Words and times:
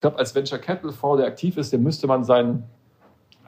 Ich 0.00 0.02
glaube, 0.02 0.18
als 0.18 0.34
Venture 0.34 0.58
Capital 0.58 0.92
Fonds, 0.92 1.20
der 1.20 1.26
aktiv 1.26 1.58
ist, 1.58 1.72
der 1.72 1.78
müsste 1.78 2.06
man 2.06 2.24
seinen 2.24 2.62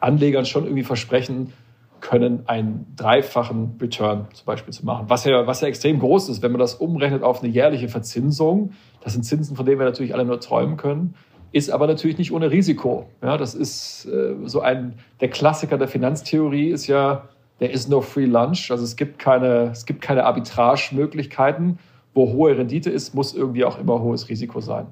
Anlegern 0.01 0.45
schon 0.45 0.65
irgendwie 0.65 0.82
versprechen 0.82 1.55
können, 2.01 2.43
einen 2.47 2.93
dreifachen 2.94 3.78
Return 3.81 4.27
zum 4.35 4.45
Beispiel 4.45 4.75
zu 4.75 4.85
machen. 4.85 5.07
Was 5.09 5.25
ja, 5.25 5.46
was 5.46 5.62
ja 5.62 5.69
extrem 5.69 5.99
groß 5.99 6.29
ist, 6.29 6.43
wenn 6.43 6.53
man 6.53 6.59
das 6.59 6.75
umrechnet 6.75 7.23
auf 7.23 7.43
eine 7.43 7.51
jährliche 7.51 7.88
Verzinsung. 7.88 8.73
Das 9.01 9.15
sind 9.15 9.23
Zinsen, 9.23 9.57
von 9.57 9.65
denen 9.65 9.79
wir 9.79 9.87
natürlich 9.87 10.12
alle 10.12 10.27
nur 10.27 10.41
träumen 10.41 10.77
können 10.77 11.15
ist 11.53 11.71
aber 11.71 11.87
natürlich 11.87 12.19
nicht 12.19 12.33
ohne 12.33 12.51
Risiko. 12.51 13.07
Ja, 13.23 13.37
das 13.37 13.55
ist 13.55 14.07
äh, 14.07 14.34
so 14.46 14.61
ein, 14.61 14.95
der 15.21 15.29
Klassiker 15.29 15.77
der 15.79 15.87
Finanztheorie 15.87 16.71
ist 16.71 16.87
ja, 16.87 17.29
there 17.59 17.71
is 17.71 17.89
no 17.89 18.00
free 18.00 18.25
lunch. 18.25 18.71
Also 18.71 18.84
es 18.84 18.96
gibt 18.96 19.19
keine, 19.19 19.71
es 19.73 19.84
gibt 19.84 20.00
keine 20.00 20.25
Arbitrage-Möglichkeiten. 20.25 21.79
Wo 22.14 22.32
hohe 22.32 22.57
Rendite 22.57 22.91
ist, 22.91 23.14
muss 23.14 23.34
irgendwie 23.34 23.64
auch 23.64 23.79
immer 23.79 24.00
hohes 24.00 24.29
Risiko 24.29 24.61
sein. 24.61 24.87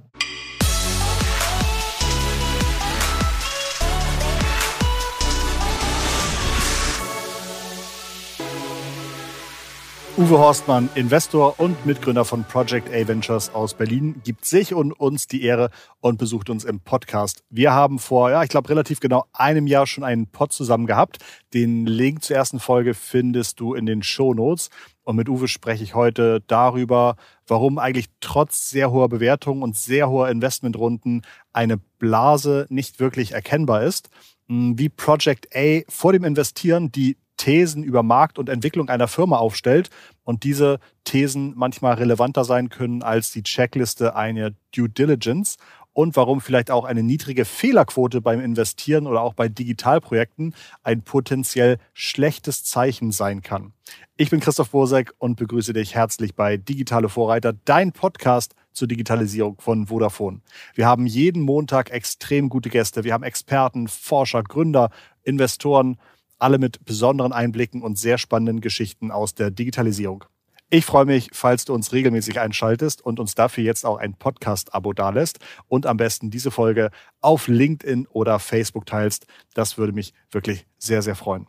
Uwe 10.20 10.38
Horstmann, 10.38 10.90
Investor 10.96 11.58
und 11.58 11.86
Mitgründer 11.86 12.26
von 12.26 12.44
Project 12.44 12.92
A 12.92 13.08
Ventures 13.08 13.54
aus 13.54 13.72
Berlin, 13.72 14.20
gibt 14.22 14.44
sich 14.44 14.74
und 14.74 14.92
uns 14.92 15.28
die 15.28 15.42
Ehre 15.42 15.70
und 16.00 16.18
besucht 16.18 16.50
uns 16.50 16.64
im 16.64 16.78
Podcast. 16.78 17.42
Wir 17.48 17.72
haben 17.72 17.98
vor, 17.98 18.30
ja, 18.30 18.42
ich 18.42 18.50
glaube, 18.50 18.68
relativ 18.68 19.00
genau 19.00 19.24
einem 19.32 19.66
Jahr 19.66 19.86
schon 19.86 20.04
einen 20.04 20.26
Pod 20.26 20.52
zusammen 20.52 20.84
gehabt. 20.86 21.20
Den 21.54 21.86
Link 21.86 22.22
zur 22.22 22.36
ersten 22.36 22.60
Folge 22.60 22.92
findest 22.92 23.60
du 23.60 23.72
in 23.72 23.86
den 23.86 24.02
Show 24.02 24.34
Notes. 24.34 24.68
Und 25.04 25.16
mit 25.16 25.30
Uwe 25.30 25.48
spreche 25.48 25.84
ich 25.84 25.94
heute 25.94 26.42
darüber, 26.46 27.16
warum 27.46 27.78
eigentlich 27.78 28.08
trotz 28.20 28.68
sehr 28.68 28.90
hoher 28.90 29.08
Bewertungen 29.08 29.62
und 29.62 29.74
sehr 29.74 30.10
hoher 30.10 30.28
Investmentrunden 30.28 31.22
eine 31.54 31.78
Blase 31.98 32.66
nicht 32.68 33.00
wirklich 33.00 33.32
erkennbar 33.32 33.84
ist 33.84 34.10
wie 34.52 34.88
Project 34.88 35.48
A 35.54 35.82
vor 35.88 36.12
dem 36.12 36.24
Investieren 36.24 36.90
die 36.90 37.16
Thesen 37.40 37.82
über 37.82 38.02
Markt 38.02 38.38
und 38.38 38.50
Entwicklung 38.50 38.90
einer 38.90 39.08
Firma 39.08 39.38
aufstellt 39.38 39.88
und 40.24 40.44
diese 40.44 40.78
Thesen 41.04 41.54
manchmal 41.56 41.94
relevanter 41.94 42.44
sein 42.44 42.68
können 42.68 43.02
als 43.02 43.32
die 43.32 43.42
Checkliste 43.42 44.14
einer 44.14 44.50
Due 44.76 44.90
Diligence 44.90 45.56
und 45.94 46.16
warum 46.16 46.42
vielleicht 46.42 46.70
auch 46.70 46.84
eine 46.84 47.02
niedrige 47.02 47.46
Fehlerquote 47.46 48.20
beim 48.20 48.40
Investieren 48.40 49.06
oder 49.06 49.22
auch 49.22 49.32
bei 49.32 49.48
Digitalprojekten 49.48 50.54
ein 50.82 51.00
potenziell 51.00 51.78
schlechtes 51.94 52.62
Zeichen 52.62 53.10
sein 53.10 53.40
kann. 53.40 53.72
Ich 54.18 54.28
bin 54.28 54.40
Christoph 54.40 54.68
Bosek 54.72 55.14
und 55.16 55.36
begrüße 55.36 55.72
dich 55.72 55.94
herzlich 55.94 56.34
bei 56.34 56.58
Digitale 56.58 57.08
Vorreiter, 57.08 57.54
dein 57.64 57.92
Podcast 57.92 58.54
zur 58.72 58.86
Digitalisierung 58.86 59.58
von 59.58 59.86
Vodafone. 59.86 60.42
Wir 60.74 60.86
haben 60.86 61.06
jeden 61.06 61.40
Montag 61.40 61.88
extrem 61.88 62.50
gute 62.50 62.68
Gäste. 62.68 63.02
Wir 63.02 63.14
haben 63.14 63.24
Experten, 63.24 63.88
Forscher, 63.88 64.42
Gründer, 64.42 64.90
Investoren 65.22 65.96
alle 66.40 66.58
mit 66.58 66.84
besonderen 66.84 67.32
Einblicken 67.32 67.82
und 67.82 67.98
sehr 67.98 68.18
spannenden 68.18 68.60
Geschichten 68.60 69.10
aus 69.10 69.34
der 69.34 69.50
Digitalisierung. 69.50 70.24
Ich 70.72 70.84
freue 70.84 71.04
mich, 71.04 71.30
falls 71.32 71.64
du 71.64 71.74
uns 71.74 71.92
regelmäßig 71.92 72.38
einschaltest 72.38 73.04
und 73.04 73.18
uns 73.18 73.34
dafür 73.34 73.64
jetzt 73.64 73.84
auch 73.84 73.98
ein 73.98 74.14
Podcast-Abo 74.14 74.92
dalässt 74.92 75.40
und 75.66 75.84
am 75.84 75.96
besten 75.96 76.30
diese 76.30 76.52
Folge 76.52 76.90
auf 77.20 77.48
LinkedIn 77.48 78.06
oder 78.06 78.38
Facebook 78.38 78.86
teilst. 78.86 79.26
Das 79.52 79.78
würde 79.78 79.92
mich 79.92 80.14
wirklich 80.30 80.66
sehr, 80.78 81.02
sehr 81.02 81.16
freuen. 81.16 81.48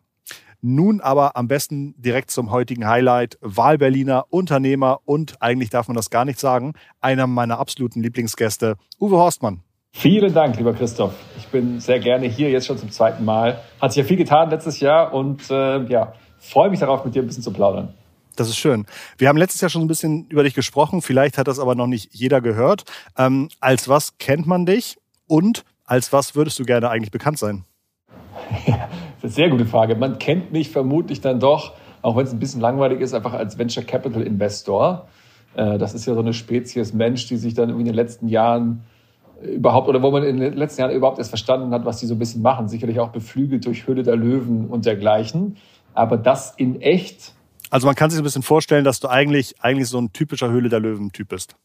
Nun 0.61 1.01
aber 1.01 1.35
am 1.37 1.47
besten 1.47 1.93
direkt 2.01 2.31
zum 2.31 2.49
heutigen 2.49 2.87
Highlight. 2.87 3.37
Wahlberliner, 3.41 4.25
Unternehmer 4.29 5.01
und 5.05 5.39
eigentlich 5.39 5.69
darf 5.69 5.87
man 5.87 5.95
das 5.95 6.09
gar 6.09 6.25
nicht 6.25 6.39
sagen, 6.39 6.73
einer 6.99 7.27
meiner 7.27 7.59
absoluten 7.59 8.01
Lieblingsgäste, 8.01 8.75
Uwe 8.99 9.17
Horstmann. 9.17 9.63
Vielen 9.93 10.33
Dank, 10.33 10.57
lieber 10.57 10.73
Christoph. 10.73 11.13
Ich 11.37 11.47
bin 11.47 11.79
sehr 11.79 11.99
gerne 11.99 12.25
hier, 12.25 12.49
jetzt 12.49 12.65
schon 12.65 12.77
zum 12.77 12.91
zweiten 12.91 13.23
Mal. 13.25 13.61
Hat 13.79 13.93
sich 13.93 14.01
ja 14.01 14.07
viel 14.07 14.17
getan 14.17 14.49
letztes 14.49 14.79
Jahr 14.79 15.13
und 15.13 15.51
äh, 15.51 15.83
ja, 15.85 16.13
freue 16.39 16.69
mich 16.69 16.79
darauf, 16.79 17.05
mit 17.05 17.13
dir 17.13 17.21
ein 17.21 17.27
bisschen 17.27 17.43
zu 17.43 17.51
plaudern. 17.51 17.93
Das 18.35 18.47
ist 18.47 18.57
schön. 18.57 18.85
Wir 19.17 19.27
haben 19.27 19.37
letztes 19.37 19.61
Jahr 19.61 19.69
schon 19.69 19.81
ein 19.81 19.87
bisschen 19.87 20.25
über 20.29 20.43
dich 20.43 20.53
gesprochen, 20.53 21.01
vielleicht 21.01 21.37
hat 21.37 21.47
das 21.47 21.59
aber 21.59 21.75
noch 21.75 21.87
nicht 21.87 22.13
jeder 22.13 22.41
gehört. 22.41 22.85
Ähm, 23.17 23.49
als 23.59 23.89
was 23.89 24.17
kennt 24.17 24.47
man 24.47 24.65
dich 24.65 24.97
und 25.27 25.65
als 25.85 26.13
was 26.13 26.35
würdest 26.35 26.57
du 26.57 26.63
gerne 26.63 26.89
eigentlich 26.89 27.11
bekannt 27.11 27.37
sein? 27.37 27.65
Ja, 28.65 28.77
das 28.87 28.89
ist 29.17 29.23
eine 29.23 29.31
sehr 29.33 29.49
gute 29.49 29.65
Frage. 29.65 29.95
Man 29.95 30.17
kennt 30.17 30.51
mich 30.51 30.69
vermutlich 30.69 31.21
dann 31.21 31.39
doch, 31.39 31.73
auch 32.01 32.15
wenn 32.15 32.25
es 32.25 32.31
ein 32.31 32.39
bisschen 32.39 32.61
langweilig 32.61 33.01
ist, 33.01 33.13
einfach 33.13 33.33
als 33.33 33.57
Venture 33.57 33.83
Capital 33.83 34.23
Investor. 34.23 35.07
Äh, 35.53 35.77
das 35.77 35.93
ist 35.93 36.05
ja 36.05 36.13
so 36.13 36.21
eine 36.21 36.33
Spezies 36.33 36.93
Mensch, 36.93 37.27
die 37.27 37.35
sich 37.35 37.53
dann 37.53 37.69
in 37.69 37.85
den 37.85 37.93
letzten 37.93 38.29
Jahren 38.29 38.83
überhaupt 39.43 39.87
oder 39.87 40.01
wo 40.01 40.11
man 40.11 40.23
in 40.23 40.39
den 40.39 40.53
letzten 40.53 40.81
Jahren 40.81 40.91
überhaupt 40.91 41.17
erst 41.17 41.29
verstanden 41.29 41.73
hat, 41.73 41.85
was 41.85 41.97
die 41.97 42.05
so 42.05 42.15
ein 42.15 42.19
bisschen 42.19 42.41
machen. 42.41 42.67
Sicherlich 42.67 42.99
auch 42.99 43.09
beflügelt 43.09 43.65
durch 43.65 43.87
Hülle 43.87 44.03
der 44.03 44.15
Löwen 44.15 44.67
und 44.67 44.85
dergleichen. 44.85 45.57
Aber 45.93 46.17
das 46.17 46.53
in 46.57 46.81
echt. 46.81 47.33
Also 47.69 47.87
man 47.87 47.95
kann 47.95 48.09
sich 48.09 48.19
ein 48.19 48.23
bisschen 48.23 48.43
vorstellen, 48.43 48.83
dass 48.83 48.99
du 48.99 49.07
eigentlich, 49.07 49.55
eigentlich 49.61 49.87
so 49.87 49.97
ein 49.97 50.13
typischer 50.13 50.49
Höhle 50.49 50.69
der 50.69 50.79
Löwen-Typ 50.79 51.29
bist. 51.29 51.55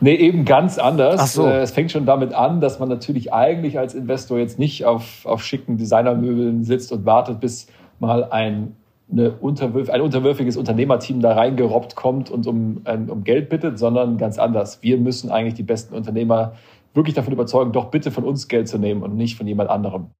Nee, 0.00 0.14
eben 0.14 0.44
ganz 0.44 0.78
anders. 0.78 1.20
Ach 1.20 1.26
so. 1.26 1.46
Äh, 1.46 1.60
es 1.60 1.72
fängt 1.72 1.92
schon 1.92 2.06
damit 2.06 2.32
an, 2.32 2.60
dass 2.60 2.78
man 2.78 2.88
natürlich 2.88 3.32
eigentlich 3.32 3.78
als 3.78 3.94
Investor 3.94 4.38
jetzt 4.38 4.58
nicht 4.58 4.84
auf, 4.84 5.24
auf 5.26 5.42
schicken 5.42 5.76
Designermöbeln 5.76 6.64
sitzt 6.64 6.92
und 6.92 7.04
wartet, 7.04 7.40
bis 7.40 7.66
mal 7.98 8.24
ein, 8.24 8.76
eine 9.10 9.32
Unterwürf, 9.32 9.90
ein 9.90 10.00
unterwürfiges 10.00 10.56
Unternehmerteam 10.56 11.20
da 11.20 11.34
reingerobbt 11.34 11.96
kommt 11.96 12.30
und 12.30 12.46
um, 12.46 12.82
um 13.08 13.24
Geld 13.24 13.48
bittet, 13.48 13.78
sondern 13.78 14.18
ganz 14.18 14.38
anders. 14.38 14.82
Wir 14.82 14.98
müssen 14.98 15.30
eigentlich 15.30 15.54
die 15.54 15.62
besten 15.62 15.94
Unternehmer 15.94 16.54
wirklich 16.96 17.14
davon 17.14 17.32
überzeugen, 17.32 17.72
doch 17.72 17.90
bitte 17.90 18.10
von 18.10 18.24
uns 18.24 18.48
Geld 18.48 18.68
zu 18.68 18.78
nehmen 18.78 19.02
und 19.02 19.16
nicht 19.16 19.36
von 19.36 19.46
jemand 19.46 19.70
anderem. 19.70 20.10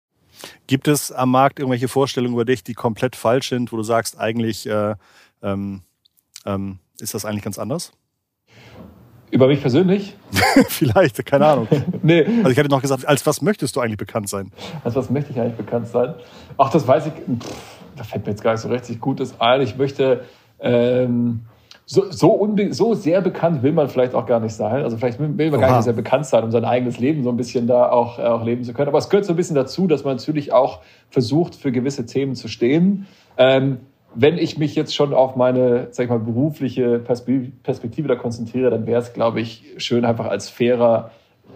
Gibt 0.67 0.87
es 0.89 1.13
am 1.13 1.31
Markt 1.31 1.59
irgendwelche 1.59 1.89
Vorstellungen 1.89 2.35
über 2.35 2.45
dich, 2.45 2.63
die 2.63 2.75
komplett 2.75 3.17
falsch 3.17 3.49
sind, 3.49 3.73
wo 3.73 3.77
du 3.77 3.83
sagst, 3.83 4.21
eigentlich 4.21 4.69
äh, 4.69 4.95
ähm, 5.43 5.83
ähm, 6.45 6.79
ist 7.01 7.15
das 7.15 7.25
eigentlich 7.25 7.43
ganz 7.43 7.59
anders? 7.59 7.93
Über 9.31 9.49
mich 9.49 9.61
persönlich? 9.61 10.17
Vielleicht, 10.69 11.25
keine 11.27 11.47
Ahnung. 11.47 11.69
nee. 12.03 12.25
Also 12.25 12.51
ich 12.51 12.57
hätte 12.57 12.69
noch 12.69 12.83
gesagt, 12.83 13.07
als 13.07 13.27
was 13.27 13.43
möchtest 13.43 13.75
du 13.75 13.81
eigentlich 13.81 13.97
bekannt 13.97 14.29
sein? 14.29 14.53
Als 14.85 14.95
was 14.95 15.11
möchte 15.11 15.33
ich 15.33 15.41
eigentlich 15.41 15.57
bekannt 15.57 15.89
sein? 15.89 16.15
Ach, 16.59 16.71
das 16.71 16.87
weiß 16.87 17.07
ich, 17.07 17.13
pff, 17.13 17.57
da 17.97 18.05
fällt 18.05 18.25
mir 18.25 18.33
jetzt 18.33 18.43
gar 18.43 18.53
nicht 18.53 18.61
so 18.61 18.69
richtig 18.69 19.01
Gutes 19.01 19.41
ein. 19.41 19.63
Ich 19.63 19.77
möchte 19.77 20.25
ähm, 20.61 21.47
so, 21.89 22.11
so, 22.11 22.57
so 22.71 22.95
sehr 22.95 23.21
bekannt 23.21 23.63
will 23.63 23.71
man 23.71 23.89
vielleicht 23.89 24.15
auch 24.15 24.27
gar 24.27 24.41
nicht 24.41 24.55
sein. 24.55 24.83
Also 24.83 24.97
vielleicht 24.97 25.21
will 25.21 25.29
man 25.29 25.61
Oha. 25.61 25.67
gar 25.69 25.77
nicht 25.77 25.85
sehr 25.85 25.93
bekannt 25.93 26.27
sein, 26.27 26.43
um 26.43 26.51
sein 26.51 26.65
eigenes 26.65 26.99
Leben 26.99 27.23
so 27.23 27.31
ein 27.31 27.37
bisschen 27.37 27.69
da 27.69 27.89
auch, 27.91 28.19
äh, 28.19 28.23
auch 28.23 28.45
leben 28.45 28.65
zu 28.65 28.73
können. 28.73 28.89
Aber 28.89 28.99
es 28.99 29.09
gehört 29.09 29.25
so 29.25 29.33
ein 29.33 29.37
bisschen 29.37 29.55
dazu, 29.55 29.87
dass 29.87 30.03
man 30.03 30.17
natürlich 30.17 30.53
auch 30.53 30.81
versucht, 31.11 31.55
für 31.55 31.71
gewisse 31.71 32.05
Themen 32.05 32.35
zu 32.35 32.49
stehen. 32.49 33.07
Ähm, 33.39 33.79
wenn 34.17 34.37
ich 34.37 34.59
mich 34.59 34.75
jetzt 34.75 34.97
schon 34.97 35.15
auf 35.15 35.37
meine, 35.37 35.89
sag 35.93 36.05
ich 36.05 36.11
mal, 36.11 36.19
berufliche 36.19 36.99
Perspektive 36.99 38.09
da 38.09 38.17
konzentriere, 38.17 38.71
dann 38.71 38.87
wäre 38.87 39.01
es, 39.01 39.13
glaube 39.13 39.41
ich, 39.41 39.75
schön, 39.77 40.05
einfach 40.05 40.27
als 40.27 40.49
fairer, 40.49 41.13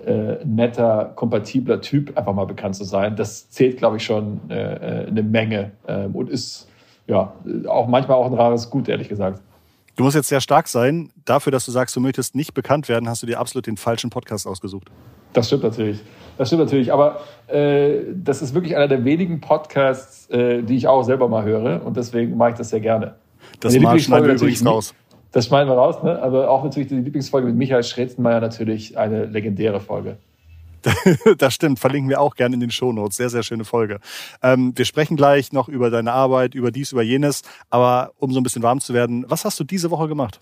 äh, 0.06 0.44
netter, 0.44 1.12
kompatibler 1.16 1.80
Typ 1.80 2.16
einfach 2.16 2.34
mal 2.34 2.46
bekannt 2.46 2.76
zu 2.76 2.84
sein. 2.84 3.16
Das 3.16 3.50
zählt, 3.50 3.78
glaube 3.78 3.96
ich, 3.96 4.04
schon 4.04 4.42
äh, 4.48 4.54
äh 4.54 5.06
eine 5.08 5.24
Menge 5.24 5.72
ähm, 5.88 6.14
und 6.14 6.30
ist 6.30 6.69
ja 7.08 7.32
auch 7.66 7.88
manchmal 7.88 8.16
auch 8.16 8.26
ein 8.26 8.34
rares 8.34 8.70
Gut, 8.70 8.88
ehrlich 8.88 9.08
gesagt. 9.08 9.40
Du 10.00 10.05
musst 10.05 10.16
jetzt 10.16 10.31
sehr 10.31 10.41
stark 10.41 10.66
sein. 10.66 11.11
Dafür, 11.27 11.53
dass 11.53 11.66
du 11.66 11.72
sagst, 11.72 11.94
du 11.94 12.00
möchtest 12.00 12.34
nicht 12.34 12.55
bekannt 12.55 12.88
werden, 12.88 13.06
hast 13.06 13.22
du 13.22 13.27
dir 13.27 13.38
absolut 13.38 13.66
den 13.66 13.77
falschen 13.77 14.09
Podcast 14.09 14.47
ausgesucht. 14.47 14.91
Das 15.34 15.49
stimmt 15.49 15.62
natürlich. 15.62 16.00
Das 16.38 16.49
stimmt 16.49 16.62
natürlich. 16.62 16.91
Aber 16.91 17.21
äh, 17.49 17.99
das 18.15 18.41
ist 18.41 18.55
wirklich 18.55 18.75
einer 18.75 18.88
der 18.88 19.05
wenigen 19.05 19.43
Podcasts, 19.43 20.27
äh, 20.31 20.62
die 20.62 20.77
ich 20.77 20.88
auch 20.88 21.03
selber 21.03 21.28
mal 21.28 21.44
höre. 21.44 21.84
Und 21.84 21.99
deswegen 21.99 22.34
mache 22.38 22.53
ich 22.53 22.56
das 22.56 22.71
sehr 22.71 22.81
gerne. 22.81 23.16
Das 23.61 23.75
schneiden 23.75 24.25
wir 24.25 24.37
übrigens 24.37 24.65
raus. 24.65 24.94
Das 25.33 25.44
schneiden 25.44 25.69
wir 25.69 25.77
raus, 25.77 26.03
ne? 26.03 26.19
Aber 26.22 26.49
auch 26.49 26.65
natürlich 26.65 26.88
die 26.88 26.94
Lieblingsfolge 26.94 27.49
mit 27.49 27.56
Michael 27.56 27.82
Schretzenmeier 27.82 28.41
natürlich 28.41 28.97
eine 28.97 29.27
legendäre 29.27 29.81
Folge. 29.81 30.17
das 31.38 31.54
stimmt, 31.54 31.78
verlinken 31.78 32.08
wir 32.08 32.20
auch 32.20 32.34
gerne 32.34 32.55
in 32.55 32.60
den 32.60 32.70
Shownotes. 32.70 33.16
Sehr, 33.16 33.31
sehr 33.31 33.43
schöne 33.43 33.64
Folge. 33.64 34.00
Ähm, 34.43 34.72
wir 34.76 34.84
sprechen 34.84 35.16
gleich 35.16 35.52
noch 35.52 35.69
über 35.69 35.90
deine 35.90 36.12
Arbeit, 36.12 36.55
über 36.55 36.70
dies, 36.70 36.93
über 36.93 37.02
jenes. 37.02 37.43
Aber 37.69 38.12
um 38.19 38.32
so 38.32 38.40
ein 38.40 38.43
bisschen 38.43 38.62
warm 38.62 38.81
zu 38.81 38.94
werden, 38.94 39.25
was 39.28 39.44
hast 39.44 39.58
du 39.60 39.64
diese 39.64 39.90
Woche 39.90 40.08
gemacht? 40.08 40.40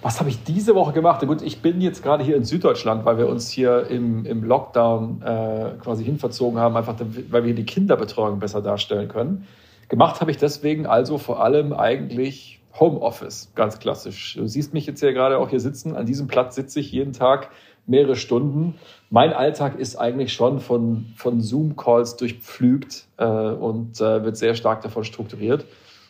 Was 0.00 0.18
habe 0.18 0.30
ich 0.30 0.42
diese 0.44 0.74
Woche 0.74 0.92
gemacht? 0.92 1.26
Gut, 1.26 1.42
ich 1.42 1.62
bin 1.62 1.80
jetzt 1.80 2.02
gerade 2.02 2.24
hier 2.24 2.36
in 2.36 2.44
Süddeutschland, 2.44 3.04
weil 3.04 3.18
wir 3.18 3.28
uns 3.28 3.50
hier 3.50 3.86
im, 3.88 4.24
im 4.24 4.42
Lockdown 4.42 5.22
äh, 5.22 5.70
quasi 5.82 6.04
hinverzogen 6.04 6.58
haben, 6.58 6.76
einfach 6.76 6.96
weil 7.30 7.44
wir 7.44 7.54
die 7.54 7.66
Kinderbetreuung 7.66 8.38
besser 8.38 8.62
darstellen 8.62 9.08
können. 9.08 9.46
Gemacht 9.88 10.20
habe 10.20 10.30
ich 10.30 10.38
deswegen 10.38 10.86
also 10.86 11.18
vor 11.18 11.42
allem 11.42 11.72
eigentlich 11.72 12.60
Homeoffice, 12.78 13.52
ganz 13.54 13.78
klassisch. 13.78 14.34
Du 14.36 14.46
siehst 14.46 14.72
mich 14.72 14.86
jetzt 14.86 15.02
ja 15.02 15.12
gerade 15.12 15.38
auch 15.38 15.50
hier 15.50 15.60
sitzen. 15.60 15.94
An 15.94 16.06
diesem 16.06 16.26
Platz 16.26 16.54
sitze 16.54 16.80
ich 16.80 16.90
jeden 16.90 17.12
Tag 17.12 17.50
mehrere 17.86 18.16
Stunden. 18.16 18.74
Mein 19.10 19.32
Alltag 19.32 19.78
ist 19.78 19.96
eigentlich 19.96 20.32
schon 20.32 20.60
von, 20.60 21.12
von 21.16 21.40
Zoom-Calls 21.40 22.16
durchpflügt 22.16 23.06
äh, 23.16 23.24
und 23.24 24.00
äh, 24.00 24.24
wird 24.24 24.36
sehr 24.36 24.54
stark 24.54 24.82
davon 24.82 25.04
strukturiert. 25.04 25.66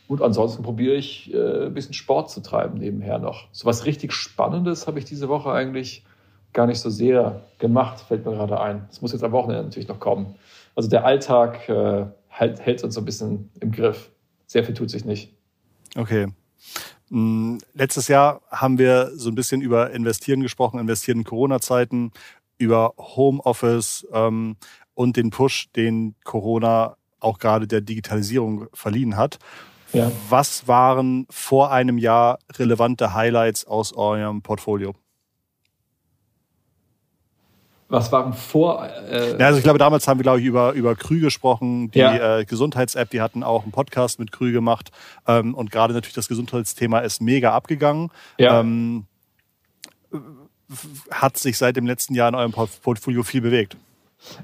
Und 0.08 0.20
ansonsten 0.20 0.62
probiere 0.62 0.94
ich 0.94 1.32
äh, 1.32 1.66
ein 1.66 1.74
bisschen 1.74 1.94
Sport 1.94 2.30
zu 2.30 2.40
treiben 2.40 2.78
nebenher 2.78 3.18
noch. 3.18 3.48
So 3.52 3.66
was 3.66 3.86
richtig 3.86 4.12
Spannendes 4.12 4.86
habe 4.86 4.98
ich 4.98 5.04
diese 5.04 5.28
Woche 5.28 5.50
eigentlich 5.52 6.04
gar 6.52 6.66
nicht 6.66 6.80
so 6.80 6.90
sehr 6.90 7.42
gemacht, 7.58 8.00
fällt 8.00 8.26
mir 8.26 8.32
gerade 8.32 8.60
ein. 8.60 8.84
Das 8.88 9.00
muss 9.00 9.12
jetzt 9.12 9.24
am 9.24 9.32
Wochenende 9.32 9.64
natürlich 9.64 9.88
noch 9.88 10.00
kommen. 10.00 10.34
Also 10.74 10.88
der 10.88 11.04
Alltag 11.04 11.68
äh, 11.68 12.06
hält, 12.28 12.60
hält 12.60 12.84
uns 12.84 12.94
so 12.94 13.00
ein 13.00 13.04
bisschen 13.04 13.50
im 13.60 13.72
Griff. 13.72 14.10
Sehr 14.46 14.64
viel 14.64 14.74
tut 14.74 14.90
sich 14.90 15.04
nicht. 15.04 15.34
Okay. 15.96 16.28
Mm, 17.14 17.58
letztes 17.74 18.08
Jahr 18.08 18.40
haben 18.50 18.78
wir 18.78 19.10
so 19.14 19.28
ein 19.28 19.34
bisschen 19.34 19.60
über 19.60 19.90
Investieren 19.90 20.40
gesprochen, 20.40 20.80
Investieren 20.80 21.18
in 21.18 21.24
Corona-Zeiten, 21.24 22.10
über 22.56 22.94
Homeoffice 22.96 24.06
ähm, 24.14 24.56
und 24.94 25.18
den 25.18 25.28
Push, 25.28 25.68
den 25.76 26.14
Corona 26.24 26.96
auch 27.20 27.38
gerade 27.38 27.66
der 27.66 27.82
Digitalisierung 27.82 28.66
verliehen 28.72 29.18
hat. 29.18 29.38
Ja. 29.92 30.10
Was 30.30 30.66
waren 30.68 31.26
vor 31.28 31.70
einem 31.70 31.98
Jahr 31.98 32.38
relevante 32.54 33.12
Highlights 33.12 33.66
aus 33.66 33.92
eurem 33.92 34.40
Portfolio? 34.40 34.94
Was 37.92 38.10
waren 38.10 38.32
vor? 38.32 38.88
Äh 39.10 39.36
ja, 39.38 39.48
also 39.48 39.58
ich 39.58 39.64
glaube, 39.64 39.78
damals 39.78 40.08
haben 40.08 40.18
wir, 40.18 40.22
glaube 40.22 40.40
ich, 40.40 40.46
über, 40.46 40.72
über 40.72 40.94
Krü 40.94 41.20
gesprochen, 41.20 41.90
die 41.90 41.98
ja. 41.98 42.38
äh, 42.38 42.44
Gesundheits-App, 42.46 43.10
die 43.10 43.20
hatten 43.20 43.42
auch 43.42 43.64
einen 43.64 43.72
Podcast 43.72 44.18
mit 44.18 44.32
Krü 44.32 44.50
gemacht. 44.50 44.90
Ähm, 45.28 45.54
und 45.54 45.70
gerade 45.70 45.92
natürlich 45.92 46.14
das 46.14 46.26
Gesundheitsthema 46.26 47.00
ist 47.00 47.20
mega 47.20 47.52
abgegangen. 47.52 48.10
Ja. 48.38 48.60
Ähm, 48.60 49.04
hat 51.10 51.36
sich 51.36 51.58
seit 51.58 51.76
dem 51.76 51.84
letzten 51.84 52.14
Jahr 52.14 52.30
in 52.30 52.34
eurem 52.34 52.52
Portfolio 52.52 53.22
viel 53.24 53.42
bewegt? 53.42 53.76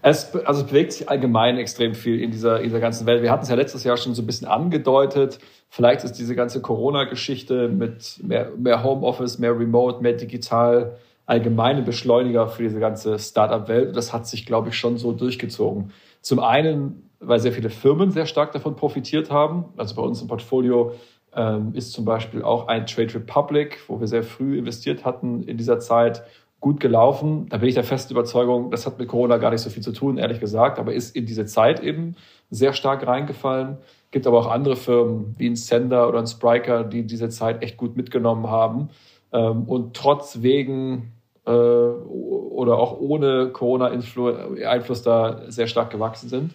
Es, 0.03 0.35
also 0.45 0.61
es 0.61 0.67
bewegt 0.67 0.93
sich 0.93 1.09
allgemein 1.09 1.57
extrem 1.57 1.95
viel 1.95 2.21
in 2.21 2.31
dieser, 2.31 2.59
in 2.59 2.65
dieser 2.65 2.81
ganzen 2.81 3.07
Welt. 3.07 3.23
Wir 3.23 3.31
hatten 3.31 3.45
es 3.45 3.49
ja 3.49 3.55
letztes 3.55 3.83
Jahr 3.83 3.97
schon 3.97 4.15
so 4.15 4.21
ein 4.21 4.27
bisschen 4.27 4.47
angedeutet. 4.47 5.39
Vielleicht 5.71 6.05
ist 6.05 6.13
diese 6.13 6.35
ganze 6.35 6.61
Corona-Geschichte 6.61 7.69
mit 7.69 8.21
mehr, 8.23 8.53
mehr 8.59 8.85
Homeoffice, 8.85 9.39
mehr 9.39 9.59
Remote, 9.59 10.03
mehr 10.03 10.13
digital 10.13 10.99
allgemeine 11.29 11.83
Beschleuniger 11.83 12.49
für 12.49 12.63
diese 12.63 12.81
ganze 12.81 13.19
Startup-Welt. 13.19 13.95
Das 13.95 14.15
hat 14.15 14.27
sich, 14.27 14.47
glaube 14.47 14.71
ich, 14.71 14.79
schon 14.79 14.97
so 14.97 15.13
durchgezogen. 15.13 15.93
Zum 16.23 16.41
einen, 16.41 17.11
weil 17.21 17.39
sehr 17.39 17.53
viele 17.53 17.69
Firmen 17.69 18.11
sehr 18.11 18.25
stark 18.25 18.53
davon 18.53 18.77
profitiert 18.77 19.31
haben. 19.31 19.67
Also 19.77 19.95
bei 19.95 20.01
uns 20.01 20.23
im 20.23 20.29
Portfolio 20.29 20.95
ähm, 21.37 21.75
ist 21.75 21.93
zum 21.93 22.07
Beispiel 22.07 22.43
auch 22.43 22.67
ein 22.69 22.87
Trade 22.87 23.15
Republic, 23.15 23.79
wo 23.89 24.01
wir 24.01 24.07
sehr 24.07 24.23
früh 24.23 24.57
investiert 24.57 25.05
hatten 25.05 25.43
in 25.43 25.59
dieser 25.59 25.79
Zeit 25.81 26.23
gut 26.61 26.81
gelaufen. 26.81 27.47
Da 27.51 27.59
bin 27.59 27.69
ich 27.69 27.75
der 27.75 27.85
festen 27.85 28.15
Überzeugung, 28.15 28.71
das 28.71 28.87
hat 28.87 28.99
mit 28.99 29.09
Corona 29.09 29.37
gar 29.37 29.51
nicht 29.51 29.61
so 29.61 29.69
viel 29.69 29.83
zu 29.83 29.93
tun, 29.93 30.17
ehrlich 30.17 30.41
gesagt, 30.41 30.79
aber 30.79 30.95
ist 30.95 31.15
in 31.15 31.27
diese 31.27 31.45
Zeit 31.45 31.81
eben 31.81 32.17
sehr 32.49 32.73
stark 32.73 33.07
reingefallen. 33.07 33.77
Gibt 34.11 34.27
aber 34.27 34.39
auch 34.39 34.51
andere 34.51 34.77
Firmen 34.77 35.35
wie 35.37 35.47
ein 35.47 35.57
Sender 35.57 36.09
oder 36.09 36.21
ein 36.21 36.27
Spriker, 36.27 36.85
die 36.85 37.07
diese 37.07 37.29
Zeit 37.29 37.63
echt 37.63 37.77
gut 37.77 37.99
mitgenommen 37.99 38.49
haben 38.49 38.89
ähm, 39.31 39.65
und 39.65 39.95
trotz 39.95 40.41
wegen 40.41 41.13
oder 41.51 42.79
auch 42.79 42.99
ohne 43.01 43.51
Corona-Einfluss 43.51 45.03
da 45.03 45.43
sehr 45.49 45.67
stark 45.67 45.91
gewachsen 45.91 46.29
sind. 46.29 46.55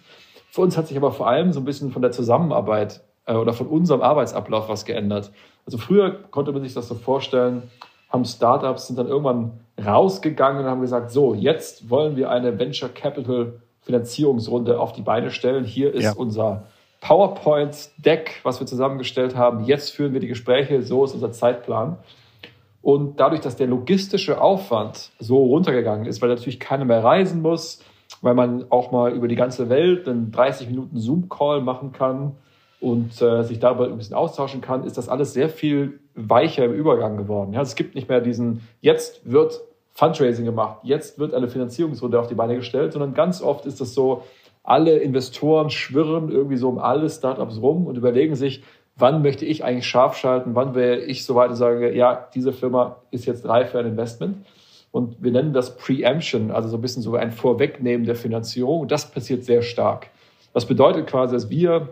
Für 0.50 0.62
uns 0.62 0.78
hat 0.78 0.88
sich 0.88 0.98
aber 0.98 1.12
vor 1.12 1.28
allem 1.28 1.52
so 1.52 1.60
ein 1.60 1.66
bisschen 1.66 1.92
von 1.92 2.02
der 2.02 2.12
Zusammenarbeit 2.12 3.02
äh, 3.26 3.34
oder 3.34 3.54
von 3.54 3.68
unserem 3.68 4.02
Arbeitsablauf 4.02 4.70
was 4.70 4.86
geändert. 4.86 5.32
Also 5.66 5.78
früher 5.78 6.12
konnte 6.30 6.52
man 6.52 6.62
sich 6.62 6.74
das 6.74 6.88
so 6.88 6.96
vorstellen, 6.96 7.64
haben 8.10 8.26
Startups 8.26 8.88
sind 8.88 9.00
dann 9.00 9.08
irgendwann 9.08 9.60
rausgegangen 9.84 10.64
und 10.64 10.70
haben 10.70 10.82
gesagt, 10.82 11.12
so, 11.12 11.34
jetzt 11.34 11.90
wollen 11.90 12.16
wir 12.16 12.30
eine 12.30 12.60
Venture 12.60 12.90
Capital 12.90 13.62
Finanzierungsrunde 13.82 14.80
auf 14.80 14.94
die 14.94 15.02
Beine 15.02 15.32
stellen. 15.32 15.66
Hier 15.66 15.94
ist 15.94 16.04
ja. 16.04 16.14
unser 16.14 16.64
PowerPoint-Deck, 17.02 18.40
was 18.44 18.60
wir 18.60 18.68
zusammengestellt 18.68 19.36
haben. 19.36 19.66
Jetzt 19.66 19.90
führen 19.90 20.14
wir 20.14 20.20
die 20.20 20.28
Gespräche. 20.28 20.82
So 20.84 21.04
ist 21.04 21.14
unser 21.14 21.32
Zeitplan. 21.32 21.98
Und 22.84 23.22
dadurch, 23.22 23.40
dass 23.40 23.56
der 23.56 23.68
logistische 23.68 24.42
Aufwand 24.42 25.12
so 25.18 25.38
runtergegangen 25.38 26.06
ist, 26.06 26.22
weil 26.22 26.28
natürlich 26.28 26.60
keiner 26.60 26.84
mehr 26.84 27.02
reisen 27.02 27.42
muss, 27.42 27.82
weil 28.22 28.34
man 28.34 28.66
auch 28.72 28.92
mal 28.92 29.14
über 29.14 29.30
die 29.30 29.38
ganze 29.38 29.70
Welt 29.70 30.06
einen 30.08 30.34
30 30.34 30.68
Minuten 30.68 31.00
Zoom-Call 31.00 31.62
machen 31.62 31.94
kann 31.94 32.34
und 32.82 33.22
äh, 33.22 33.44
sich 33.44 33.60
darüber 33.60 33.88
ein 33.88 33.98
bisschen 33.98 34.18
austauschen 34.18 34.60
kann, 34.60 34.84
ist 34.84 34.98
das 34.98 35.08
alles 35.08 35.32
sehr 35.32 35.48
viel 35.48 36.02
weicher 36.14 36.66
im 36.66 36.74
Übergang 36.74 37.16
geworden. 37.16 37.54
Ja, 37.54 37.62
es 37.62 37.76
gibt 37.76 37.96
nicht 37.96 38.10
mehr 38.10 38.20
diesen, 38.20 38.68
jetzt 38.82 39.32
wird 39.32 39.62
Fundraising 39.94 40.44
gemacht, 40.44 40.80
jetzt 40.84 41.18
wird 41.20 41.34
eine 41.34 41.48
Finanzierungsrunde 41.48 42.20
auf 42.20 42.28
die 42.28 42.36
Beine 42.36 42.58
gestellt, 42.58 42.92
sondern 42.92 43.14
ganz 43.14 43.42
oft 43.42 43.66
ist 43.66 43.80
es 43.80 43.94
so, 43.94 44.24
alle 44.62 44.98
Investoren 44.98 45.70
schwirren 45.70 46.30
irgendwie 46.30 46.58
so 46.58 46.68
um 46.68 46.80
alle 46.80 47.10
Startups 47.10 47.62
rum 47.62 47.88
und 47.88 47.96
überlegen 47.96 48.36
sich, 48.36 48.64
wann 48.96 49.22
möchte 49.22 49.46
ich 49.46 49.64
eigentlich 49.64 49.88
scharf 49.88 50.18
schalten, 50.18 50.56
wann 50.56 50.76
wäre 50.76 50.98
ich 50.98 51.26
so 51.26 51.36
weit 51.36 51.50
und 51.50 51.56
sage, 51.56 51.96
ja, 51.96 52.28
diese 52.34 52.54
Firma 52.54 52.98
ist 53.12 53.26
jetzt 53.26 53.48
reif 53.48 53.72
für 53.72 53.80
ein 53.80 53.88
Investment. 53.88 54.46
Und 54.92 55.24
wir 55.24 55.32
nennen 55.32 55.54
das 55.54 55.76
Preemption, 55.76 56.52
also 56.52 56.70
so 56.70 56.78
ein 56.78 56.82
bisschen 56.82 57.02
so 57.02 57.16
ein 57.16 57.32
Vorwegnehmen 57.32 58.06
der 58.06 58.16
Finanzierung. 58.16 58.82
Und 58.82 58.92
das 58.92 59.10
passiert 59.10 59.44
sehr 59.44 59.64
stark. 59.64 60.08
Das 60.54 60.68
bedeutet 60.68 61.08
quasi, 61.08 61.34
dass 61.34 61.50
wir 61.50 61.90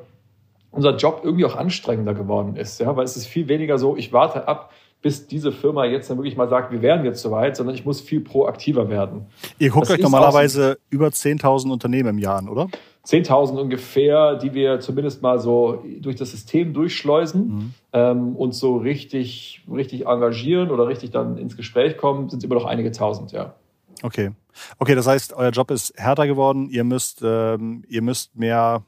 unser 0.69 0.95
Job 0.95 1.21
irgendwie 1.23 1.45
auch 1.45 1.55
anstrengender 1.55 2.13
geworden 2.13 2.55
ist, 2.55 2.79
ja, 2.79 2.95
weil 2.95 3.03
es 3.03 3.17
ist 3.17 3.27
viel 3.27 3.47
weniger 3.47 3.77
so, 3.77 3.97
ich 3.97 4.13
warte 4.13 4.47
ab, 4.47 4.71
bis 5.01 5.27
diese 5.27 5.51
Firma 5.51 5.85
jetzt 5.85 6.09
dann 6.09 6.17
wirklich 6.17 6.37
mal 6.37 6.47
sagt, 6.47 6.71
wir 6.71 6.81
wären 6.81 7.03
jetzt 7.03 7.21
soweit, 7.21 7.57
sondern 7.57 7.75
ich 7.75 7.85
muss 7.85 8.01
viel 8.01 8.21
proaktiver 8.21 8.87
werden. 8.89 9.25
Ihr 9.57 9.71
guckt 9.71 9.89
das 9.89 9.95
euch 9.95 10.01
normalerweise 10.01 10.77
über 10.89 11.07
10.000 11.07 11.71
Unternehmen 11.71 12.09
im 12.09 12.19
Jahr 12.19 12.37
an, 12.37 12.47
oder? 12.47 12.67
10.000 13.05 13.59
ungefähr, 13.59 14.35
die 14.35 14.53
wir 14.53 14.79
zumindest 14.79 15.21
mal 15.21 15.39
so 15.39 15.83
durch 15.99 16.15
das 16.15 16.31
System 16.31 16.73
durchschleusen 16.73 17.47
mhm. 17.47 17.73
ähm, 17.93 18.35
und 18.35 18.53
so 18.53 18.77
richtig, 18.77 19.63
richtig 19.71 20.05
engagieren 20.05 20.69
oder 20.69 20.87
richtig 20.87 21.11
dann 21.11 21.37
ins 21.37 21.57
Gespräch 21.57 21.97
kommen, 21.97 22.29
sind 22.29 22.43
immer 22.43 22.55
noch 22.55 22.65
einige 22.65 22.91
tausend, 22.91 23.31
ja. 23.31 23.55
Okay. 24.03 24.31
Okay, 24.77 24.95
das 24.95 25.07
heißt, 25.07 25.33
euer 25.33 25.51
Job 25.51 25.71
ist 25.71 25.93
härter 25.97 26.27
geworden. 26.27 26.69
Ihr 26.69 26.83
müsst, 26.83 27.21
ähm, 27.23 27.83
ihr 27.87 28.01
müsst 28.01 28.35
mehr 28.35 28.83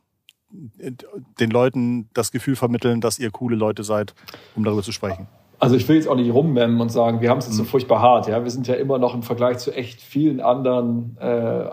den 1.39 1.50
Leuten 1.50 2.09
das 2.13 2.31
Gefühl 2.31 2.56
vermitteln, 2.56 3.01
dass 3.01 3.19
ihr 3.19 3.31
coole 3.31 3.56
Leute 3.56 3.83
seid, 3.83 4.13
um 4.56 4.63
darüber 4.63 4.83
zu 4.83 4.92
sprechen? 4.92 5.27
Also 5.59 5.75
ich 5.75 5.88
will 5.88 5.95
jetzt 5.95 6.07
auch 6.07 6.16
nicht 6.16 6.31
rummemmen 6.31 6.81
und 6.81 6.89
sagen, 6.89 7.21
wir 7.21 7.30
haben 7.30 7.38
es 7.38 7.45
jetzt 7.45 7.56
so 7.56 7.63
mhm. 7.63 7.68
furchtbar 7.68 8.01
hart. 8.01 8.27
Ja, 8.27 8.44
wir 8.44 8.51
sind 8.51 8.68
ja 8.68 8.75
immer 8.75 8.98
noch 8.98 9.16
im 9.16 9.24
Vergleich 9.24 9.59
zu 9.59 9.71
echt 9.71 10.01
vielen 10.01 10.42
anderen 10.42 11.18
äh, 11.19 11.66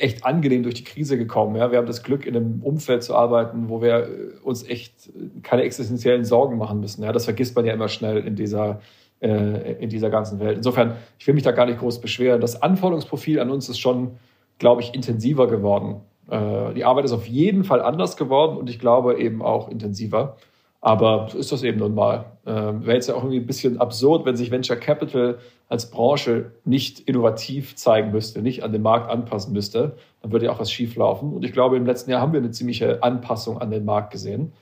echt 0.00 0.24
angenehm 0.24 0.62
durch 0.62 0.74
die 0.74 0.84
Krise 0.84 1.18
gekommen. 1.18 1.56
Ja, 1.56 1.70
wir 1.70 1.78
haben 1.78 1.86
das 1.86 2.02
Glück, 2.02 2.26
in 2.26 2.36
einem 2.36 2.60
Umfeld 2.62 3.02
zu 3.02 3.14
arbeiten, 3.14 3.68
wo 3.68 3.82
wir 3.82 4.08
uns 4.42 4.66
echt 4.66 5.10
keine 5.42 5.62
existenziellen 5.62 6.24
Sorgen 6.24 6.58
machen 6.58 6.80
müssen. 6.80 7.02
Ja, 7.02 7.12
das 7.12 7.24
vergisst 7.24 7.56
man 7.56 7.64
ja 7.66 7.72
immer 7.72 7.88
schnell 7.88 8.18
in 8.18 8.36
dieser 8.36 8.80
äh, 9.20 9.72
in 9.82 9.90
dieser 9.90 10.10
ganzen 10.10 10.40
Welt. 10.40 10.56
Insofern, 10.56 10.96
ich 11.18 11.26
will 11.26 11.34
mich 11.34 11.42
da 11.42 11.52
gar 11.52 11.66
nicht 11.66 11.78
groß 11.78 12.00
beschweren. 12.00 12.40
Das 12.40 12.62
Anforderungsprofil 12.62 13.38
an 13.38 13.50
uns 13.50 13.68
ist 13.68 13.78
schon, 13.78 14.12
glaube 14.58 14.80
ich, 14.80 14.94
intensiver 14.94 15.46
geworden. 15.46 16.00
Äh, 16.30 16.74
die 16.74 16.84
Arbeit 16.84 17.04
ist 17.04 17.12
auf 17.12 17.26
jeden 17.26 17.64
Fall 17.64 17.82
anders 17.82 18.16
geworden 18.16 18.56
und 18.56 18.70
ich 18.70 18.78
glaube 18.78 19.18
eben 19.18 19.42
auch 19.42 19.68
intensiver. 19.68 20.36
Aber 20.80 21.28
so 21.28 21.36
ist 21.36 21.52
das 21.52 21.62
eben 21.62 21.78
nun 21.78 21.94
mal. 21.94 22.32
Ähm, 22.46 22.86
Wäre 22.86 22.94
jetzt 22.94 23.08
ja 23.08 23.14
auch 23.14 23.22
irgendwie 23.22 23.40
ein 23.40 23.46
bisschen 23.46 23.78
absurd, 23.78 24.24
wenn 24.24 24.36
sich 24.36 24.50
Venture 24.50 24.76
Capital 24.76 25.38
als 25.70 25.88
Branche 25.88 26.50
nicht 26.64 26.98
innovativ 26.98 27.76
zeigen 27.76 28.10
müsste, 28.10 28.42
nicht 28.42 28.64
an 28.64 28.72
den 28.72 28.82
Markt 28.82 29.08
anpassen 29.08 29.52
müsste. 29.52 29.96
Dann 30.20 30.32
würde 30.32 30.46
ja 30.46 30.52
auch 30.52 30.58
was 30.58 30.70
schieflaufen. 30.70 31.32
Und 31.32 31.44
ich 31.44 31.52
glaube, 31.52 31.76
im 31.76 31.86
letzten 31.86 32.10
Jahr 32.10 32.20
haben 32.20 32.32
wir 32.32 32.40
eine 32.40 32.50
ziemliche 32.50 33.04
Anpassung 33.04 33.58
an 33.58 33.70
den 33.70 33.84
Markt 33.84 34.10
gesehen. 34.10 34.52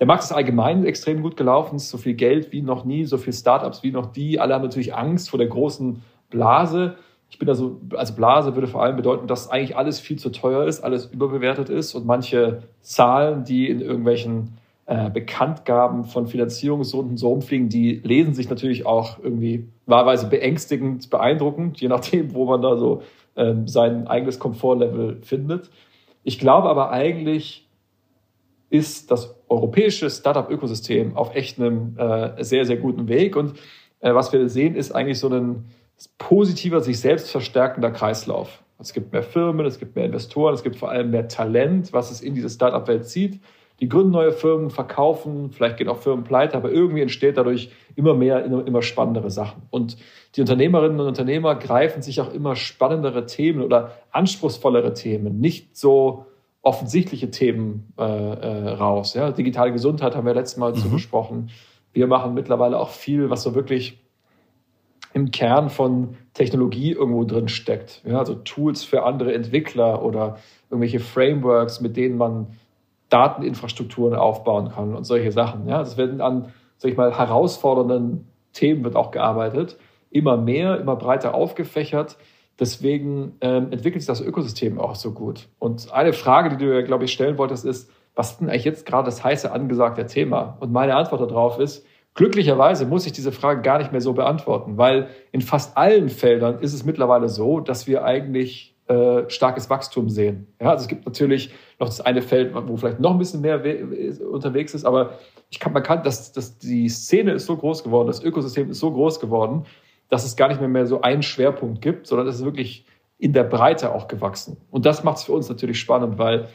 Der 0.00 0.08
Markt 0.08 0.24
ist 0.24 0.32
allgemein 0.32 0.84
extrem 0.84 1.22
gut 1.22 1.36
gelaufen. 1.36 1.78
So 1.78 1.98
viel 1.98 2.14
Geld 2.14 2.50
wie 2.50 2.62
noch 2.62 2.84
nie, 2.84 3.04
so 3.04 3.16
viel 3.16 3.32
Startups 3.32 3.84
wie 3.84 3.92
noch 3.92 4.06
die. 4.06 4.40
Alle 4.40 4.54
haben 4.54 4.62
natürlich 4.62 4.92
Angst 4.92 5.30
vor 5.30 5.38
der 5.38 5.46
großen 5.46 6.02
Blase. 6.30 6.96
Ich 7.30 7.38
bin 7.38 7.48
also, 7.48 7.80
also 7.94 8.14
Blase 8.14 8.56
würde 8.56 8.66
vor 8.66 8.82
allem 8.82 8.96
bedeuten, 8.96 9.28
dass 9.28 9.48
eigentlich 9.48 9.76
alles 9.76 10.00
viel 10.00 10.18
zu 10.18 10.30
teuer 10.30 10.64
ist, 10.64 10.82
alles 10.82 11.06
überbewertet 11.06 11.68
ist 11.68 11.94
und 11.94 12.06
manche 12.06 12.64
Zahlen, 12.80 13.44
die 13.44 13.68
in 13.70 13.80
irgendwelchen 13.80 14.58
äh, 14.90 15.08
Bekanntgaben 15.08 16.02
von 16.02 16.26
Finanzierungsrunden 16.26 17.16
so 17.16 17.28
rumfliegen, 17.28 17.68
die 17.68 18.00
lesen 18.02 18.34
sich 18.34 18.50
natürlich 18.50 18.86
auch 18.86 19.20
irgendwie 19.22 19.68
wahlweise 19.86 20.26
beängstigend, 20.26 21.08
beeindruckend, 21.10 21.80
je 21.80 21.86
nachdem, 21.86 22.34
wo 22.34 22.44
man 22.44 22.60
da 22.60 22.76
so 22.76 23.02
ähm, 23.36 23.68
sein 23.68 24.08
eigenes 24.08 24.40
Komfortlevel 24.40 25.18
findet. 25.22 25.70
Ich 26.24 26.40
glaube 26.40 26.68
aber 26.68 26.90
eigentlich 26.90 27.68
ist 28.68 29.12
das 29.12 29.36
europäische 29.48 30.10
Startup-Ökosystem 30.10 31.16
auf 31.16 31.36
echt 31.36 31.60
einem 31.60 31.96
äh, 31.96 32.42
sehr, 32.42 32.64
sehr 32.64 32.76
guten 32.76 33.06
Weg. 33.06 33.36
Und 33.36 33.60
äh, 34.00 34.12
was 34.12 34.32
wir 34.32 34.48
sehen, 34.48 34.74
ist 34.74 34.90
eigentlich 34.90 35.20
so 35.20 35.28
ein 35.28 35.66
positiver, 36.18 36.80
sich 36.80 36.98
selbst 36.98 37.30
verstärkender 37.30 37.92
Kreislauf. 37.92 38.64
Es 38.80 38.92
gibt 38.92 39.12
mehr 39.12 39.22
Firmen, 39.22 39.66
es 39.66 39.78
gibt 39.78 39.94
mehr 39.94 40.06
Investoren, 40.06 40.52
es 40.52 40.64
gibt 40.64 40.74
vor 40.74 40.90
allem 40.90 41.12
mehr 41.12 41.28
Talent, 41.28 41.92
was 41.92 42.10
es 42.10 42.22
in 42.22 42.34
diese 42.34 42.50
Startup-Welt 42.50 43.06
zieht. 43.06 43.38
Die 43.80 43.88
gründen 43.88 44.12
neue 44.12 44.32
Firmen, 44.32 44.70
verkaufen, 44.70 45.50
vielleicht 45.52 45.78
gehen 45.78 45.88
auch 45.88 45.96
Firmen 45.96 46.24
pleite, 46.24 46.56
aber 46.56 46.70
irgendwie 46.70 47.00
entsteht 47.00 47.38
dadurch 47.38 47.70
immer 47.96 48.14
mehr, 48.14 48.44
immer 48.44 48.82
spannendere 48.82 49.30
Sachen. 49.30 49.62
Und 49.70 49.96
die 50.36 50.42
Unternehmerinnen 50.42 51.00
und 51.00 51.06
Unternehmer 51.06 51.54
greifen 51.54 52.02
sich 52.02 52.20
auch 52.20 52.32
immer 52.32 52.56
spannendere 52.56 53.24
Themen 53.24 53.62
oder 53.62 53.92
anspruchsvollere 54.10 54.92
Themen, 54.92 55.40
nicht 55.40 55.76
so 55.76 56.26
offensichtliche 56.62 57.30
Themen 57.30 57.92
äh, 57.98 58.02
äh, 58.02 58.68
raus. 58.74 59.14
Ja, 59.14 59.30
digitale 59.30 59.72
Gesundheit 59.72 60.14
haben 60.14 60.26
wir 60.26 60.34
letztes 60.34 60.58
Mal 60.58 60.72
mhm. 60.72 60.76
zu 60.76 60.90
besprochen. 60.90 61.50
Wir 61.92 62.06
machen 62.06 62.34
mittlerweile 62.34 62.78
auch 62.78 62.90
viel, 62.90 63.30
was 63.30 63.42
so 63.42 63.54
wirklich 63.54 63.98
im 65.12 65.30
Kern 65.30 65.70
von 65.70 66.16
Technologie 66.34 66.92
irgendwo 66.92 67.24
drin 67.24 67.48
steckt. 67.48 68.02
Ja, 68.04 68.18
also 68.18 68.34
Tools 68.34 68.84
für 68.84 69.04
andere 69.04 69.32
Entwickler 69.34 70.04
oder 70.04 70.36
irgendwelche 70.68 71.00
Frameworks, 71.00 71.80
mit 71.80 71.96
denen 71.96 72.16
man 72.16 72.46
Dateninfrastrukturen 73.10 74.14
aufbauen 74.14 74.70
kann 74.70 74.94
und 74.94 75.04
solche 75.04 75.32
Sachen. 75.32 75.68
Ja, 75.68 75.78
das 75.78 75.96
werden 75.96 76.20
an, 76.20 76.52
sag 76.78 76.90
ich 76.90 76.96
mal, 76.96 77.16
herausfordernden 77.16 78.26
Themen 78.52 78.82
wird 78.84 78.96
auch 78.96 79.10
gearbeitet. 79.10 79.78
Immer 80.10 80.36
mehr, 80.36 80.80
immer 80.80 80.96
breiter 80.96 81.34
aufgefächert. 81.34 82.16
Deswegen 82.58 83.36
ähm, 83.40 83.72
entwickelt 83.72 84.02
sich 84.02 84.06
das 84.06 84.20
Ökosystem 84.20 84.78
auch 84.78 84.94
so 84.94 85.12
gut. 85.12 85.48
Und 85.58 85.92
eine 85.92 86.12
Frage, 86.12 86.56
die 86.56 86.64
du, 86.64 86.84
glaube 86.84 87.04
ich, 87.04 87.12
stellen 87.12 87.38
wolltest, 87.38 87.64
ist, 87.64 87.90
was 88.14 88.32
ist 88.32 88.40
denn 88.40 88.48
eigentlich 88.48 88.64
jetzt 88.64 88.86
gerade 88.86 89.06
das 89.06 89.24
heiße 89.24 89.50
angesagte 89.50 90.04
Thema? 90.06 90.56
Und 90.60 90.72
meine 90.72 90.96
Antwort 90.96 91.20
darauf 91.22 91.58
ist, 91.58 91.86
glücklicherweise 92.14 92.86
muss 92.86 93.06
ich 93.06 93.12
diese 93.12 93.32
Frage 93.32 93.62
gar 93.62 93.78
nicht 93.78 93.92
mehr 93.92 94.00
so 94.00 94.12
beantworten, 94.12 94.76
weil 94.76 95.08
in 95.32 95.40
fast 95.40 95.76
allen 95.76 96.08
Feldern 96.08 96.58
ist 96.58 96.74
es 96.74 96.84
mittlerweile 96.84 97.28
so, 97.28 97.60
dass 97.60 97.86
wir 97.86 98.04
eigentlich 98.04 98.69
äh, 98.90 99.30
starkes 99.30 99.70
Wachstum 99.70 100.10
sehen. 100.10 100.48
Ja, 100.60 100.70
also 100.70 100.82
es 100.82 100.88
gibt 100.88 101.06
natürlich 101.06 101.54
noch 101.78 101.86
das 101.86 102.00
eine 102.00 102.22
Feld, 102.22 102.52
wo 102.52 102.76
vielleicht 102.76 102.98
noch 102.98 103.12
ein 103.12 103.18
bisschen 103.18 103.40
mehr 103.40 103.62
unterwegs 104.28 104.74
ist, 104.74 104.84
aber 104.84 105.12
ich 105.48 105.60
kann, 105.60 105.72
man 105.72 105.84
kann, 105.84 106.02
dass, 106.02 106.32
dass 106.32 106.58
die 106.58 106.88
Szene 106.88 107.32
ist 107.34 107.46
so 107.46 107.56
groß 107.56 107.84
geworden, 107.84 108.08
das 108.08 108.20
Ökosystem 108.20 108.68
ist 108.68 108.80
so 108.80 108.90
groß 108.90 109.20
geworden, 109.20 109.64
dass 110.08 110.24
es 110.24 110.34
gar 110.34 110.48
nicht 110.48 110.58
mehr, 110.58 110.68
mehr 110.68 110.86
so 110.86 111.02
einen 111.02 111.22
Schwerpunkt 111.22 111.82
gibt, 111.82 112.08
sondern 112.08 112.26
es 112.26 112.40
ist 112.40 112.44
wirklich 112.44 112.84
in 113.16 113.32
der 113.32 113.44
Breite 113.44 113.94
auch 113.94 114.08
gewachsen. 114.08 114.56
Und 114.72 114.86
das 114.86 115.04
macht 115.04 115.18
es 115.18 115.22
für 115.22 115.32
uns 115.34 115.48
natürlich 115.48 115.78
spannend, 115.78 116.18
weil 116.18 116.48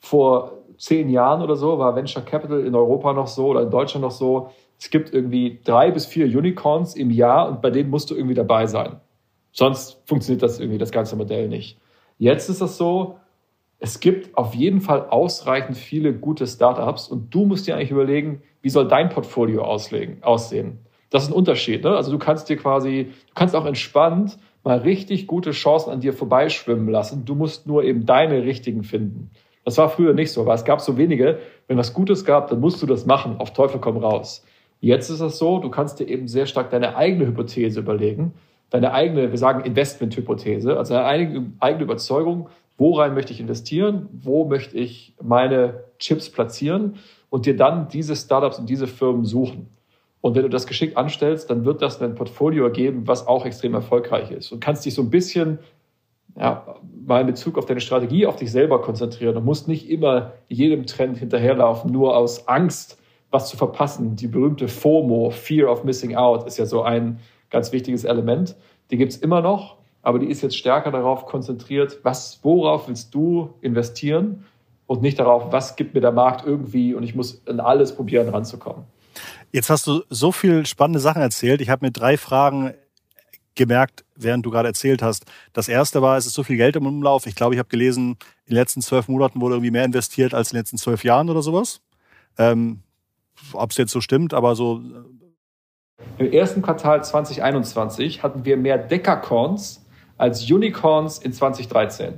vor 0.00 0.58
zehn 0.78 1.08
Jahren 1.08 1.40
oder 1.40 1.54
so 1.54 1.78
war 1.78 1.94
Venture 1.94 2.24
Capital 2.24 2.66
in 2.66 2.74
Europa 2.74 3.12
noch 3.12 3.28
so 3.28 3.46
oder 3.46 3.62
in 3.62 3.70
Deutschland 3.70 4.02
noch 4.02 4.10
so. 4.10 4.50
Es 4.76 4.90
gibt 4.90 5.14
irgendwie 5.14 5.60
drei 5.62 5.92
bis 5.92 6.04
vier 6.04 6.26
Unicorns 6.26 6.96
im 6.96 7.12
Jahr 7.12 7.48
und 7.48 7.62
bei 7.62 7.70
denen 7.70 7.90
musst 7.90 8.10
du 8.10 8.16
irgendwie 8.16 8.34
dabei 8.34 8.66
sein. 8.66 9.00
Sonst 9.58 10.02
funktioniert 10.04 10.42
das 10.42 10.60
irgendwie, 10.60 10.76
das 10.76 10.92
ganze 10.92 11.16
Modell 11.16 11.48
nicht. 11.48 11.78
Jetzt 12.18 12.50
ist 12.50 12.60
das 12.60 12.76
so, 12.76 13.16
es 13.78 14.00
gibt 14.00 14.36
auf 14.36 14.54
jeden 14.54 14.82
Fall 14.82 15.08
ausreichend 15.08 15.78
viele 15.78 16.12
gute 16.12 16.46
Startups 16.46 17.08
und 17.08 17.34
du 17.34 17.46
musst 17.46 17.66
dir 17.66 17.74
eigentlich 17.74 17.90
überlegen, 17.90 18.42
wie 18.60 18.68
soll 18.68 18.86
dein 18.86 19.08
Portfolio 19.08 19.62
auslegen, 19.64 20.22
aussehen. 20.22 20.80
Das 21.08 21.22
ist 21.22 21.30
ein 21.30 21.34
Unterschied. 21.34 21.84
Ne? 21.84 21.96
Also 21.96 22.12
du 22.12 22.18
kannst 22.18 22.50
dir 22.50 22.58
quasi, 22.58 23.12
du 23.28 23.34
kannst 23.34 23.56
auch 23.56 23.64
entspannt 23.64 24.36
mal 24.62 24.76
richtig 24.76 25.26
gute 25.26 25.52
Chancen 25.52 25.88
an 25.90 26.00
dir 26.00 26.12
vorbeischwimmen 26.12 26.90
lassen. 26.90 27.24
Du 27.24 27.34
musst 27.34 27.66
nur 27.66 27.82
eben 27.82 28.04
deine 28.04 28.42
richtigen 28.42 28.82
finden. 28.82 29.30
Das 29.64 29.78
war 29.78 29.88
früher 29.88 30.12
nicht 30.12 30.32
so, 30.32 30.44
weil 30.44 30.56
es 30.56 30.66
gab 30.66 30.82
so 30.82 30.98
wenige. 30.98 31.38
Wenn 31.66 31.78
was 31.78 31.94
Gutes 31.94 32.26
gab, 32.26 32.48
dann 32.50 32.60
musst 32.60 32.82
du 32.82 32.86
das 32.86 33.06
machen. 33.06 33.38
Auf 33.38 33.54
Teufel 33.54 33.80
komm 33.80 33.96
raus. 33.96 34.44
Jetzt 34.80 35.08
ist 35.08 35.20
es 35.20 35.38
so, 35.38 35.60
du 35.60 35.70
kannst 35.70 35.98
dir 35.98 36.08
eben 36.08 36.28
sehr 36.28 36.44
stark 36.44 36.68
deine 36.68 36.94
eigene 36.96 37.26
Hypothese 37.26 37.80
überlegen, 37.80 38.34
deine 38.70 38.92
eigene, 38.92 39.30
wir 39.30 39.38
sagen 39.38 39.64
Investment-Hypothese, 39.64 40.76
also 40.76 40.94
deine 40.94 41.52
eigene, 41.60 41.82
Überzeugung, 41.82 42.48
worein 42.76 43.14
möchte 43.14 43.32
ich 43.32 43.40
investieren, 43.40 44.08
wo 44.12 44.44
möchte 44.44 44.76
ich 44.76 45.14
meine 45.22 45.84
Chips 45.98 46.30
platzieren 46.30 46.96
und 47.30 47.46
dir 47.46 47.56
dann 47.56 47.88
diese 47.88 48.16
Startups 48.16 48.58
und 48.58 48.68
diese 48.68 48.86
Firmen 48.86 49.24
suchen. 49.24 49.68
Und 50.20 50.34
wenn 50.34 50.42
du 50.42 50.48
das 50.48 50.66
geschickt 50.66 50.96
anstellst, 50.96 51.50
dann 51.50 51.64
wird 51.64 51.82
das 51.82 52.02
ein 52.02 52.14
Portfolio 52.14 52.64
ergeben, 52.64 53.06
was 53.06 53.26
auch 53.26 53.46
extrem 53.46 53.74
erfolgreich 53.74 54.30
ist. 54.30 54.50
Und 54.50 54.60
kannst 54.60 54.84
dich 54.84 54.94
so 54.94 55.02
ein 55.02 55.10
bisschen 55.10 55.60
ja, 56.38 56.76
mal 57.06 57.20
in 57.20 57.26
Bezug 57.26 57.56
auf 57.56 57.66
deine 57.66 57.80
Strategie, 57.80 58.26
auf 58.26 58.36
dich 58.36 58.50
selber 58.50 58.82
konzentrieren. 58.82 59.34
Du 59.34 59.40
musst 59.40 59.68
nicht 59.68 59.88
immer 59.88 60.32
jedem 60.48 60.86
Trend 60.86 61.18
hinterherlaufen, 61.18 61.92
nur 61.92 62.16
aus 62.16 62.48
Angst, 62.48 62.98
was 63.30 63.48
zu 63.48 63.56
verpassen. 63.56 64.16
Die 64.16 64.26
berühmte 64.26 64.68
FOMO, 64.68 65.30
Fear 65.30 65.70
of 65.70 65.84
Missing 65.84 66.16
Out, 66.16 66.46
ist 66.46 66.58
ja 66.58 66.66
so 66.66 66.82
ein 66.82 67.20
ganz 67.50 67.72
wichtiges 67.72 68.04
Element. 68.04 68.56
Die 68.90 68.96
gibt 68.96 69.12
es 69.12 69.18
immer 69.18 69.40
noch, 69.40 69.76
aber 70.02 70.18
die 70.18 70.26
ist 70.26 70.42
jetzt 70.42 70.56
stärker 70.56 70.90
darauf 70.90 71.26
konzentriert, 71.26 71.98
was, 72.02 72.40
worauf 72.42 72.88
willst 72.88 73.14
du 73.14 73.54
investieren 73.60 74.44
und 74.86 75.02
nicht 75.02 75.18
darauf, 75.18 75.52
was 75.52 75.76
gibt 75.76 75.94
mir 75.94 76.00
der 76.00 76.12
Markt 76.12 76.46
irgendwie 76.46 76.94
und 76.94 77.02
ich 77.02 77.14
muss 77.14 77.42
in 77.46 77.60
alles 77.60 77.94
probieren 77.94 78.28
ranzukommen. 78.28 78.84
Jetzt 79.52 79.70
hast 79.70 79.86
du 79.86 80.02
so 80.10 80.32
viel 80.32 80.66
spannende 80.66 81.00
Sachen 81.00 81.22
erzählt. 81.22 81.60
Ich 81.60 81.70
habe 81.70 81.86
mir 81.86 81.92
drei 81.92 82.16
Fragen 82.16 82.74
gemerkt, 83.54 84.04
während 84.14 84.46
du 84.46 84.50
gerade 84.50 84.68
erzählt 84.68 85.02
hast. 85.02 85.24
Das 85.52 85.68
erste 85.68 86.02
war, 86.02 86.16
es 86.16 86.26
ist 86.26 86.34
so 86.34 86.42
viel 86.42 86.56
Geld 86.56 86.76
im 86.76 86.86
Umlauf. 86.86 87.26
Ich 87.26 87.34
glaube, 87.34 87.54
ich 87.54 87.58
habe 87.58 87.68
gelesen, 87.68 88.18
in 88.44 88.50
den 88.50 88.56
letzten 88.56 88.82
zwölf 88.82 89.08
Monaten 89.08 89.40
wurde 89.40 89.54
irgendwie 89.54 89.70
mehr 89.70 89.84
investiert 89.84 90.34
als 90.34 90.52
in 90.52 90.56
den 90.56 90.60
letzten 90.60 90.78
zwölf 90.78 91.02
Jahren 91.04 91.30
oder 91.30 91.42
sowas. 91.42 91.80
Ähm, 92.38 92.82
Ob 93.54 93.70
es 93.70 93.76
jetzt 93.78 93.92
so 93.92 94.00
stimmt, 94.00 94.34
aber 94.34 94.54
so. 94.54 94.82
Im 96.18 96.32
ersten 96.32 96.62
Quartal 96.62 97.04
2021 97.04 98.22
hatten 98.22 98.44
wir 98.44 98.56
mehr 98.56 98.78
Decacorns 98.78 99.84
als 100.16 100.50
Unicorns 100.50 101.18
in 101.18 101.32
2013. 101.32 102.14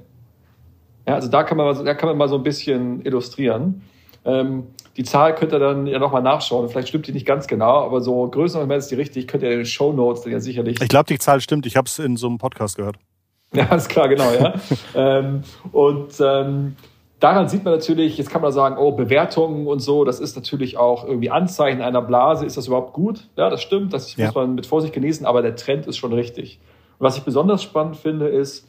Ja, 1.07 1.15
also 1.15 1.29
da 1.29 1.43
kann 1.43 1.57
man, 1.57 1.85
da 1.85 1.95
kann 1.95 2.09
man 2.09 2.19
mal 2.19 2.29
so 2.29 2.37
ein 2.37 2.43
bisschen 2.43 3.05
illustrieren. 3.05 3.83
Ähm, 4.25 4.69
die 4.97 5.05
Zahl 5.05 5.35
könnt 5.35 5.53
ihr 5.53 5.59
dann 5.59 5.87
ja 5.87 5.99
nochmal 5.99 6.23
nachschauen. 6.23 6.69
Vielleicht 6.69 6.89
stimmt 6.89 7.07
die 7.07 7.13
nicht 7.13 7.27
ganz 7.27 7.47
genau, 7.47 7.85
aber 7.85 8.01
so 8.01 8.29
größtenteils 8.29 8.85
ist 8.85 8.91
die 8.91 8.97
richtig. 8.97 9.27
Könnt 9.27 9.43
ihr 9.43 9.51
in 9.51 9.59
den 9.59 9.67
Show 9.67 9.93
Notes 9.93 10.23
dann 10.23 10.33
ja 10.33 10.41
sicherlich. 10.41 10.81
Ich 10.81 10.89
glaube, 10.89 11.07
die 11.07 11.19
Zahl 11.19 11.41
stimmt. 11.41 11.67
Ich 11.67 11.77
habe 11.77 11.87
es 11.87 11.99
in 11.99 12.17
so 12.17 12.27
einem 12.27 12.39
Podcast 12.39 12.77
gehört. 12.77 12.97
Ja, 13.55 13.65
ist 13.75 13.89
klar, 13.89 14.11
genau, 14.11 14.31
ja. 14.31 14.53
ähm, 14.95 15.43
und 15.73 16.13
ähm, 16.21 16.77
daran 17.21 17.49
sieht 17.49 17.65
man 17.65 17.75
natürlich, 17.75 18.19
jetzt 18.19 18.31
kann 18.31 18.43
man 18.43 18.53
sagen, 18.53 18.77
oh, 18.79 18.93
Bewertungen 18.93 19.67
und 19.67 19.81
so, 19.81 20.05
das 20.05 20.21
ist 20.21 20.37
natürlich 20.37 20.77
auch 20.77 21.05
irgendwie 21.05 21.31
Anzeichen 21.31 21.83
einer 21.83 22.03
Blase. 22.03 22.47
Ist 22.47 22.57
das 22.57 22.67
überhaupt 22.67 22.93
gut? 22.93 23.29
Ja, 23.37 23.51
das 23.51 23.63
stimmt. 23.63 23.93
Das 23.93 24.17
ja. 24.17 24.27
muss 24.27 24.35
man 24.35 24.55
mit 24.55 24.67
Vorsicht 24.67 24.95
genießen, 24.95 25.27
aber 25.27 25.43
der 25.43 25.57
Trend 25.57 25.87
ist 25.87 25.97
schon 25.97 26.13
richtig. 26.13 26.61
Und 26.99 27.07
was 27.07 27.17
ich 27.17 27.25
besonders 27.25 27.63
spannend 27.63 27.97
finde, 27.97 28.29
ist, 28.29 28.69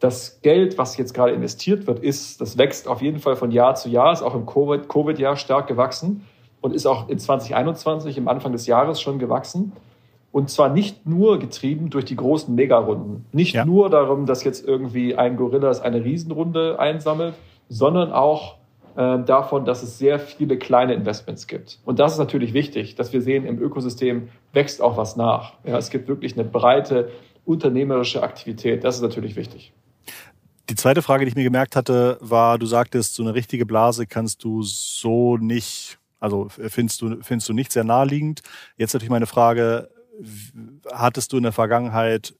das 0.00 0.40
Geld, 0.42 0.76
was 0.76 0.96
jetzt 0.96 1.14
gerade 1.14 1.32
investiert 1.32 1.86
wird, 1.86 2.00
ist, 2.00 2.40
das 2.40 2.58
wächst 2.58 2.88
auf 2.88 3.00
jeden 3.00 3.20
Fall 3.20 3.36
von 3.36 3.50
Jahr 3.50 3.74
zu 3.74 3.88
Jahr, 3.88 4.12
ist 4.12 4.22
auch 4.22 4.34
im 4.34 4.44
Covid-Jahr 4.44 5.36
stark 5.36 5.66
gewachsen 5.66 6.26
und 6.60 6.74
ist 6.74 6.86
auch 6.86 7.08
in 7.08 7.18
2021 7.18 8.18
im 8.18 8.28
Anfang 8.28 8.52
des 8.52 8.66
Jahres 8.66 9.00
schon 9.00 9.18
gewachsen. 9.18 9.72
Und 10.30 10.50
zwar 10.50 10.68
nicht 10.68 11.06
nur 11.06 11.38
getrieben 11.38 11.90
durch 11.90 12.04
die 12.04 12.16
großen 12.16 12.54
Megarunden. 12.54 13.24
Nicht 13.32 13.54
ja. 13.54 13.64
nur 13.64 13.88
darum, 13.88 14.26
dass 14.26 14.42
jetzt 14.42 14.66
irgendwie 14.66 15.14
ein 15.14 15.36
Gorillas 15.36 15.80
eine 15.80 16.04
Riesenrunde 16.04 16.78
einsammelt, 16.80 17.34
sondern 17.68 18.12
auch 18.12 18.56
äh, 18.96 19.18
davon, 19.24 19.64
dass 19.64 19.82
es 19.82 19.98
sehr 19.98 20.18
viele 20.18 20.58
kleine 20.58 20.94
Investments 20.94 21.46
gibt. 21.46 21.80
Und 21.84 21.98
das 21.98 22.12
ist 22.12 22.18
natürlich 22.18 22.52
wichtig, 22.52 22.94
dass 22.94 23.12
wir 23.12 23.22
sehen, 23.22 23.44
im 23.44 23.60
Ökosystem 23.60 24.28
wächst 24.52 24.80
auch 24.80 24.96
was 24.96 25.16
nach. 25.16 25.54
Ja, 25.64 25.76
es 25.78 25.90
gibt 25.90 26.08
wirklich 26.08 26.34
eine 26.34 26.44
breite 26.44 27.10
unternehmerische 27.44 28.22
Aktivität. 28.22 28.84
Das 28.84 28.96
ist 28.96 29.02
natürlich 29.02 29.36
wichtig. 29.36 29.72
Die 30.70 30.76
zweite 30.76 31.02
Frage, 31.02 31.24
die 31.24 31.30
ich 31.30 31.36
mir 31.36 31.44
gemerkt 31.44 31.76
hatte, 31.76 32.16
war, 32.20 32.58
du 32.58 32.66
sagtest, 32.66 33.14
so 33.14 33.22
eine 33.22 33.34
richtige 33.34 33.66
Blase 33.66 34.06
kannst 34.06 34.44
du 34.44 34.62
so 34.62 35.36
nicht, 35.36 35.98
also 36.20 36.48
findest 36.48 37.02
du, 37.02 37.20
findest 37.20 37.48
du 37.48 37.52
nicht 37.52 37.70
sehr 37.70 37.84
naheliegend. 37.84 38.40
Jetzt 38.76 38.94
natürlich 38.94 39.10
meine 39.10 39.26
Frage, 39.26 39.90
hattest 40.90 41.32
du 41.32 41.36
in 41.36 41.42
der 41.42 41.52
Vergangenheit 41.52 42.34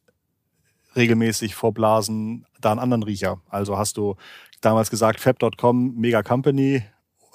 regelmäßig 0.96 1.54
vor 1.54 1.74
Blasen 1.74 2.46
da 2.60 2.70
einen 2.70 2.80
anderen 2.80 3.02
Riecher? 3.02 3.40
Also 3.50 3.76
hast 3.76 3.98
du 3.98 4.16
damals 4.64 4.90
gesagt, 4.90 5.20
fab.com, 5.20 5.94
mega 5.96 6.22
Company 6.22 6.82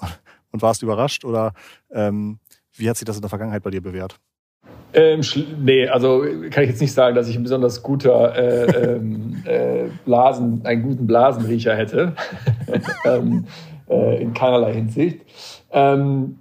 und 0.52 0.62
warst 0.62 0.82
überrascht 0.82 1.24
oder 1.24 1.52
ähm, 1.92 2.38
wie 2.74 2.88
hat 2.88 2.96
sich 2.96 3.04
das 3.04 3.16
in 3.16 3.22
der 3.22 3.30
Vergangenheit 3.30 3.62
bei 3.62 3.70
dir 3.70 3.82
bewährt? 3.82 4.16
Ähm, 4.92 5.20
nee, 5.60 5.86
also 5.86 6.24
kann 6.50 6.64
ich 6.64 6.70
jetzt 6.70 6.80
nicht 6.80 6.92
sagen, 6.92 7.14
dass 7.14 7.28
ich 7.28 7.36
ein 7.36 7.44
besonders 7.44 7.82
guter 7.82 8.34
äh, 8.34 8.96
ähm, 8.96 9.42
äh, 9.44 9.84
Blasen, 10.04 10.64
einen 10.64 10.82
guten 10.82 11.06
Blasenriecher 11.06 11.76
hätte. 11.76 12.14
ähm, 13.04 13.46
äh, 13.90 14.22
in 14.22 14.32
keinerlei 14.32 14.72
Hinsicht. 14.74 15.20
Ähm, 15.72 16.38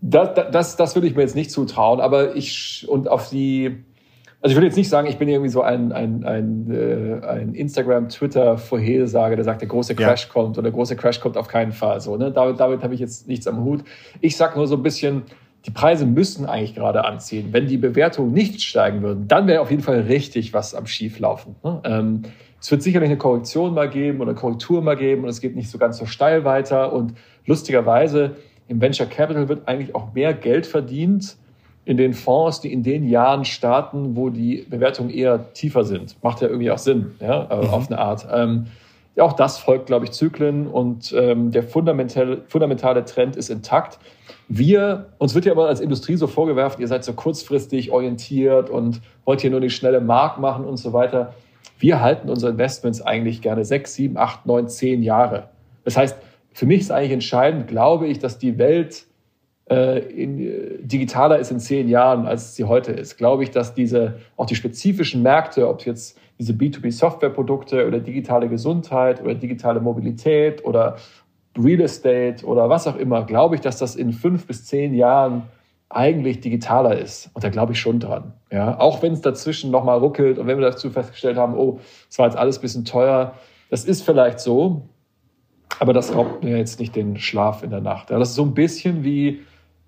das, 0.00 0.30
das, 0.50 0.76
das 0.76 0.94
würde 0.96 1.06
ich 1.06 1.14
mir 1.14 1.22
jetzt 1.22 1.36
nicht 1.36 1.50
zutrauen, 1.50 2.00
aber 2.00 2.34
ich 2.34 2.86
und 2.88 3.08
auf 3.08 3.30
die, 3.30 3.84
also 4.42 4.52
ich 4.52 4.56
würde 4.56 4.66
jetzt 4.66 4.76
nicht 4.76 4.88
sagen, 4.88 5.06
ich 5.06 5.18
bin 5.18 5.28
irgendwie 5.28 5.48
so 5.48 5.62
ein, 5.62 5.92
ein, 5.92 6.24
ein, 6.24 6.68
äh, 6.68 7.24
ein 7.24 7.54
Instagram, 7.54 8.08
Twitter 8.08 8.58
Vorhersage, 8.58 9.36
der 9.36 9.44
sagt, 9.44 9.60
der 9.60 9.68
große 9.68 9.94
Crash 9.94 10.24
ja. 10.24 10.32
kommt 10.32 10.58
oder 10.58 10.64
der 10.64 10.72
große 10.72 10.96
Crash 10.96 11.20
kommt 11.20 11.36
auf 11.36 11.46
keinen 11.46 11.70
Fall. 11.70 12.00
So, 12.00 12.16
ne? 12.16 12.32
Damit, 12.32 12.58
damit 12.58 12.82
habe 12.82 12.92
ich 12.92 12.98
jetzt 12.98 13.28
nichts 13.28 13.46
am 13.46 13.62
Hut. 13.62 13.84
Ich 14.20 14.36
sag 14.36 14.56
nur 14.56 14.66
so 14.66 14.74
ein 14.74 14.82
bisschen, 14.82 15.22
die 15.64 15.70
Preise 15.70 16.06
müssen 16.06 16.44
eigentlich 16.44 16.74
gerade 16.74 17.04
anziehen. 17.04 17.50
Wenn 17.52 17.68
die 17.68 17.76
Bewertungen 17.76 18.32
nicht 18.32 18.60
steigen 18.62 19.02
würden, 19.02 19.28
dann 19.28 19.46
wäre 19.46 19.60
auf 19.60 19.70
jeden 19.70 19.82
Fall 19.84 20.00
richtig 20.00 20.52
was 20.52 20.74
am 20.74 20.86
Schieflaufen. 20.86 21.54
Ne? 21.62 21.80
Ähm, 21.84 22.22
es 22.60 22.68
wird 22.68 22.82
sicherlich 22.82 23.10
eine 23.10 23.18
Korrektion 23.18 23.74
mal 23.74 23.88
geben 23.88 24.20
oder 24.20 24.34
Korrektur 24.34 24.82
mal 24.82 24.96
geben 24.96 25.22
und 25.22 25.28
es 25.28 25.40
geht 25.40 25.54
nicht 25.54 25.70
so 25.70 25.78
ganz 25.78 25.98
so 25.98 26.06
steil 26.06 26.44
weiter. 26.44 26.92
Und 26.92 27.14
lustigerweise 27.46 28.34
im 28.66 28.80
Venture 28.80 29.06
Capital 29.06 29.48
wird 29.48 29.68
eigentlich 29.68 29.94
auch 29.94 30.14
mehr 30.14 30.34
Geld 30.34 30.66
verdient 30.66 31.36
in 31.84 31.96
den 31.96 32.14
Fonds, 32.14 32.60
die 32.60 32.72
in 32.72 32.82
den 32.82 33.08
Jahren 33.08 33.44
starten, 33.44 34.16
wo 34.16 34.30
die 34.30 34.64
Bewertungen 34.68 35.10
eher 35.10 35.52
tiefer 35.52 35.84
sind. 35.84 36.16
Macht 36.22 36.40
ja 36.40 36.48
irgendwie 36.48 36.70
auch 36.70 36.78
Sinn, 36.78 37.12
ja, 37.20 37.44
äh, 37.50 37.56
mhm. 37.56 37.70
auf 37.70 37.90
eine 37.90 37.98
Art. 37.98 38.26
Ähm, 38.32 38.66
auch 39.18 39.34
das 39.34 39.58
folgt, 39.58 39.86
glaube 39.86 40.06
ich, 40.06 40.12
Zyklen 40.12 40.66
und 40.66 41.12
ähm, 41.12 41.50
der 41.50 41.64
fundamentale, 41.64 42.42
fundamentale 42.46 43.04
Trend 43.04 43.36
ist 43.36 43.50
intakt. 43.50 43.98
Wir, 44.48 45.12
uns 45.18 45.34
wird 45.34 45.44
ja 45.44 45.52
aber 45.52 45.68
als 45.68 45.80
Industrie 45.80 46.16
so 46.16 46.26
vorgewerfen, 46.26 46.80
ihr 46.80 46.88
seid 46.88 47.04
so 47.04 47.12
kurzfristig 47.12 47.90
orientiert 47.90 48.70
und 48.70 49.02
wollt 49.24 49.40
hier 49.40 49.50
nur 49.50 49.60
die 49.60 49.70
schnelle 49.70 50.00
Mark 50.00 50.38
machen 50.38 50.64
und 50.64 50.78
so 50.78 50.92
weiter. 50.92 51.34
Wir 51.78 52.00
halten 52.00 52.30
unsere 52.30 52.52
Investments 52.52 53.02
eigentlich 53.02 53.42
gerne 53.42 53.64
sechs, 53.64 53.94
sieben, 53.94 54.16
acht, 54.16 54.46
neun, 54.46 54.68
zehn 54.68 55.02
Jahre. 55.02 55.48
Das 55.84 55.96
heißt, 55.96 56.16
für 56.52 56.66
mich 56.66 56.80
ist 56.80 56.92
eigentlich 56.92 57.12
entscheidend, 57.12 57.66
glaube 57.66 58.06
ich, 58.06 58.18
dass 58.18 58.38
die 58.38 58.56
Welt 58.58 59.04
äh, 59.72 59.98
in, 59.98 60.38
äh, 60.38 60.78
digitaler 60.80 61.38
ist 61.38 61.50
in 61.50 61.60
zehn 61.60 61.88
Jahren, 61.88 62.26
als 62.26 62.54
sie 62.54 62.64
heute 62.64 62.92
ist. 62.92 63.16
Glaube 63.16 63.42
ich, 63.42 63.50
dass 63.50 63.74
diese, 63.74 64.18
auch 64.36 64.46
die 64.46 64.54
spezifischen 64.54 65.22
Märkte, 65.22 65.68
ob 65.68 65.84
jetzt 65.84 66.18
diese 66.38 66.52
B2B-Software-Produkte 66.52 67.86
oder 67.86 68.00
digitale 68.00 68.48
Gesundheit 68.48 69.22
oder 69.22 69.34
digitale 69.34 69.80
Mobilität 69.80 70.64
oder 70.64 70.96
Real 71.58 71.80
Estate 71.80 72.44
oder 72.44 72.68
was 72.68 72.86
auch 72.86 72.96
immer, 72.96 73.24
glaube 73.24 73.54
ich, 73.54 73.60
dass 73.60 73.78
das 73.78 73.96
in 73.96 74.12
fünf 74.12 74.46
bis 74.46 74.64
zehn 74.64 74.94
Jahren 74.94 75.44
eigentlich 75.90 76.40
digitaler 76.40 76.98
ist. 76.98 77.30
Und 77.34 77.44
da 77.44 77.50
glaube 77.50 77.72
ich 77.72 77.80
schon 77.80 78.00
dran. 78.00 78.32
Ja, 78.50 78.78
auch 78.78 79.02
wenn 79.02 79.12
es 79.12 79.20
dazwischen 79.20 79.70
nochmal 79.70 79.98
ruckelt 79.98 80.38
und 80.38 80.46
wenn 80.46 80.58
wir 80.58 80.70
dazu 80.70 80.90
festgestellt 80.90 81.36
haben, 81.36 81.54
oh, 81.54 81.80
es 82.08 82.18
war 82.18 82.26
jetzt 82.26 82.36
alles 82.36 82.58
ein 82.58 82.62
bisschen 82.62 82.84
teuer. 82.84 83.34
Das 83.70 83.84
ist 83.84 84.02
vielleicht 84.02 84.40
so, 84.40 84.88
aber 85.78 85.92
das 85.92 86.14
raubt 86.14 86.42
mir 86.42 86.56
jetzt 86.56 86.80
nicht 86.80 86.96
den 86.96 87.18
Schlaf 87.18 87.62
in 87.62 87.70
der 87.70 87.80
Nacht. 87.80 88.10
Ja, 88.10 88.18
das 88.18 88.30
ist 88.30 88.34
so 88.34 88.42
ein 88.42 88.54
bisschen 88.54 89.04
wie 89.04 89.40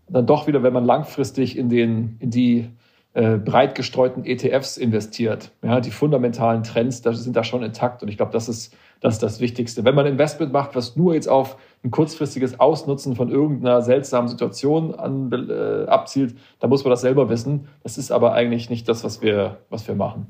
dann 0.09 0.27
doch 0.27 0.47
wieder, 0.47 0.63
wenn 0.63 0.73
man 0.73 0.85
langfristig 0.85 1.57
in, 1.57 1.69
den, 1.69 2.17
in 2.21 2.31
die 2.31 2.71
äh, 3.15 3.37
breit 3.37 3.75
gestreuten 3.75 4.25
ETFs 4.25 4.77
investiert. 4.77 5.53
Ja, 5.63 5.81
die 5.81 5.91
fundamentalen 5.91 6.63
Trends 6.63 7.01
das 7.01 7.23
sind 7.23 7.37
da 7.37 7.45
schon 7.45 7.63
intakt 7.63 8.03
und 8.03 8.09
ich 8.09 8.17
glaube, 8.17 8.33
das 8.33 8.49
ist, 8.49 8.75
das 9.01 9.15
ist 9.15 9.23
das 9.23 9.41
Wichtigste. 9.41 9.85
Wenn 9.85 9.95
man 9.95 10.07
Investment 10.07 10.53
macht, 10.53 10.75
was 10.75 10.97
nur 10.97 11.15
jetzt 11.15 11.29
auf 11.29 11.57
ein 11.85 11.91
kurzfristiges 11.91 12.59
Ausnutzen 12.59 13.15
von 13.15 13.31
irgendeiner 13.31 13.83
seltsamen 13.83 14.29
Situation 14.29 14.95
an, 14.95 15.31
äh, 15.33 15.89
abzielt, 15.89 16.37
dann 16.59 16.71
muss 16.71 16.85
man 16.85 16.91
das 16.91 17.03
selber 17.03 17.29
wissen. 17.29 17.69
Das 17.83 17.99
ist 17.99 18.11
aber 18.11 18.33
eigentlich 18.33 18.69
nicht 18.69 18.89
das, 18.89 19.05
was 19.05 19.23
wir, 19.23 19.59
was 19.71 19.87
wir 19.87 19.95
machen. 19.95 20.27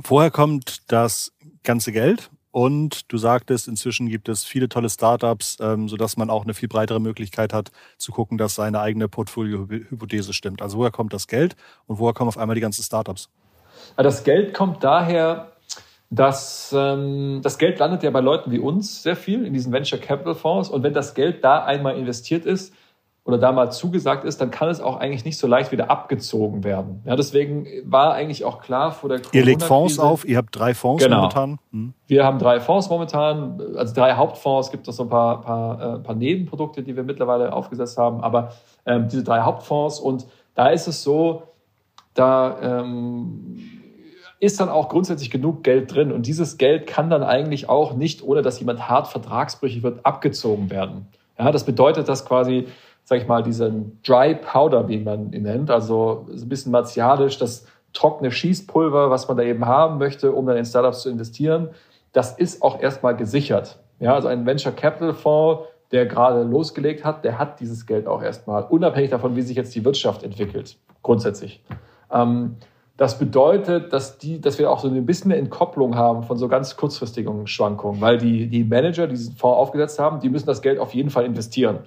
Vorher 0.00 0.30
kommt 0.30 0.90
das 0.90 1.32
ganze 1.64 1.92
Geld 1.92 2.30
und 2.50 3.12
du 3.12 3.18
sagtest, 3.18 3.68
inzwischen 3.68 4.08
gibt 4.08 4.28
es 4.28 4.44
viele 4.44 4.68
tolle 4.68 4.88
Startups, 4.88 5.58
ähm, 5.60 5.88
sodass 5.88 6.16
man 6.16 6.30
auch 6.30 6.44
eine 6.44 6.54
viel 6.54 6.68
breitere 6.68 7.00
Möglichkeit 7.00 7.52
hat, 7.52 7.70
zu 7.98 8.12
gucken, 8.12 8.38
dass 8.38 8.54
seine 8.54 8.80
eigene 8.80 9.08
Portfolio-Hypothese 9.08 10.32
stimmt. 10.32 10.62
Also 10.62 10.78
woher 10.78 10.90
kommt 10.90 11.12
das 11.12 11.26
Geld 11.26 11.56
und 11.86 11.98
woher 11.98 12.14
kommen 12.14 12.28
auf 12.28 12.38
einmal 12.38 12.54
die 12.54 12.60
ganzen 12.60 12.82
Startups? 12.82 13.28
Das 13.96 14.24
Geld 14.24 14.54
kommt 14.54 14.82
daher, 14.82 15.52
dass 16.10 16.74
ähm, 16.76 17.40
das 17.42 17.58
Geld 17.58 17.78
landet 17.78 18.02
ja 18.02 18.10
bei 18.10 18.20
Leuten 18.20 18.50
wie 18.50 18.58
uns 18.58 19.02
sehr 19.02 19.16
viel 19.16 19.44
in 19.44 19.52
diesen 19.52 19.72
Venture 19.72 19.98
Capital 19.98 20.34
Fonds. 20.34 20.70
Und 20.70 20.82
wenn 20.82 20.94
das 20.94 21.14
Geld 21.14 21.44
da 21.44 21.64
einmal 21.64 21.98
investiert 21.98 22.46
ist, 22.46 22.72
oder 23.28 23.36
da 23.36 23.52
mal 23.52 23.70
zugesagt 23.70 24.24
ist, 24.24 24.40
dann 24.40 24.50
kann 24.50 24.70
es 24.70 24.80
auch 24.80 24.96
eigentlich 24.96 25.26
nicht 25.26 25.36
so 25.36 25.46
leicht 25.46 25.70
wieder 25.70 25.90
abgezogen 25.90 26.64
werden. 26.64 27.02
Ja, 27.04 27.14
deswegen 27.14 27.66
war 27.84 28.14
eigentlich 28.14 28.46
auch 28.46 28.62
klar 28.62 28.90
vor 28.90 29.10
der 29.10 29.20
Ihr 29.32 29.44
legt 29.44 29.62
Fonds 29.62 29.98
auf, 29.98 30.26
ihr 30.26 30.38
habt 30.38 30.58
drei 30.58 30.72
Fonds 30.72 31.04
genau. 31.04 31.16
momentan. 31.18 31.58
Hm. 31.70 31.92
Wir 32.06 32.24
haben 32.24 32.38
drei 32.38 32.58
Fonds 32.58 32.88
momentan, 32.88 33.60
also 33.76 33.94
drei 33.94 34.14
Hauptfonds, 34.14 34.68
es 34.68 34.70
gibt 34.70 34.86
noch 34.86 34.94
so 34.94 35.02
ein 35.02 35.10
paar, 35.10 35.42
paar, 35.42 35.96
äh, 35.96 35.98
paar 35.98 36.14
Nebenprodukte, 36.14 36.82
die 36.82 36.96
wir 36.96 37.02
mittlerweile 37.02 37.52
aufgesetzt 37.52 37.98
haben, 37.98 38.22
aber 38.22 38.52
ähm, 38.86 39.08
diese 39.08 39.24
drei 39.24 39.42
Hauptfonds 39.42 40.00
und 40.00 40.26
da 40.54 40.68
ist 40.68 40.88
es 40.88 41.02
so, 41.02 41.42
da 42.14 42.56
ähm, 42.62 43.58
ist 44.40 44.58
dann 44.58 44.70
auch 44.70 44.88
grundsätzlich 44.88 45.30
genug 45.30 45.64
Geld 45.64 45.94
drin 45.94 46.12
und 46.12 46.26
dieses 46.26 46.56
Geld 46.56 46.86
kann 46.86 47.10
dann 47.10 47.22
eigentlich 47.22 47.68
auch 47.68 47.92
nicht, 47.92 48.22
ohne 48.22 48.40
dass 48.40 48.58
jemand 48.58 48.88
hart 48.88 49.06
vertragsbrüchig 49.06 49.82
wird, 49.82 50.06
abgezogen 50.06 50.70
werden. 50.70 51.08
Ja, 51.38 51.52
das 51.52 51.64
bedeutet, 51.64 52.08
dass 52.08 52.24
quasi 52.24 52.66
sag 53.08 53.22
ich 53.22 53.26
mal, 53.26 53.42
diesen 53.42 54.02
Dry 54.02 54.34
Powder, 54.34 54.86
wie 54.86 54.98
man 54.98 55.32
ihn 55.32 55.44
nennt, 55.44 55.70
also 55.70 56.26
ein 56.30 56.46
bisschen 56.46 56.72
martialisch, 56.72 57.38
das 57.38 57.64
trockene 57.94 58.30
Schießpulver, 58.30 59.08
was 59.08 59.26
man 59.28 59.38
da 59.38 59.44
eben 59.44 59.64
haben 59.64 59.96
möchte, 59.96 60.32
um 60.32 60.44
dann 60.44 60.58
in 60.58 60.66
Startups 60.66 61.00
zu 61.00 61.08
investieren, 61.08 61.70
das 62.12 62.36
ist 62.36 62.60
auch 62.60 62.82
erstmal 62.82 63.16
gesichert. 63.16 63.78
Ja, 63.98 64.12
also 64.12 64.28
ein 64.28 64.44
Venture 64.44 64.72
Capital 64.72 65.14
Fonds, 65.14 65.62
der 65.90 66.04
gerade 66.04 66.42
losgelegt 66.42 67.02
hat, 67.02 67.24
der 67.24 67.38
hat 67.38 67.60
dieses 67.60 67.86
Geld 67.86 68.06
auch 68.06 68.22
erstmal, 68.22 68.64
unabhängig 68.64 69.08
davon, 69.08 69.36
wie 69.36 69.42
sich 69.42 69.56
jetzt 69.56 69.74
die 69.74 69.86
Wirtschaft 69.86 70.22
entwickelt, 70.22 70.76
grundsätzlich. 71.02 71.64
Ähm, 72.12 72.56
das 72.98 73.18
bedeutet, 73.18 73.90
dass, 73.94 74.18
die, 74.18 74.38
dass 74.38 74.58
wir 74.58 74.70
auch 74.70 74.80
so 74.80 74.88
ein 74.88 75.06
bisschen 75.06 75.32
eine 75.32 75.40
Entkopplung 75.40 75.94
haben 75.94 76.24
von 76.24 76.36
so 76.36 76.46
ganz 76.46 76.76
kurzfristigen 76.76 77.46
Schwankungen, 77.46 78.02
weil 78.02 78.18
die, 78.18 78.48
die 78.48 78.64
Manager, 78.64 79.06
die 79.06 79.14
diesen 79.14 79.34
Fonds 79.34 79.56
aufgesetzt 79.56 79.98
haben, 79.98 80.20
die 80.20 80.28
müssen 80.28 80.46
das 80.46 80.60
Geld 80.60 80.78
auf 80.78 80.92
jeden 80.92 81.08
Fall 81.08 81.24
investieren. 81.24 81.78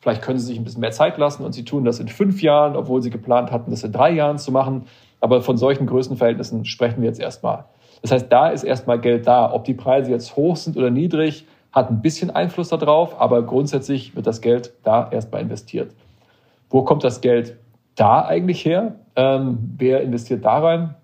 Vielleicht 0.00 0.22
können 0.22 0.38
sie 0.38 0.46
sich 0.46 0.58
ein 0.58 0.64
bisschen 0.64 0.80
mehr 0.80 0.92
Zeit 0.92 1.18
lassen 1.18 1.44
und 1.44 1.52
sie 1.52 1.64
tun 1.64 1.84
das 1.84 1.98
in 1.98 2.08
fünf 2.08 2.42
Jahren, 2.42 2.76
obwohl 2.76 3.02
sie 3.02 3.10
geplant 3.10 3.50
hatten, 3.50 3.70
das 3.70 3.82
in 3.82 3.92
drei 3.92 4.10
Jahren 4.12 4.38
zu 4.38 4.52
machen. 4.52 4.84
Aber 5.20 5.42
von 5.42 5.56
solchen 5.56 5.86
Größenverhältnissen 5.86 6.64
sprechen 6.64 7.00
wir 7.00 7.08
jetzt 7.08 7.20
erstmal. 7.20 7.64
Das 8.02 8.12
heißt, 8.12 8.26
da 8.30 8.48
ist 8.48 8.62
erstmal 8.62 9.00
Geld 9.00 9.26
da. 9.26 9.52
Ob 9.52 9.64
die 9.64 9.74
Preise 9.74 10.10
jetzt 10.10 10.36
hoch 10.36 10.56
sind 10.56 10.76
oder 10.76 10.90
niedrig, 10.90 11.46
hat 11.72 11.90
ein 11.90 12.02
bisschen 12.02 12.30
Einfluss 12.30 12.68
darauf, 12.68 13.20
aber 13.20 13.42
grundsätzlich 13.42 14.14
wird 14.14 14.26
das 14.26 14.40
Geld 14.40 14.72
da 14.82 15.10
erstmal 15.10 15.42
investiert. 15.42 15.92
Wo 16.70 16.82
kommt 16.82 17.04
das 17.04 17.20
Geld 17.20 17.56
da 17.96 18.24
eigentlich 18.24 18.64
her? 18.64 18.96
Ähm, 19.14 19.58
wer 19.76 20.02
investiert 20.02 20.44
da 20.44 20.58
rein? 20.58 20.94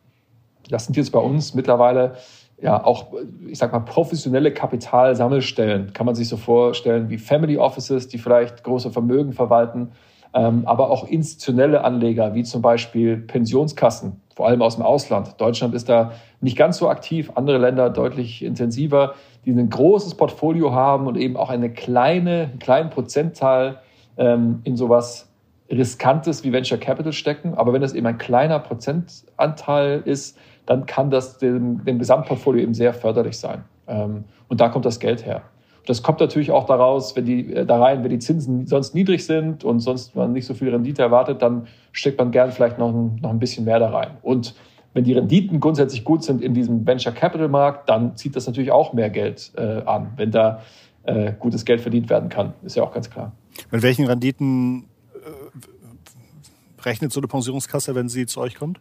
Das 0.70 0.86
sind 0.86 0.96
jetzt 0.96 1.10
bei 1.10 1.18
uns 1.18 1.54
mittlerweile 1.54 2.14
ja 2.62 2.82
auch, 2.84 3.08
ich 3.48 3.58
sag 3.58 3.72
mal, 3.72 3.80
professionelle 3.80 4.52
Kapitalsammelstellen. 4.52 5.92
Kann 5.92 6.06
man 6.06 6.14
sich 6.14 6.28
so 6.28 6.36
vorstellen 6.36 7.10
wie 7.10 7.18
Family 7.18 7.58
Offices, 7.58 8.08
die 8.08 8.18
vielleicht 8.18 8.62
große 8.62 8.90
Vermögen 8.90 9.32
verwalten, 9.32 9.90
ähm, 10.32 10.62
aber 10.64 10.90
auch 10.90 11.06
institutionelle 11.08 11.84
Anleger, 11.84 12.34
wie 12.34 12.44
zum 12.44 12.62
Beispiel 12.62 13.18
Pensionskassen, 13.18 14.20
vor 14.34 14.46
allem 14.46 14.62
aus 14.62 14.76
dem 14.76 14.84
Ausland. 14.84 15.34
Deutschland 15.40 15.74
ist 15.74 15.88
da 15.88 16.12
nicht 16.40 16.56
ganz 16.56 16.78
so 16.78 16.88
aktiv, 16.88 17.32
andere 17.34 17.58
Länder 17.58 17.90
deutlich 17.90 18.42
intensiver, 18.42 19.14
die 19.44 19.50
ein 19.50 19.68
großes 19.68 20.14
Portfolio 20.14 20.72
haben 20.72 21.08
und 21.08 21.16
eben 21.16 21.36
auch 21.36 21.50
eine 21.50 21.70
kleine, 21.70 22.48
einen 22.50 22.58
kleinen 22.60 22.90
Prozentteil 22.90 23.80
ähm, 24.16 24.60
in 24.62 24.76
sowas 24.76 25.28
Riskantes 25.68 26.44
wie 26.44 26.52
Venture 26.52 26.78
Capital 26.78 27.12
stecken. 27.12 27.54
Aber 27.54 27.72
wenn 27.72 27.82
das 27.82 27.92
eben 27.92 28.06
ein 28.06 28.18
kleiner 28.18 28.60
Prozentanteil 28.60 30.02
ist, 30.04 30.38
dann 30.66 30.86
kann 30.86 31.10
das 31.10 31.38
dem, 31.38 31.84
dem 31.84 31.98
Gesamtportfolio 31.98 32.62
eben 32.62 32.74
sehr 32.74 32.94
förderlich 32.94 33.38
sein. 33.38 33.64
Ähm, 33.86 34.24
und 34.48 34.60
da 34.60 34.68
kommt 34.68 34.84
das 34.84 35.00
Geld 35.00 35.26
her. 35.26 35.42
Das 35.86 36.02
kommt 36.02 36.20
natürlich 36.20 36.52
auch 36.52 36.66
daraus, 36.66 37.16
wenn 37.16 37.24
die, 37.24 37.52
äh, 37.52 37.66
da 37.66 37.82
rein, 37.82 38.04
wenn 38.04 38.10
die 38.10 38.18
Zinsen 38.18 38.66
sonst 38.66 38.94
niedrig 38.94 39.26
sind 39.26 39.64
und 39.64 39.80
sonst 39.80 40.14
man 40.14 40.32
nicht 40.32 40.46
so 40.46 40.54
viel 40.54 40.70
Rendite 40.70 41.02
erwartet, 41.02 41.42
dann 41.42 41.66
steckt 41.90 42.18
man 42.18 42.30
gern 42.30 42.52
vielleicht 42.52 42.78
noch 42.78 42.90
ein, 42.90 43.16
noch 43.20 43.30
ein 43.30 43.38
bisschen 43.38 43.64
mehr 43.64 43.80
da 43.80 43.90
rein. 43.90 44.18
Und 44.22 44.54
wenn 44.94 45.04
die 45.04 45.14
Renditen 45.14 45.58
grundsätzlich 45.58 46.04
gut 46.04 46.22
sind 46.22 46.42
in 46.42 46.54
diesem 46.54 46.86
Venture 46.86 47.12
Capital 47.12 47.48
Markt, 47.48 47.88
dann 47.88 48.16
zieht 48.16 48.36
das 48.36 48.46
natürlich 48.46 48.70
auch 48.70 48.92
mehr 48.92 49.10
Geld 49.10 49.50
äh, 49.56 49.82
an, 49.84 50.12
wenn 50.16 50.30
da 50.30 50.60
äh, 51.04 51.32
gutes 51.38 51.64
Geld 51.64 51.80
verdient 51.80 52.10
werden 52.10 52.28
kann. 52.28 52.52
Ist 52.62 52.76
ja 52.76 52.82
auch 52.82 52.92
ganz 52.92 53.10
klar. 53.10 53.32
Mit 53.70 53.82
welchen 53.82 54.06
Renditen 54.06 54.84
äh, 55.14 56.82
rechnet 56.82 57.12
so 57.12 57.20
eine 57.20 57.26
Pensionskasse, 57.26 57.94
wenn 57.94 58.08
sie 58.08 58.26
zu 58.26 58.40
euch 58.40 58.54
kommt? 58.54 58.78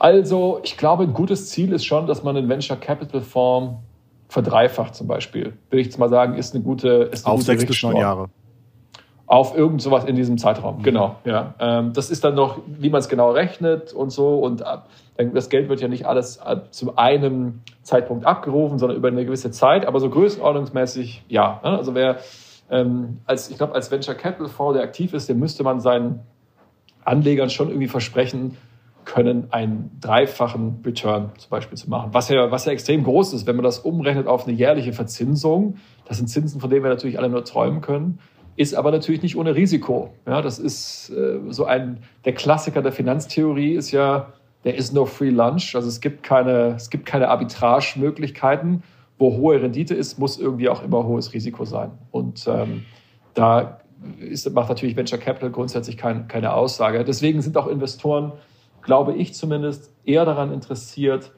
Also, 0.00 0.60
ich 0.62 0.78
glaube, 0.78 1.02
ein 1.02 1.12
gutes 1.12 1.50
Ziel 1.50 1.72
ist 1.72 1.84
schon, 1.84 2.06
dass 2.06 2.22
man 2.22 2.34
einen 2.34 2.48
Venture 2.48 2.78
Capital 2.78 3.20
Fonds 3.20 3.74
verdreifacht 4.30 4.94
zum 4.94 5.06
Beispiel. 5.06 5.52
Will 5.68 5.80
ich 5.80 5.88
jetzt 5.88 5.98
mal 5.98 6.08
sagen, 6.08 6.36
ist 6.36 6.54
eine 6.54 6.64
gute 6.64 7.10
ist 7.12 7.26
eine 7.26 7.34
Auf 7.34 7.40
gute 7.40 7.46
sechs 7.46 7.66
bis 7.66 7.82
neun 7.82 7.96
Jahre. 7.96 8.30
Auf 9.26 9.54
irgend 9.54 9.82
sowas 9.82 10.06
in 10.06 10.16
diesem 10.16 10.38
Zeitraum, 10.38 10.78
mhm. 10.78 10.82
genau. 10.84 11.16
Ja. 11.26 11.54
Ähm, 11.60 11.92
das 11.92 12.10
ist 12.10 12.24
dann 12.24 12.34
noch, 12.34 12.60
wie 12.66 12.88
man 12.88 13.00
es 13.00 13.10
genau 13.10 13.30
rechnet 13.30 13.92
und 13.92 14.08
so. 14.08 14.38
Und 14.38 14.64
das 15.16 15.50
Geld 15.50 15.68
wird 15.68 15.82
ja 15.82 15.88
nicht 15.88 16.06
alles 16.06 16.40
zu 16.70 16.96
einem 16.96 17.60
Zeitpunkt 17.82 18.24
abgerufen, 18.24 18.78
sondern 18.78 18.96
über 18.96 19.08
eine 19.08 19.26
gewisse 19.26 19.50
Zeit. 19.50 19.84
Aber 19.84 20.00
so 20.00 20.08
größenordnungsmäßig, 20.08 21.24
ja. 21.28 21.60
Ne? 21.62 21.76
Also 21.76 21.94
wer 21.94 22.20
ähm, 22.70 23.18
als, 23.26 23.50
ich 23.50 23.58
glaube, 23.58 23.74
als 23.74 23.90
Venture 23.90 24.14
Capital 24.14 24.48
Fonds, 24.48 24.78
der 24.78 24.82
aktiv 24.82 25.12
ist, 25.12 25.28
der 25.28 25.36
müsste 25.36 25.62
man 25.62 25.80
seinen 25.80 26.20
Anlegern 27.04 27.50
schon 27.50 27.68
irgendwie 27.68 27.88
versprechen, 27.88 28.56
können, 29.10 29.48
einen 29.50 29.90
dreifachen 30.00 30.82
Return 30.86 31.32
zum 31.36 31.50
Beispiel 31.50 31.76
zu 31.76 31.90
machen. 31.90 32.10
Was 32.12 32.28
ja, 32.28 32.52
was 32.52 32.64
ja 32.64 32.72
extrem 32.72 33.02
groß 33.02 33.32
ist, 33.32 33.44
wenn 33.44 33.56
man 33.56 33.64
das 33.64 33.80
umrechnet 33.80 34.28
auf 34.28 34.46
eine 34.46 34.56
jährliche 34.56 34.92
Verzinsung. 34.92 35.78
Das 36.06 36.18
sind 36.18 36.28
Zinsen, 36.28 36.60
von 36.60 36.70
denen 36.70 36.84
wir 36.84 36.90
natürlich 36.90 37.18
alle 37.18 37.28
nur 37.28 37.44
träumen 37.44 37.80
können, 37.80 38.20
ist 38.54 38.74
aber 38.74 38.92
natürlich 38.92 39.22
nicht 39.22 39.36
ohne 39.36 39.56
Risiko. 39.56 40.14
Ja, 40.26 40.42
das 40.42 40.60
ist 40.60 41.10
äh, 41.10 41.40
so 41.48 41.64
ein, 41.64 42.04
der 42.24 42.34
Klassiker 42.34 42.82
der 42.82 42.92
Finanztheorie 42.92 43.72
ist 43.74 43.90
ja, 43.90 44.32
there 44.62 44.76
is 44.76 44.92
no 44.92 45.06
free 45.06 45.30
lunch. 45.30 45.74
Also 45.74 45.88
es 45.88 46.00
gibt 46.00 46.22
keine, 46.22 46.74
es 46.76 46.88
gibt 46.88 47.04
keine 47.04 47.28
Arbitrage-Möglichkeiten. 47.30 48.84
Wo 49.18 49.36
hohe 49.36 49.60
Rendite 49.60 49.94
ist, 49.94 50.20
muss 50.20 50.38
irgendwie 50.38 50.68
auch 50.68 50.84
immer 50.84 51.04
hohes 51.04 51.34
Risiko 51.34 51.64
sein. 51.64 51.90
Und 52.12 52.46
ähm, 52.46 52.84
da 53.34 53.80
ist, 54.20 54.48
macht 54.52 54.68
natürlich 54.68 54.96
Venture 54.96 55.18
Capital 55.18 55.50
grundsätzlich 55.50 55.96
kein, 55.96 56.28
keine 56.28 56.54
Aussage. 56.54 57.04
Deswegen 57.04 57.42
sind 57.42 57.56
auch 57.56 57.66
Investoren 57.66 58.32
glaube 58.82 59.14
ich 59.14 59.34
zumindest, 59.34 59.92
eher 60.04 60.24
daran 60.24 60.52
interessiert, 60.52 61.32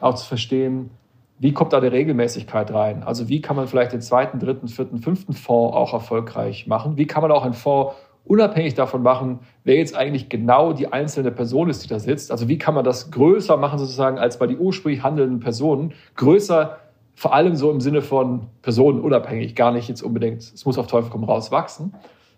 auch 0.00 0.14
zu 0.14 0.26
verstehen, 0.26 0.90
wie 1.38 1.52
kommt 1.52 1.72
da 1.72 1.78
eine 1.78 1.90
Regelmäßigkeit 1.90 2.72
rein? 2.72 3.02
Also 3.02 3.28
wie 3.28 3.40
kann 3.40 3.56
man 3.56 3.66
vielleicht 3.66 3.92
den 3.92 4.02
zweiten, 4.02 4.38
dritten, 4.38 4.68
vierten, 4.68 4.98
fünften 4.98 5.32
Fonds 5.32 5.74
auch 5.74 5.94
erfolgreich 5.94 6.66
machen? 6.66 6.98
Wie 6.98 7.06
kann 7.06 7.22
man 7.22 7.32
auch 7.32 7.44
einen 7.44 7.54
Fonds 7.54 7.94
unabhängig 8.26 8.74
davon 8.74 9.02
machen, 9.02 9.40
wer 9.64 9.76
jetzt 9.76 9.96
eigentlich 9.96 10.28
genau 10.28 10.72
die 10.74 10.92
einzelne 10.92 11.30
Person 11.30 11.70
ist, 11.70 11.82
die 11.82 11.88
da 11.88 11.98
sitzt? 11.98 12.30
Also 12.30 12.48
wie 12.48 12.58
kann 12.58 12.74
man 12.74 12.84
das 12.84 13.10
größer 13.10 13.56
machen 13.56 13.78
sozusagen 13.78 14.18
als 14.18 14.38
bei 14.38 14.46
den 14.46 14.58
ursprünglich 14.58 15.02
handelnden 15.02 15.40
Personen? 15.40 15.94
Größer 16.16 16.78
vor 17.14 17.34
allem 17.34 17.56
so 17.56 17.70
im 17.70 17.80
Sinne 17.80 18.02
von 18.02 18.46
personenunabhängig, 18.62 19.54
gar 19.54 19.72
nicht 19.72 19.88
jetzt 19.88 20.02
unbedingt, 20.02 20.42
es 20.42 20.64
muss 20.64 20.78
auf 20.78 20.86
Teufel 20.86 21.10
komm 21.10 21.24
raus 21.24 21.50
wachsen. 21.50 21.94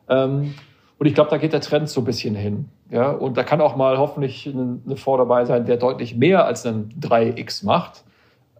Ähm, 0.08 0.54
und 1.02 1.08
ich 1.08 1.14
glaube, 1.14 1.30
da 1.30 1.36
geht 1.36 1.52
der 1.52 1.60
Trend 1.60 1.88
so 1.88 2.00
ein 2.02 2.04
bisschen 2.04 2.36
hin. 2.36 2.68
Ja? 2.88 3.10
Und 3.10 3.36
da 3.36 3.42
kann 3.42 3.60
auch 3.60 3.74
mal 3.74 3.98
hoffentlich 3.98 4.48
eine 4.48 4.96
Fonds 4.96 5.18
dabei 5.18 5.44
sein, 5.46 5.64
der 5.66 5.76
deutlich 5.76 6.14
mehr 6.16 6.44
als 6.44 6.64
ein 6.64 6.94
3x 7.00 7.66
macht 7.66 8.04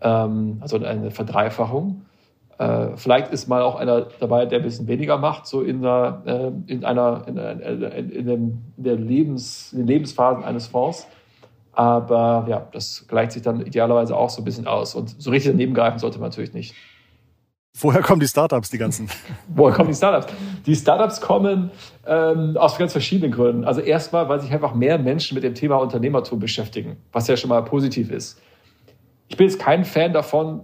ähm, 0.02 0.58
also 0.60 0.76
eine 0.84 1.10
Verdreifachung. 1.10 2.02
Äh, 2.58 2.96
vielleicht 2.96 3.32
ist 3.32 3.48
mal 3.48 3.62
auch 3.62 3.76
einer 3.76 4.06
dabei, 4.20 4.46
der 4.46 4.58
ein 4.58 4.64
bisschen 4.64 4.88
weniger 4.88 5.16
macht, 5.18 5.46
so 5.46 5.62
in, 5.62 5.82
der, 5.82 6.22
äh, 6.26 6.72
in 6.72 6.84
einer 6.84 7.24
in, 7.26 7.38
in, 7.38 8.10
in, 8.10 8.26
dem, 8.26 8.62
in 8.76 8.84
der 8.84 8.96
Lebens, 8.96 9.72
in 9.72 9.78
den 9.78 9.86
Lebensphasen 9.86 10.44
eines 10.44 10.66
Fonds. 10.66 11.06
Aber 11.72 12.46
ja, 12.48 12.66
das 12.72 13.06
gleicht 13.08 13.30
sich 13.32 13.42
dann 13.42 13.64
idealerweise 13.64 14.16
auch 14.16 14.28
so 14.28 14.42
ein 14.42 14.44
bisschen 14.44 14.66
aus. 14.66 14.94
Und 14.94 15.22
so 15.22 15.30
richtig 15.30 15.52
daneben 15.52 15.72
greifen 15.72 15.98
sollte 15.98 16.18
man 16.18 16.30
natürlich 16.30 16.52
nicht. 16.52 16.74
Woher 17.78 18.02
kommen 18.02 18.20
die 18.20 18.28
Startups, 18.28 18.70
die 18.70 18.78
ganzen? 18.78 19.08
Woher 19.48 19.74
kommen 19.74 19.88
die 19.88 19.96
Startups? 19.96 20.32
Die 20.66 20.76
Startups 20.76 21.20
kommen 21.20 21.70
ähm, 22.06 22.56
aus 22.56 22.78
ganz 22.78 22.92
verschiedenen 22.92 23.32
Gründen. 23.32 23.64
Also 23.64 23.80
erstmal, 23.80 24.28
weil 24.28 24.40
sich 24.40 24.52
einfach 24.52 24.74
mehr 24.74 24.98
Menschen 24.98 25.34
mit 25.34 25.42
dem 25.42 25.54
Thema 25.54 25.76
Unternehmertum 25.76 26.38
beschäftigen, 26.38 26.96
was 27.12 27.28
ja 27.28 27.36
schon 27.36 27.48
mal 27.48 27.62
positiv 27.62 28.10
ist 28.10 28.38
ich 29.32 29.38
bin 29.38 29.48
jetzt 29.48 29.58
kein 29.58 29.86
Fan 29.86 30.12
davon, 30.12 30.60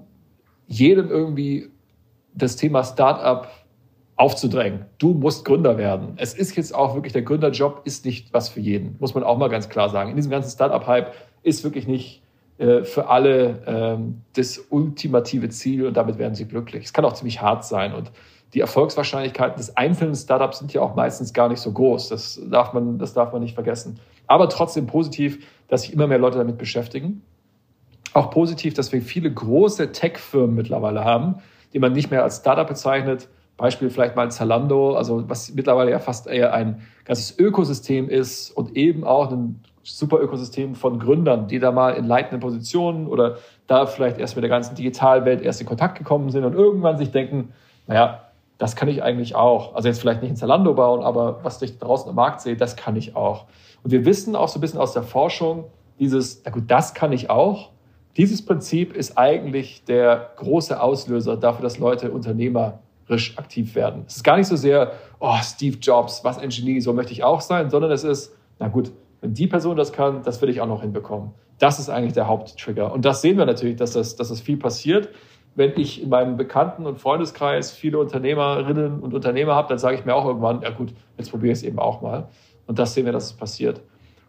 jedem 0.67 1.09
irgendwie 1.09 1.71
das 2.35 2.57
Thema 2.57 2.85
Startup 2.85 3.49
aufzudrängen. 4.17 4.85
Du 4.99 5.15
musst 5.15 5.47
Gründer 5.47 5.79
werden. 5.79 6.13
Es 6.17 6.35
ist 6.35 6.55
jetzt 6.55 6.75
auch 6.75 6.95
wirklich, 6.95 7.15
der 7.15 7.23
Gründerjob 7.23 7.81
ist 7.85 8.05
nicht 8.05 8.31
was 8.35 8.51
für 8.51 8.61
jeden, 8.61 8.97
muss 9.01 9.15
man 9.15 9.25
auch 9.25 9.39
mal 9.39 9.49
ganz 9.49 9.71
klar 9.71 9.89
sagen. 9.89 10.11
In 10.11 10.17
diesem 10.17 10.31
ganzen 10.31 10.51
Startup-Hype 10.51 11.15
ist 11.43 11.65
wirklich 11.65 11.87
nicht 11.87 12.23
äh, 12.59 12.85
für 12.85 13.09
alle 13.09 13.63
ähm, 13.67 14.23
das 14.35 14.59
ultimative 14.71 15.49
Ziel 15.49 15.87
und 15.87 15.97
damit 15.97 16.19
werden 16.19 16.35
sie 16.35 16.47
glücklich. 16.47 16.85
Es 16.85 16.93
kann 16.93 17.05
auch 17.05 17.15
ziemlich 17.15 17.41
hart 17.41 17.65
sein 17.65 17.95
und 17.95 18.11
die 18.55 18.61
Erfolgswahrscheinlichkeiten 18.61 19.59
des 19.59 19.77
einzelnen 19.77 20.15
Startups 20.15 20.61
sind 20.61 20.73
ja 20.73 20.81
auch 20.81 20.95
meistens 20.95 21.33
gar 21.35 21.49
nicht 21.49 21.61
so 21.61 21.73
groß. 21.73 22.09
Das 22.09 22.41
darf 22.51 22.73
man, 22.73 22.99
das 22.99 23.13
darf 23.13 23.33
man 23.33 23.43
nicht 23.43 23.55
vergessen. 23.55 24.01
Aber 24.27 24.49
trotzdem 24.49 24.87
positiv, 24.87 25.47
dass 25.69 25.83
sich 25.83 25.93
immer 25.93 26.07
mehr 26.07 26.19
Leute 26.19 26.39
damit 26.39 26.57
beschäftigen 26.57 27.23
auch 28.15 28.31
positiv, 28.31 28.75
dass 28.75 28.93
wir 28.93 29.03
viele 29.03 29.33
große 29.33 29.93
Tech-Firmen 29.93 30.55
mittlerweile 30.55 31.05
haben, 31.05 31.37
die 31.73 31.79
man 31.79 31.93
nicht 31.93 32.11
mehr 32.11 32.23
als 32.23 32.39
Startup 32.39 32.67
bezeichnet. 32.67 33.29
Beispiel 33.57 33.91
vielleicht 33.91 34.17
mal 34.17 34.31
Zalando, 34.31 34.95
also 34.95 35.29
was 35.29 35.53
mittlerweile 35.53 35.91
ja 35.91 35.99
fast 35.99 36.27
eher 36.27 36.53
ein 36.55 36.83
ganzes 37.05 37.39
Ökosystem 37.39 38.09
ist 38.09 38.51
und 38.51 38.77
eben 38.77 39.05
auch 39.05 39.33
ein 39.33 39.61
super 39.97 40.21
Ökosystem 40.21 40.75
von 40.75 40.99
Gründern, 40.99 41.49
die 41.49 41.59
da 41.59 41.73
mal 41.73 41.95
in 41.95 42.07
leitenden 42.07 42.41
Positionen 42.41 43.07
oder 43.07 43.39
da 43.67 43.87
vielleicht 43.87 44.19
erst 44.19 44.37
mit 44.37 44.43
der 44.43 44.51
ganzen 44.51 44.75
Digitalwelt 44.75 45.41
erst 45.41 45.61
in 45.61 45.67
Kontakt 45.67 45.99
gekommen 45.99 46.31
sind 46.31 46.45
und 46.45 46.55
irgendwann 46.55 46.99
sich 46.99 47.11
denken, 47.11 47.53
naja, 47.87 48.25
das 48.59 48.75
kann 48.75 48.89
ich 48.89 49.03
eigentlich 49.03 49.35
auch. 49.35 49.75
Also 49.75 49.89
jetzt 49.89 50.01
vielleicht 50.01 50.21
nicht 50.23 50.31
in 50.31 50.37
Zalando 50.37 50.75
bauen, 50.75 51.03
aber 51.03 51.41
was 51.45 51.63
ich 51.63 51.79
draußen 51.79 52.09
am 52.09 52.17
Markt 52.17 52.41
sehe, 52.41 52.57
das 52.57 52.77
kann 52.77 52.97
ich 52.97 53.15
auch. 53.15 53.47
Und 53.83 53.93
wir 53.93 54.05
wissen 54.05 54.35
auch 54.35 54.49
so 54.49 54.59
ein 54.59 54.61
bisschen 54.61 54.81
aus 54.81 54.93
der 54.93 55.05
Forschung, 55.05 55.65
dieses, 55.99 56.43
na 56.45 56.51
gut, 56.51 56.65
das 56.67 56.95
kann 56.95 57.13
ich 57.13 57.31
auch, 57.31 57.71
dieses 58.17 58.45
Prinzip 58.45 58.95
ist 58.95 59.17
eigentlich 59.17 59.85
der 59.85 60.31
große 60.37 60.81
Auslöser 60.81 61.37
dafür, 61.37 61.63
dass 61.63 61.79
Leute 61.79 62.11
unternehmerisch 62.11 63.39
aktiv 63.39 63.77
werden. 63.77 64.03
Es 64.09 64.17
ist 64.17 64.25
gar 64.25 64.37
nicht 64.37 64.49
so 64.49 64.57
sehr, 64.57 64.93
oh, 65.21 65.37
Steve 65.41 65.77
Jobs, 65.81 66.25
was 66.25 66.39
ein 66.39 66.49
Genie, 66.49 66.81
so 66.81 66.93
möchte 66.93 67.13
ich 67.13 67.23
auch 67.23 67.41
sein, 67.41 67.71
sondern 67.71 67.93
es 67.93 68.03
ist, 68.03 68.35
na 68.59 68.67
gut, 68.67 68.91
wenn 69.21 69.35
die 69.35 69.47
Person 69.47 69.77
das 69.77 69.93
kann, 69.93 70.23
das 70.23 70.41
will 70.43 70.49
ich 70.49 70.61
auch 70.61 70.67
noch 70.67 70.83
hinbekommen. 70.83 71.31
Das 71.59 71.79
ist 71.79 71.89
eigentlich 71.89 72.13
der 72.13 72.29
Haupttrigger. 72.29 72.93
Und 72.93 73.05
das 73.05 73.21
sehen 73.21 73.37
wir 73.37 73.47
natürlich, 73.47 73.77
dass 73.77 73.93
das, 73.93 74.17
dass 74.17 74.29
das 74.29 74.41
viel 74.41 74.57
passiert. 74.57 75.09
Wenn 75.57 75.73
ich 75.77 76.03
in 76.03 76.09
meinem 76.09 76.37
Bekannten- 76.37 76.87
und 76.87 77.01
Freundeskreis 77.01 77.73
viele 77.73 77.99
Unternehmerinnen 77.99 79.01
und 79.01 79.13
Unternehmer 79.13 79.57
habe, 79.57 79.69
dann 79.69 79.79
sage 79.79 79.97
ich 79.97 80.05
mir 80.05 80.15
auch 80.15 80.25
irgendwann, 80.25 80.63
ja 80.63 80.71
gut, 80.71 80.95
jetzt 81.17 81.31
probiere 81.31 81.53
ich 81.53 81.59
es 81.59 81.65
eben 81.65 81.81
auch 81.81 82.01
mal. 82.01 82.29
Und 82.67 82.79
das 82.79 82.95
sehen 82.95 83.07
wir, 83.07 83.13
dass 83.13 83.25
es 83.25 83.33
passiert. 83.33 83.81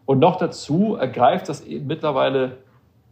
Und 0.06 0.18
noch 0.18 0.36
dazu 0.36 0.96
ergreift 0.96 1.48
das 1.48 1.64
eben 1.64 1.86
mittlerweile 1.86 2.56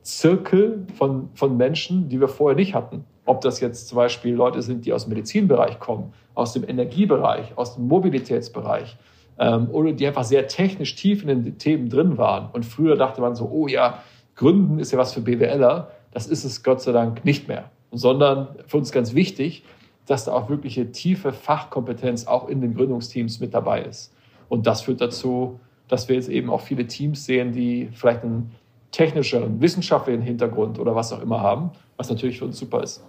Zirkel 0.03 0.87
von, 0.95 1.29
von 1.35 1.57
Menschen, 1.57 2.09
die 2.09 2.21
wir 2.21 2.29
vorher 2.29 2.57
nicht 2.57 2.75
hatten. 2.75 3.05
Ob 3.25 3.43
das 3.43 3.61
jetzt 3.61 3.89
zum 3.89 3.97
Beispiel 3.97 4.35
Leute 4.35 4.63
sind, 4.63 4.85
die 4.87 4.93
aus 4.93 5.05
dem 5.05 5.11
Medizinbereich 5.11 5.79
kommen, 5.79 6.13
aus 6.35 6.55
dem 6.55 6.67
Energiebereich, 6.67 7.57
aus 7.57 7.75
dem 7.77 7.87
Mobilitätsbereich 7.87 8.97
ähm, 9.39 9.69
oder 9.71 9.93
die 9.93 10.07
einfach 10.07 10.25
sehr 10.25 10.49
technisch 10.49 10.95
tief 10.95 11.23
in 11.23 11.29
den 11.29 11.59
Themen 11.59 11.89
drin 11.89 12.19
waren. 12.19 12.51
Und 12.53 12.65
früher 12.65 12.97
dachte 12.97 13.21
man 13.21 13.35
so, 13.35 13.49
oh 13.51 13.67
ja, 13.69 14.03
Gründen 14.35 14.79
ist 14.79 14.93
ja 14.93 14.99
was 14.99 15.13
für 15.13 15.21
BWLer. 15.21 15.91
Das 16.13 16.27
ist 16.27 16.45
es 16.45 16.63
Gott 16.63 16.81
sei 16.81 16.93
Dank 16.93 17.25
nicht 17.25 17.49
mehr. 17.49 17.71
Sondern 17.91 18.49
für 18.67 18.77
uns 18.77 18.93
ganz 18.93 19.15
wichtig, 19.15 19.65
dass 20.07 20.25
da 20.25 20.33
auch 20.33 20.49
wirkliche 20.49 20.91
tiefe 20.91 21.33
Fachkompetenz 21.33 22.27
auch 22.27 22.49
in 22.49 22.61
den 22.61 22.75
Gründungsteams 22.75 23.41
mit 23.41 23.55
dabei 23.55 23.83
ist. 23.83 24.15
Und 24.49 24.67
das 24.67 24.83
führt 24.83 25.01
dazu, 25.01 25.61
dass 25.87 26.09
wir 26.09 26.17
jetzt 26.17 26.29
eben 26.29 26.51
auch 26.51 26.61
viele 26.61 26.87
Teams 26.87 27.25
sehen, 27.25 27.53
die 27.53 27.89
vielleicht 27.93 28.23
einen 28.23 28.55
technischeren, 28.91 29.61
wissenschaftlichen 29.61 30.23
Hintergrund 30.23 30.79
oder 30.79 30.95
was 30.95 31.13
auch 31.13 31.21
immer 31.21 31.41
haben, 31.41 31.71
was 31.97 32.09
natürlich 32.09 32.39
für 32.39 32.47
uns 32.47 32.59
super 32.59 32.83
ist. 32.83 33.05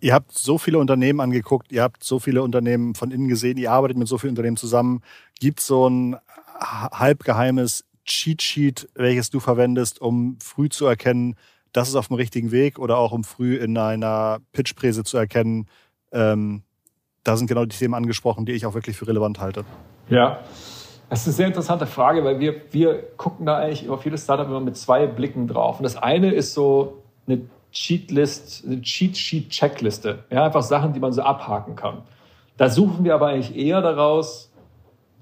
Ihr 0.00 0.14
habt 0.14 0.32
so 0.32 0.56
viele 0.58 0.78
Unternehmen 0.78 1.20
angeguckt, 1.20 1.72
ihr 1.72 1.82
habt 1.82 2.02
so 2.02 2.18
viele 2.18 2.42
Unternehmen 2.42 2.94
von 2.94 3.10
innen 3.10 3.28
gesehen, 3.28 3.58
ihr 3.58 3.70
arbeitet 3.70 3.98
mit 3.98 4.08
so 4.08 4.18
vielen 4.18 4.30
Unternehmen 4.30 4.56
zusammen. 4.56 5.02
Gibt 5.38 5.60
es 5.60 5.66
so 5.66 5.88
ein 5.88 6.16
halbgeheimes 6.58 7.84
Cheat 8.04 8.42
Sheet, 8.42 8.88
welches 8.94 9.30
du 9.30 9.40
verwendest, 9.40 10.00
um 10.00 10.38
früh 10.40 10.68
zu 10.68 10.86
erkennen, 10.86 11.36
das 11.72 11.88
ist 11.88 11.94
auf 11.94 12.08
dem 12.08 12.16
richtigen 12.16 12.50
Weg 12.50 12.78
oder 12.78 12.96
auch 12.96 13.12
um 13.12 13.24
früh 13.24 13.56
in 13.56 13.76
einer 13.76 14.38
Pitchpräse 14.52 15.04
zu 15.04 15.16
erkennen, 15.16 15.68
ähm, 16.12 16.62
da 17.22 17.36
sind 17.36 17.46
genau 17.46 17.64
die 17.64 17.76
Themen 17.76 17.94
angesprochen, 17.94 18.46
die 18.46 18.52
ich 18.52 18.66
auch 18.66 18.74
wirklich 18.74 18.96
für 18.96 19.06
relevant 19.06 19.38
halte? 19.38 19.64
Ja, 20.08 20.40
das 21.10 21.20
ist 21.20 21.26
eine 21.26 21.34
sehr 21.34 21.46
interessante 21.48 21.86
Frage, 21.86 22.24
weil 22.24 22.40
wir, 22.40 22.62
wir 22.70 23.02
gucken 23.16 23.46
da 23.46 23.58
eigentlich 23.58 23.88
auf 23.88 24.04
jedes 24.04 24.24
Startup 24.24 24.46
immer 24.46 24.60
mit 24.60 24.76
zwei 24.76 25.06
Blicken 25.06 25.46
drauf. 25.46 25.78
Und 25.78 25.84
das 25.84 25.96
eine 25.96 26.32
ist 26.32 26.54
so 26.54 27.02
eine 27.26 27.42
Cheatlist, 27.72 28.64
eine 28.66 28.80
Cheat 28.82 29.16
Sheet 29.16 29.50
Checkliste. 29.50 30.24
Ja, 30.30 30.44
einfach 30.44 30.62
Sachen, 30.62 30.92
die 30.92 31.00
man 31.00 31.12
so 31.12 31.22
abhaken 31.22 31.76
kann. 31.76 32.02
Da 32.56 32.68
suchen 32.68 33.04
wir 33.04 33.14
aber 33.14 33.28
eigentlich 33.28 33.56
eher 33.56 33.80
daraus, 33.80 34.50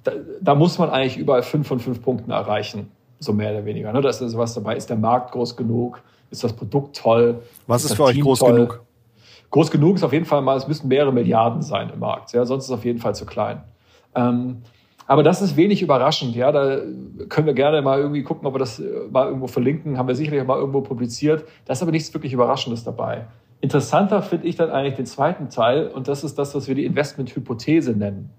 da, 0.03 0.13
da 0.41 0.55
muss 0.55 0.79
man 0.79 0.91
eigentlich 0.91 1.17
überall 1.17 1.43
fünf 1.43 1.69
von 1.69 1.79
fünf 1.79 2.03
Punkten 2.03 2.31
erreichen. 2.31 2.91
So 3.21 3.33
mehr 3.33 3.51
oder 3.51 3.65
weniger. 3.65 3.93
Ne? 3.93 4.01
Da 4.01 4.09
ist 4.09 4.37
was 4.37 4.55
dabei. 4.55 4.77
Ist 4.77 4.91
der 4.91 4.97
Markt 4.97 5.33
groß 5.33 5.57
genug? 5.57 6.03
Ist 6.31 6.45
das 6.45 6.53
Produkt 6.53 6.97
toll? 6.97 7.43
Was 7.67 7.85
ist, 7.85 7.91
ist 7.91 7.97
für 7.97 8.05
euch 8.05 8.21
groß 8.21 8.39
toll? 8.39 8.55
genug? 8.55 8.85
Groß 9.51 9.71
genug 9.71 9.97
ist 9.97 10.03
auf 10.03 10.13
jeden 10.13 10.27
Fall 10.27 10.43
mal, 10.43 10.57
es 10.57 10.69
müssen 10.69 10.89
mehrere 10.89 11.13
Milliarden 11.13 11.63
sein 11.63 11.91
im 11.91 12.01
Markt. 12.01 12.33
Ja, 12.33 12.45
sonst 12.45 12.65
ist 12.65 12.71
es 12.71 12.77
auf 12.77 12.85
jeden 12.85 12.99
Fall 12.99 13.15
zu 13.15 13.25
klein. 13.25 13.63
Ähm, 14.15 14.63
aber 15.09 15.23
das 15.23 15.41
ist 15.41 15.57
wenig 15.57 15.81
überraschend. 15.81 16.37
Ja, 16.37 16.53
da 16.53 16.83
können 17.31 17.47
wir 17.47 17.55
gerne 17.55 17.81
mal 17.81 17.99
irgendwie 17.99 18.23
gucken, 18.23 18.47
ob 18.47 18.55
wir 18.55 18.59
das 18.59 18.79
äh, 18.79 18.85
mal 19.11 19.27
irgendwo 19.27 19.47
verlinken. 19.47 19.97
Haben 19.97 20.07
wir 20.07 20.15
sicherlich 20.15 20.47
mal 20.47 20.59
irgendwo 20.59 20.83
publiziert. 20.83 21.47
Da 21.65 21.73
ist 21.73 21.83
aber 21.83 21.91
nichts 21.91 22.13
wirklich 22.13 22.35
Überraschendes 22.35 22.85
dabei. 22.85 23.27
Interessanter 23.63 24.21
finde 24.21 24.47
ich 24.47 24.57
dann 24.57 24.71
eigentlich 24.71 24.97
den 24.97 25.07
zweiten 25.07 25.49
Teil 25.49 25.89
und 25.89 26.07
das 26.09 26.25
ist 26.25 26.39
das, 26.39 26.55
was 26.55 26.69
wir 26.69 26.75
die 26.75 26.85
Investmenthypothese 26.85 27.93
nennen. 27.93 28.31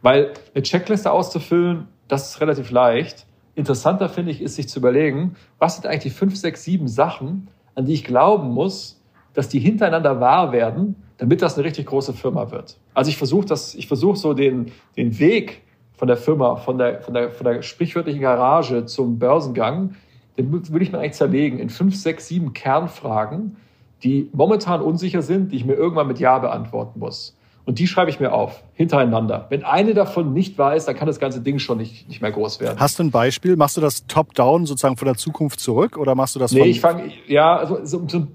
Weil 0.00 0.32
eine 0.54 0.62
Checkliste 0.62 1.12
auszufüllen, 1.12 1.88
das 2.08 2.30
ist 2.30 2.40
relativ 2.40 2.70
leicht. 2.70 3.26
Interessanter 3.54 4.08
finde 4.08 4.32
ich, 4.32 4.40
ist 4.40 4.56
sich 4.56 4.68
zu 4.68 4.78
überlegen, 4.78 5.36
was 5.58 5.76
sind 5.76 5.86
eigentlich 5.86 6.04
die 6.04 6.10
fünf, 6.10 6.36
sechs, 6.36 6.64
sieben 6.64 6.88
Sachen, 6.88 7.48
an 7.74 7.84
die 7.84 7.92
ich 7.92 8.04
glauben 8.04 8.48
muss, 8.48 9.00
dass 9.34 9.48
die 9.48 9.58
hintereinander 9.58 10.20
wahr 10.20 10.52
werden, 10.52 10.96
damit 11.18 11.42
das 11.42 11.56
eine 11.56 11.64
richtig 11.64 11.86
große 11.86 12.14
Firma 12.14 12.50
wird. 12.50 12.78
Also 12.94 13.10
ich 13.10 13.18
versuche 13.18 13.46
das, 13.46 13.74
ich 13.74 13.86
versuche 13.86 14.16
so 14.16 14.32
den, 14.32 14.72
den 14.96 15.18
Weg 15.18 15.63
von 15.96 16.08
der 16.08 16.16
Firma, 16.16 16.56
von 16.56 16.78
der, 16.78 17.00
von 17.00 17.14
der, 17.14 17.30
von 17.30 17.44
der 17.44 17.62
sprichwörtlichen 17.62 18.20
Garage 18.20 18.86
zum 18.86 19.18
Börsengang, 19.18 19.94
den 20.36 20.52
würde 20.52 20.82
ich 20.82 20.90
mir 20.90 20.98
eigentlich 20.98 21.12
zerlegen 21.12 21.58
in 21.58 21.70
fünf, 21.70 21.94
sechs, 21.94 22.28
sieben 22.28 22.52
Kernfragen, 22.52 23.56
die 24.02 24.28
momentan 24.32 24.80
unsicher 24.80 25.22
sind, 25.22 25.52
die 25.52 25.56
ich 25.56 25.64
mir 25.64 25.74
irgendwann 25.74 26.08
mit 26.08 26.18
Ja 26.18 26.38
beantworten 26.38 26.98
muss. 26.98 27.36
Und 27.66 27.78
die 27.78 27.86
schreibe 27.86 28.10
ich 28.10 28.20
mir 28.20 28.32
auf, 28.32 28.62
hintereinander. 28.74 29.46
Wenn 29.48 29.64
eine 29.64 29.94
davon 29.94 30.34
nicht 30.34 30.58
weiß, 30.58 30.84
dann 30.84 30.96
kann 30.96 31.06
das 31.06 31.18
ganze 31.18 31.40
Ding 31.40 31.58
schon 31.58 31.78
nicht, 31.78 32.08
nicht 32.08 32.20
mehr 32.20 32.30
groß 32.30 32.60
werden. 32.60 32.78
Hast 32.78 32.98
du 32.98 33.04
ein 33.04 33.10
Beispiel? 33.10 33.56
Machst 33.56 33.78
du 33.78 33.80
das 33.80 34.06
top-down 34.06 34.66
sozusagen 34.66 34.98
von 34.98 35.06
der 35.06 35.16
Zukunft 35.16 35.60
zurück 35.60 35.96
oder 35.96 36.14
machst 36.14 36.34
du 36.34 36.40
das 36.40 36.52
von... 36.52 36.60
Nee, 36.60 36.68
ich 36.68 36.80
fange, 36.80 37.10
ja, 37.26 37.56
also, 37.56 37.78
so, 37.84 38.06
so, 38.06 38.26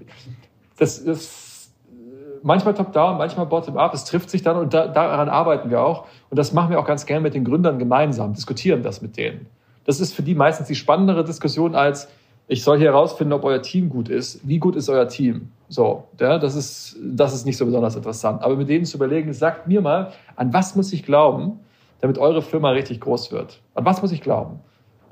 das, 0.78 1.04
das 1.04 1.39
manchmal 2.42 2.74
top-down, 2.74 3.18
manchmal 3.18 3.46
bottom-up. 3.46 3.94
Es 3.94 4.04
trifft 4.04 4.30
sich 4.30 4.42
dann 4.42 4.56
und 4.56 4.74
da, 4.74 4.88
daran 4.88 5.28
arbeiten 5.28 5.70
wir 5.70 5.82
auch. 5.82 6.06
Und 6.30 6.38
das 6.38 6.52
machen 6.52 6.70
wir 6.70 6.78
auch 6.78 6.86
ganz 6.86 7.06
gerne 7.06 7.22
mit 7.22 7.34
den 7.34 7.44
Gründern 7.44 7.78
gemeinsam, 7.78 8.34
diskutieren 8.34 8.82
das 8.82 9.02
mit 9.02 9.16
denen. 9.16 9.46
Das 9.84 10.00
ist 10.00 10.14
für 10.14 10.22
die 10.22 10.34
meistens 10.34 10.68
die 10.68 10.74
spannendere 10.74 11.24
Diskussion 11.24 11.74
als, 11.74 12.08
ich 12.46 12.64
soll 12.64 12.78
hier 12.78 12.88
herausfinden, 12.88 13.32
ob 13.32 13.44
euer 13.44 13.62
Team 13.62 13.88
gut 13.88 14.08
ist. 14.08 14.46
Wie 14.46 14.58
gut 14.58 14.76
ist 14.76 14.88
euer 14.88 15.08
Team? 15.08 15.52
So, 15.68 16.04
ja, 16.18 16.38
das 16.38 16.56
ist, 16.56 16.96
das 17.02 17.32
ist 17.32 17.46
nicht 17.46 17.56
so 17.56 17.64
besonders 17.64 17.96
interessant. 17.96 18.42
Aber 18.42 18.56
mit 18.56 18.68
denen 18.68 18.84
zu 18.84 18.96
überlegen, 18.96 19.32
sagt 19.32 19.68
mir 19.68 19.80
mal, 19.80 20.12
an 20.36 20.52
was 20.52 20.74
muss 20.74 20.92
ich 20.92 21.04
glauben, 21.04 21.60
damit 22.00 22.18
eure 22.18 22.42
Firma 22.42 22.70
richtig 22.70 23.00
groß 23.00 23.30
wird? 23.32 23.60
An 23.74 23.84
was 23.84 24.02
muss 24.02 24.12
ich 24.12 24.20
glauben? 24.20 24.60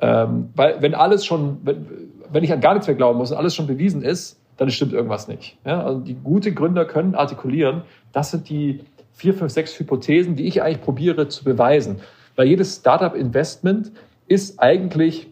Ähm, 0.00 0.50
weil 0.54 0.80
wenn 0.80 0.94
alles 0.94 1.24
schon, 1.24 1.58
wenn, 1.62 1.86
wenn 2.30 2.44
ich 2.44 2.52
an 2.52 2.60
gar 2.60 2.74
nichts 2.74 2.86
mehr 2.86 2.96
glauben 2.96 3.18
muss 3.18 3.30
und 3.30 3.36
alles 3.36 3.54
schon 3.54 3.66
bewiesen 3.66 4.02
ist, 4.02 4.37
dann 4.58 4.70
stimmt 4.70 4.92
irgendwas 4.92 5.28
nicht. 5.28 5.56
Ja? 5.64 5.82
Also 5.82 6.00
die 6.00 6.14
gute 6.14 6.52
Gründer 6.52 6.84
können 6.84 7.14
artikulieren, 7.14 7.82
das 8.12 8.32
sind 8.32 8.50
die 8.50 8.80
vier, 9.12 9.32
fünf, 9.34 9.50
sechs 9.50 9.78
Hypothesen, 9.78 10.36
die 10.36 10.46
ich 10.46 10.62
eigentlich 10.62 10.82
probiere 10.82 11.28
zu 11.28 11.42
beweisen. 11.42 12.00
Weil 12.36 12.48
jedes 12.48 12.76
Startup-Investment 12.76 13.90
ist 14.26 14.60
eigentlich 14.60 15.28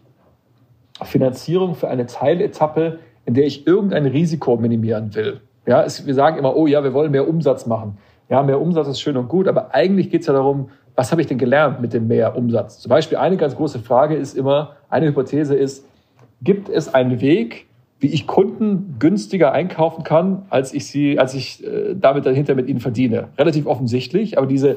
Finanzierung 1.02 1.74
für 1.74 1.88
eine 1.88 2.06
Teiletappe, 2.06 2.98
in 3.26 3.34
der 3.34 3.44
ich 3.44 3.66
irgendein 3.66 4.06
Risiko 4.06 4.56
minimieren 4.56 5.14
will. 5.14 5.40
Ja, 5.66 5.82
es, 5.82 6.06
wir 6.06 6.14
sagen 6.14 6.38
immer, 6.38 6.56
oh 6.56 6.66
ja, 6.66 6.82
wir 6.82 6.94
wollen 6.94 7.10
mehr 7.10 7.28
Umsatz 7.28 7.66
machen. 7.66 7.98
Ja, 8.28 8.42
mehr 8.42 8.60
Umsatz 8.60 8.88
ist 8.88 9.00
schön 9.00 9.16
und 9.16 9.28
gut, 9.28 9.46
aber 9.46 9.74
eigentlich 9.74 10.10
geht 10.10 10.22
es 10.22 10.26
ja 10.26 10.32
darum, 10.32 10.70
was 10.94 11.12
habe 11.12 11.20
ich 11.20 11.26
denn 11.26 11.38
gelernt 11.38 11.80
mit 11.80 11.92
dem 11.92 12.08
mehr 12.08 12.36
Umsatz? 12.36 12.78
Zum 12.78 12.90
Beispiel 12.90 13.18
eine 13.18 13.36
ganz 13.36 13.54
große 13.54 13.80
Frage 13.80 14.16
ist 14.16 14.36
immer, 14.36 14.76
eine 14.88 15.06
Hypothese 15.06 15.54
ist, 15.54 15.84
gibt 16.42 16.68
es 16.68 16.92
einen 16.92 17.20
Weg, 17.20 17.65
wie 17.98 18.08
ich 18.08 18.26
Kunden 18.26 18.96
günstiger 18.98 19.52
einkaufen 19.52 20.04
kann, 20.04 20.42
als 20.50 20.74
ich 20.74 20.86
sie, 20.86 21.18
als 21.18 21.34
ich 21.34 21.64
äh, 21.64 21.94
damit 21.94 22.26
dahinter 22.26 22.54
mit 22.54 22.68
ihnen 22.68 22.80
verdiene? 22.80 23.28
Relativ 23.38 23.66
offensichtlich, 23.66 24.36
aber 24.36 24.46
diese 24.46 24.76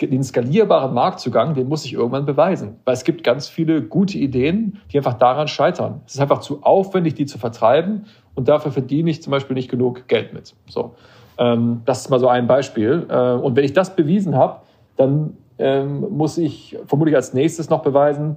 den 0.00 0.24
skalierbaren 0.24 0.92
Marktzugang, 0.92 1.54
den 1.54 1.68
muss 1.68 1.84
ich 1.84 1.92
irgendwann 1.92 2.26
beweisen. 2.26 2.76
Weil 2.84 2.94
es 2.94 3.04
gibt 3.04 3.22
ganz 3.22 3.48
viele 3.48 3.82
gute 3.82 4.18
Ideen, 4.18 4.80
die 4.90 4.96
einfach 4.98 5.14
daran 5.14 5.46
scheitern. 5.46 6.00
Es 6.06 6.14
ist 6.14 6.20
einfach 6.20 6.40
zu 6.40 6.62
aufwendig, 6.64 7.14
die 7.14 7.26
zu 7.26 7.38
vertreiben 7.38 8.06
und 8.34 8.48
dafür 8.48 8.72
verdiene 8.72 9.10
ich 9.10 9.22
zum 9.22 9.30
Beispiel 9.30 9.54
nicht 9.54 9.70
genug 9.70 10.08
Geld 10.08 10.32
mit. 10.32 10.54
So, 10.68 10.96
ähm, 11.38 11.82
das 11.84 12.00
ist 12.00 12.10
mal 12.10 12.18
so 12.18 12.28
ein 12.28 12.48
Beispiel. 12.48 13.06
Äh, 13.08 13.32
und 13.32 13.54
wenn 13.54 13.64
ich 13.64 13.74
das 13.74 13.94
bewiesen 13.94 14.34
habe, 14.34 14.60
dann 14.96 15.36
ähm, 15.58 16.06
muss 16.10 16.36
ich 16.36 16.76
vermutlich 16.86 17.14
als 17.14 17.32
nächstes 17.32 17.70
noch 17.70 17.82
beweisen, 17.82 18.36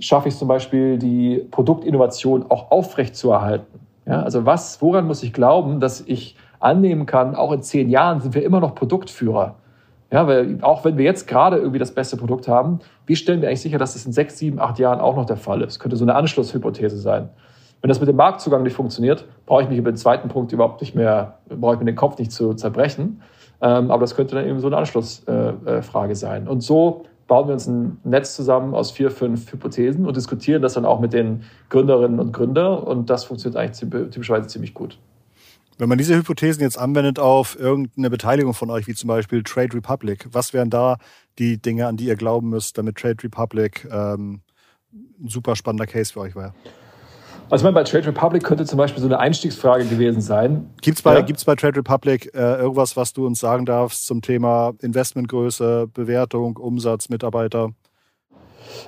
schaffe 0.00 0.28
ich 0.28 0.36
zum 0.36 0.48
Beispiel 0.48 0.98
die 0.98 1.46
Produktinnovation 1.50 2.46
auch 2.50 2.70
aufrecht 2.70 3.14
zu 3.14 3.30
erhalten. 3.30 3.80
Ja, 4.06 4.22
also 4.22 4.46
was, 4.46 4.82
woran 4.82 5.06
muss 5.06 5.22
ich 5.22 5.32
glauben, 5.32 5.78
dass 5.80 6.00
ich 6.00 6.36
annehmen 6.58 7.06
kann, 7.06 7.34
auch 7.34 7.52
in 7.52 7.62
zehn 7.62 7.88
Jahren 7.88 8.20
sind 8.20 8.34
wir 8.34 8.42
immer 8.44 8.60
noch 8.60 8.74
Produktführer. 8.74 9.56
Ja, 10.12 10.26
weil 10.26 10.58
auch 10.62 10.84
wenn 10.84 10.98
wir 10.98 11.04
jetzt 11.04 11.28
gerade 11.28 11.58
irgendwie 11.58 11.78
das 11.78 11.92
beste 11.92 12.16
Produkt 12.16 12.48
haben, 12.48 12.80
wie 13.06 13.14
stellen 13.14 13.40
wir 13.40 13.48
eigentlich 13.48 13.60
sicher, 13.60 13.78
dass 13.78 13.92
das 13.92 14.04
in 14.06 14.12
sechs, 14.12 14.38
sieben, 14.38 14.58
acht 14.58 14.78
Jahren 14.78 15.00
auch 15.00 15.14
noch 15.14 15.26
der 15.26 15.36
Fall 15.36 15.62
ist? 15.62 15.78
Könnte 15.78 15.96
so 15.96 16.04
eine 16.04 16.16
Anschlusshypothese 16.16 16.98
sein. 16.98 17.28
Wenn 17.80 17.88
das 17.88 18.00
mit 18.00 18.08
dem 18.08 18.16
Marktzugang 18.16 18.62
nicht 18.62 18.74
funktioniert, 18.74 19.24
brauche 19.46 19.62
ich 19.62 19.68
mich 19.68 19.78
über 19.78 19.92
den 19.92 19.96
zweiten 19.96 20.28
Punkt 20.28 20.52
überhaupt 20.52 20.80
nicht 20.80 20.94
mehr, 20.94 21.38
brauche 21.48 21.74
ich 21.74 21.78
mir 21.78 21.86
den 21.86 21.96
Kopf 21.96 22.18
nicht 22.18 22.32
zu 22.32 22.54
zerbrechen. 22.54 23.22
Ähm, 23.62 23.90
aber 23.90 24.00
das 24.00 24.16
könnte 24.16 24.34
dann 24.34 24.46
eben 24.46 24.58
so 24.58 24.66
eine 24.66 24.76
Anschlussfrage 24.76 26.12
äh, 26.12 26.14
sein. 26.14 26.48
Und 26.48 26.62
so 26.62 27.04
bauen 27.30 27.46
wir 27.46 27.54
uns 27.54 27.68
ein 27.68 27.98
Netz 28.02 28.34
zusammen 28.34 28.74
aus 28.74 28.90
vier, 28.90 29.08
fünf 29.08 29.52
Hypothesen 29.52 30.04
und 30.04 30.16
diskutieren 30.16 30.62
das 30.62 30.74
dann 30.74 30.84
auch 30.84 30.98
mit 30.98 31.12
den 31.12 31.44
Gründerinnen 31.68 32.18
und 32.18 32.32
Gründern. 32.32 32.80
Und 32.82 33.08
das 33.08 33.22
funktioniert 33.22 33.56
eigentlich 33.56 33.88
typischerweise 34.10 34.48
ziemlich 34.48 34.74
gut. 34.74 34.98
Wenn 35.78 35.88
man 35.88 35.96
diese 35.96 36.16
Hypothesen 36.16 36.60
jetzt 36.60 36.76
anwendet 36.76 37.20
auf 37.20 37.56
irgendeine 37.56 38.10
Beteiligung 38.10 38.52
von 38.52 38.68
euch, 38.68 38.88
wie 38.88 38.94
zum 38.94 39.06
Beispiel 39.06 39.44
Trade 39.44 39.74
Republic, 39.74 40.26
was 40.32 40.52
wären 40.52 40.70
da 40.70 40.98
die 41.38 41.62
Dinge, 41.62 41.86
an 41.86 41.96
die 41.96 42.06
ihr 42.06 42.16
glauben 42.16 42.48
müsst, 42.48 42.76
damit 42.76 42.96
Trade 42.96 43.22
Republic 43.22 43.88
ähm, 43.92 44.40
ein 44.92 45.28
super 45.28 45.54
spannender 45.54 45.86
Case 45.86 46.12
für 46.12 46.20
euch 46.20 46.34
wäre? 46.34 46.52
Also 47.50 47.62
ich 47.62 47.64
meine, 47.64 47.74
bei 47.74 47.82
Trade 47.82 48.06
Republic 48.06 48.44
könnte 48.44 48.64
zum 48.64 48.78
Beispiel 48.78 49.02
so 49.02 49.08
eine 49.08 49.18
Einstiegsfrage 49.18 49.84
gewesen 49.84 50.20
sein. 50.20 50.70
Gibt 50.82 50.98
es 50.98 51.02
bei, 51.02 51.18
ja? 51.18 51.26
bei 51.44 51.54
Trade 51.56 51.78
Republic 51.78 52.32
äh, 52.32 52.60
irgendwas, 52.60 52.96
was 52.96 53.12
du 53.12 53.26
uns 53.26 53.40
sagen 53.40 53.66
darfst 53.66 54.06
zum 54.06 54.22
Thema 54.22 54.72
Investmentgröße, 54.80 55.88
Bewertung, 55.92 56.56
Umsatz, 56.58 57.08
Mitarbeiter? 57.08 57.70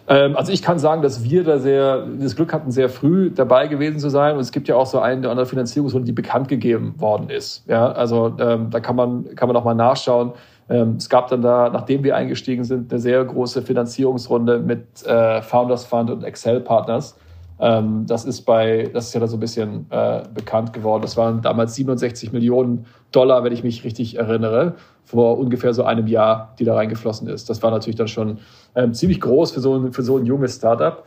Ähm, 0.07 0.37
also 0.37 0.53
ich 0.53 0.63
kann 0.63 0.79
sagen, 0.79 1.03
dass 1.03 1.25
wir 1.25 1.43
da 1.43 1.59
sehr, 1.59 2.07
das 2.07 2.37
Glück 2.37 2.53
hatten, 2.53 2.71
sehr 2.71 2.89
früh 2.89 3.33
dabei 3.33 3.67
gewesen 3.67 3.99
zu 3.99 4.11
sein. 4.11 4.37
Und 4.37 4.41
es 4.41 4.53
gibt 4.53 4.69
ja 4.69 4.77
auch 4.77 4.87
so 4.87 5.01
eine 5.01 5.19
oder 5.19 5.31
andere 5.31 5.47
Finanzierungsrunde, 5.47 6.07
die 6.07 6.13
bekannt 6.13 6.47
gegeben 6.47 6.95
worden 6.99 7.31
ist. 7.31 7.65
Ja, 7.69 7.91
also 7.91 8.37
ähm, 8.39 8.71
da 8.71 8.79
kann 8.79 8.95
man, 8.95 9.35
kann 9.35 9.49
man 9.49 9.57
auch 9.57 9.65
mal 9.65 9.75
nachschauen. 9.75 10.35
Ähm, 10.69 10.95
es 10.99 11.09
gab 11.09 11.27
dann 11.29 11.43
da, 11.43 11.69
nachdem 11.69 12.05
wir 12.05 12.15
eingestiegen 12.15 12.63
sind, 12.63 12.93
eine 12.93 13.01
sehr 13.01 13.25
große 13.25 13.63
Finanzierungsrunde 13.63 14.61
mit 14.61 15.05
äh, 15.05 15.43
Founders 15.43 15.85
Fund 15.85 16.11
und 16.11 16.23
Excel 16.23 16.61
Partners. 16.61 17.17
Ähm, 17.63 18.07
das 18.09 18.25
ist 18.25 18.43
bei, 18.43 18.91
das 18.93 19.07
ist 19.07 19.15
ja 19.15 19.21
da 19.21 19.29
so 19.29 19.37
ein 19.37 19.41
bisschen 19.41 19.87
äh, 19.91 20.23
bekannt 20.35 20.73
geworden. 20.73 21.03
Das 21.03 21.17
waren 21.17 21.43
damals 21.43 21.77
67 21.77 22.33
Millionen 22.33 22.87
Dollar, 23.13 23.45
wenn 23.45 23.53
ich 23.53 23.63
mich 23.63 23.85
richtig 23.85 24.19
erinnere, 24.19 24.75
vor 25.05 25.39
ungefähr 25.39 25.73
so 25.73 25.85
einem 25.85 26.09
Jahr, 26.09 26.55
die 26.59 26.65
da 26.65 26.75
reingeflossen 26.75 27.29
ist. 27.29 27.49
Das 27.49 27.63
war 27.63 27.71
natürlich 27.71 27.95
dann 27.95 28.09
schon 28.09 28.39
ähm, 28.75 28.95
ziemlich 28.95 29.21
groß 29.21 29.53
für 29.53 29.61
so, 29.61 29.77
ein, 29.77 29.93
für 29.93 30.03
so 30.03 30.19
ein 30.19 30.27
junges 30.27 30.57
Startup. 30.57 31.05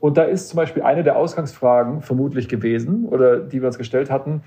Und 0.00 0.16
da 0.16 0.24
ist 0.24 0.48
zum 0.48 0.56
Beispiel 0.56 0.82
eine 0.82 1.04
der 1.04 1.16
Ausgangsfragen 1.16 2.00
vermutlich 2.00 2.48
gewesen 2.48 3.04
oder 3.04 3.38
die 3.38 3.60
wir 3.60 3.68
uns 3.68 3.78
gestellt 3.78 4.10
hatten, 4.10 4.42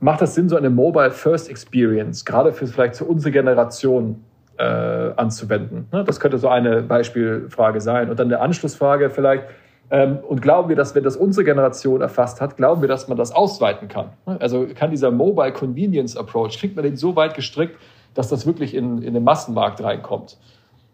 macht 0.00 0.22
das 0.22 0.34
Sinn, 0.34 0.48
so 0.48 0.56
eine 0.56 0.70
Mobile 0.70 1.10
First 1.10 1.50
Experience, 1.50 2.24
gerade 2.24 2.50
für 2.50 2.66
vielleicht 2.66 2.96
für 2.96 3.04
unsere 3.04 3.30
Generation 3.30 4.24
äh, 4.56 4.62
anzuwenden? 4.64 5.86
Ne? 5.92 6.04
Das 6.04 6.18
könnte 6.18 6.38
so 6.38 6.48
eine 6.48 6.80
Beispielfrage 6.80 7.82
sein. 7.82 8.08
Und 8.08 8.18
dann 8.18 8.28
eine 8.28 8.40
Anschlussfrage 8.40 9.10
vielleicht, 9.10 9.44
und 9.90 10.42
glauben 10.42 10.68
wir, 10.68 10.76
dass 10.76 10.94
wenn 10.94 11.04
das 11.04 11.16
unsere 11.16 11.44
Generation 11.44 12.02
erfasst 12.02 12.40
hat, 12.40 12.56
glauben 12.56 12.82
wir, 12.82 12.88
dass 12.88 13.08
man 13.08 13.16
das 13.16 13.32
ausweiten 13.32 13.88
kann? 13.88 14.10
Also 14.26 14.66
kann 14.74 14.90
dieser 14.90 15.10
Mobile 15.10 15.52
Convenience 15.52 16.16
Approach, 16.16 16.58
kriegt 16.58 16.76
man 16.76 16.84
den 16.84 16.96
so 16.96 17.16
weit 17.16 17.34
gestrickt, 17.34 17.76
dass 18.12 18.28
das 18.28 18.46
wirklich 18.46 18.74
in, 18.74 19.00
in 19.02 19.14
den 19.14 19.24
Massenmarkt 19.24 19.82
reinkommt? 19.82 20.36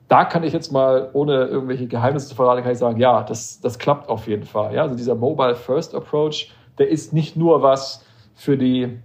da 0.08 0.24
kann 0.24 0.42
ich 0.42 0.52
jetzt 0.52 0.70
mal, 0.70 1.10
ohne 1.12 1.44
irgendwelche 1.46 1.86
Geheimnisse 1.86 2.28
zu 2.28 2.34
verraten, 2.34 2.62
kann 2.62 2.72
ich 2.72 2.78
sagen, 2.78 3.00
ja, 3.00 3.22
das, 3.22 3.60
das 3.60 3.78
klappt 3.78 4.08
auf 4.08 4.26
jeden 4.26 4.44
Fall. 4.44 4.74
Ja, 4.74 4.82
also 4.82 4.94
dieser 4.94 5.14
Mobile 5.14 5.54
First 5.54 5.94
Approach, 5.94 6.52
der 6.78 6.88
ist 6.88 7.12
nicht 7.12 7.36
nur 7.36 7.62
was 7.62 8.04
für 8.34 8.58
die, 8.58 8.98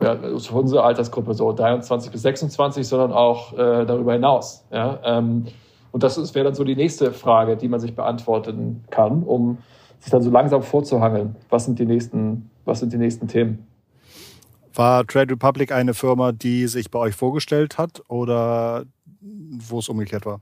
ja, 0.00 0.16
für 0.16 0.54
unsere 0.54 0.84
Altersgruppe, 0.84 1.34
so 1.34 1.52
23 1.52 2.10
bis 2.10 2.22
26, 2.22 2.86
sondern 2.86 3.12
auch 3.12 3.52
äh, 3.52 3.84
darüber 3.84 4.14
hinaus. 4.14 4.64
Ja, 4.72 4.98
ähm, 5.04 5.46
und 5.92 6.02
das 6.02 6.34
wäre 6.34 6.44
dann 6.44 6.54
so 6.54 6.64
die 6.64 6.76
nächste 6.76 7.12
Frage, 7.12 7.56
die 7.56 7.68
man 7.68 7.80
sich 7.80 7.94
beantworten 7.94 8.84
kann, 8.90 9.22
um 9.22 9.58
sich 10.00 10.10
dann 10.10 10.22
so 10.22 10.30
langsam 10.30 10.62
vorzuhangeln. 10.62 11.36
Was 11.48 11.64
sind 11.64 11.78
die 11.78 11.86
nächsten, 11.86 12.50
was 12.64 12.80
sind 12.80 12.92
die 12.92 12.98
nächsten 12.98 13.28
Themen? 13.28 13.66
War 14.74 15.06
Trade 15.06 15.32
Republic 15.32 15.72
eine 15.72 15.94
Firma, 15.94 16.32
die 16.32 16.68
sich 16.68 16.90
bei 16.90 16.98
euch 16.98 17.14
vorgestellt 17.14 17.78
hat 17.78 18.02
oder 18.08 18.84
wo 19.20 19.80
es 19.80 19.88
umgekehrt 19.88 20.24
war? 20.24 20.40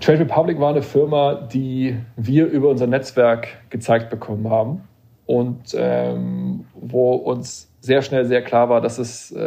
Trade 0.00 0.20
Republic 0.20 0.58
war 0.58 0.70
eine 0.70 0.82
Firma, 0.82 1.34
die 1.34 1.96
wir 2.16 2.46
über 2.46 2.70
unser 2.70 2.86
Netzwerk 2.86 3.48
gezeigt 3.70 4.10
bekommen 4.10 4.50
haben 4.50 4.82
und 5.26 5.74
ähm, 5.76 6.64
wo 6.74 7.14
uns 7.14 7.70
sehr 7.80 8.02
schnell 8.02 8.24
sehr 8.24 8.42
klar 8.42 8.68
war, 8.68 8.80
dass 8.80 8.98
es 8.98 9.32
äh, 9.32 9.38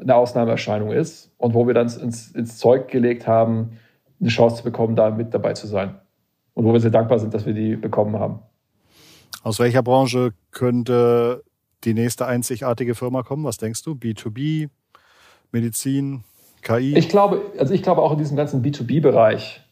eine 0.00 0.14
Ausnahmeerscheinung 0.14 0.92
ist 0.92 1.30
und 1.38 1.54
wo 1.54 1.66
wir 1.66 1.74
dann 1.74 1.88
ins, 1.88 2.30
ins 2.30 2.56
Zeug 2.56 2.88
gelegt 2.88 3.26
haben, 3.26 3.78
eine 4.20 4.28
Chance 4.28 4.56
zu 4.56 4.64
bekommen, 4.64 4.96
da 4.96 5.10
mit 5.10 5.32
dabei 5.32 5.52
zu 5.52 5.66
sein. 5.66 5.94
Und 6.54 6.64
wo 6.64 6.72
wir 6.72 6.80
sehr 6.80 6.90
dankbar 6.90 7.18
sind, 7.18 7.34
dass 7.34 7.46
wir 7.46 7.54
die 7.54 7.76
bekommen 7.76 8.18
haben. 8.18 8.40
Aus 9.42 9.60
welcher 9.60 9.82
Branche 9.82 10.32
könnte 10.50 11.44
die 11.84 11.94
nächste 11.94 12.26
einzigartige 12.26 12.94
Firma 12.94 13.22
kommen? 13.22 13.44
Was 13.44 13.58
denkst 13.58 13.82
du? 13.82 13.92
B2B, 13.92 14.68
Medizin, 15.52 16.24
KI? 16.62 16.96
Ich 16.96 17.08
glaube, 17.08 17.42
also 17.58 17.72
ich 17.72 17.82
glaube 17.82 18.02
auch 18.02 18.12
in 18.12 18.18
diesem 18.18 18.36
ganzen 18.36 18.62
B2B-Bereich, 18.62 19.62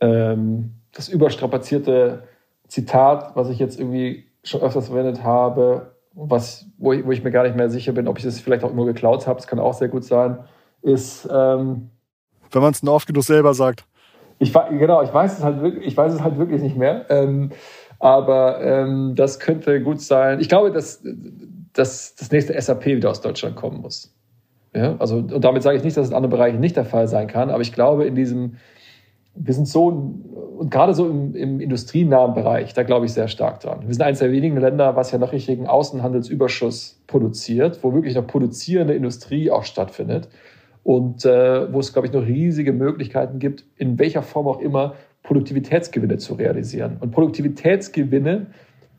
ähm, 0.00 0.74
das 0.92 1.08
überstrapazierte 1.08 2.24
Zitat, 2.68 3.34
was 3.34 3.48
ich 3.48 3.58
jetzt 3.58 3.78
irgendwie 3.78 4.24
schon 4.44 4.60
öfters 4.60 4.86
verwendet 4.86 5.24
habe, 5.24 5.96
was, 6.14 6.66
wo, 6.78 6.92
ich, 6.92 7.04
wo 7.04 7.10
ich 7.10 7.22
mir 7.22 7.30
gar 7.30 7.44
nicht 7.44 7.56
mehr 7.56 7.70
sicher 7.70 7.92
bin, 7.92 8.08
ob 8.08 8.18
ich 8.18 8.24
das 8.24 8.40
vielleicht 8.40 8.64
auch 8.64 8.72
nur 8.72 8.86
geklaut 8.86 9.26
habe, 9.26 9.36
das 9.38 9.46
kann 9.46 9.58
auch 9.58 9.74
sehr 9.74 9.88
gut 9.88 10.04
sein, 10.04 10.38
ist. 10.82 11.28
Ähm, 11.30 11.90
Wenn 12.52 12.62
man 12.62 12.72
es 12.72 12.82
nur 12.82 12.94
oft 12.94 13.06
genug 13.06 13.24
selber 13.24 13.54
sagt. 13.54 13.84
Ich, 14.38 14.52
genau, 14.52 15.02
ich 15.02 15.12
weiß 15.12 15.38
es 15.38 15.44
halt 15.44 15.60
wirklich, 15.60 15.86
ich 15.86 15.96
weiß 15.96 16.14
es 16.14 16.22
halt 16.22 16.38
wirklich 16.38 16.62
nicht 16.62 16.76
mehr. 16.76 17.04
Ähm, 17.10 17.50
aber 17.98 18.62
ähm, 18.62 19.14
das 19.14 19.38
könnte 19.38 19.82
gut 19.82 20.00
sein. 20.00 20.40
Ich 20.40 20.48
glaube, 20.48 20.72
dass, 20.72 21.02
dass 21.74 22.14
das 22.14 22.30
nächste 22.32 22.58
SAP 22.60 22.86
wieder 22.86 23.10
aus 23.10 23.20
Deutschland 23.20 23.54
kommen 23.54 23.82
muss. 23.82 24.14
Ja, 24.74 24.96
also, 24.98 25.16
und 25.16 25.44
damit 25.44 25.62
sage 25.62 25.76
ich 25.76 25.84
nicht, 25.84 25.96
dass 25.96 26.04
es 26.04 26.10
in 26.10 26.16
anderen 26.16 26.30
Bereichen 26.30 26.60
nicht 26.60 26.76
der 26.76 26.84
Fall 26.84 27.08
sein 27.08 27.26
kann, 27.26 27.50
aber 27.50 27.60
ich 27.60 27.72
glaube, 27.72 28.06
in 28.06 28.14
diesem, 28.14 28.56
wir 29.34 29.52
sind 29.52 29.66
so, 29.66 29.88
und 29.88 30.70
gerade 30.70 30.94
so 30.94 31.08
im, 31.08 31.34
im 31.34 31.60
industrienahen 31.60 32.34
Bereich, 32.34 32.72
da 32.72 32.84
glaube 32.84 33.06
ich 33.06 33.12
sehr 33.12 33.28
stark 33.28 33.60
dran. 33.60 33.80
Wir 33.86 33.92
sind 33.92 34.02
eines 34.02 34.20
der 34.20 34.30
wenigen 34.30 34.56
Länder, 34.56 34.94
was 34.96 35.10
ja 35.10 35.18
noch 35.18 35.32
richtigen 35.32 35.66
Außenhandelsüberschuss 35.66 37.02
produziert, 37.08 37.80
wo 37.82 37.92
wirklich 37.92 38.14
noch 38.14 38.26
produzierende 38.26 38.94
Industrie 38.94 39.50
auch 39.50 39.64
stattfindet 39.64 40.28
und 40.82 41.24
äh, 41.24 41.72
wo 41.72 41.80
es, 41.80 41.92
glaube 41.92 42.08
ich, 42.08 42.12
noch 42.12 42.26
riesige 42.26 42.72
Möglichkeiten 42.72 43.38
gibt, 43.38 43.64
in 43.76 43.98
welcher 43.98 44.22
Form 44.22 44.46
auch 44.48 44.60
immer 44.60 44.94
Produktivitätsgewinne 45.22 46.18
zu 46.18 46.34
realisieren. 46.34 46.96
Und 47.00 47.10
Produktivitätsgewinne 47.10 48.46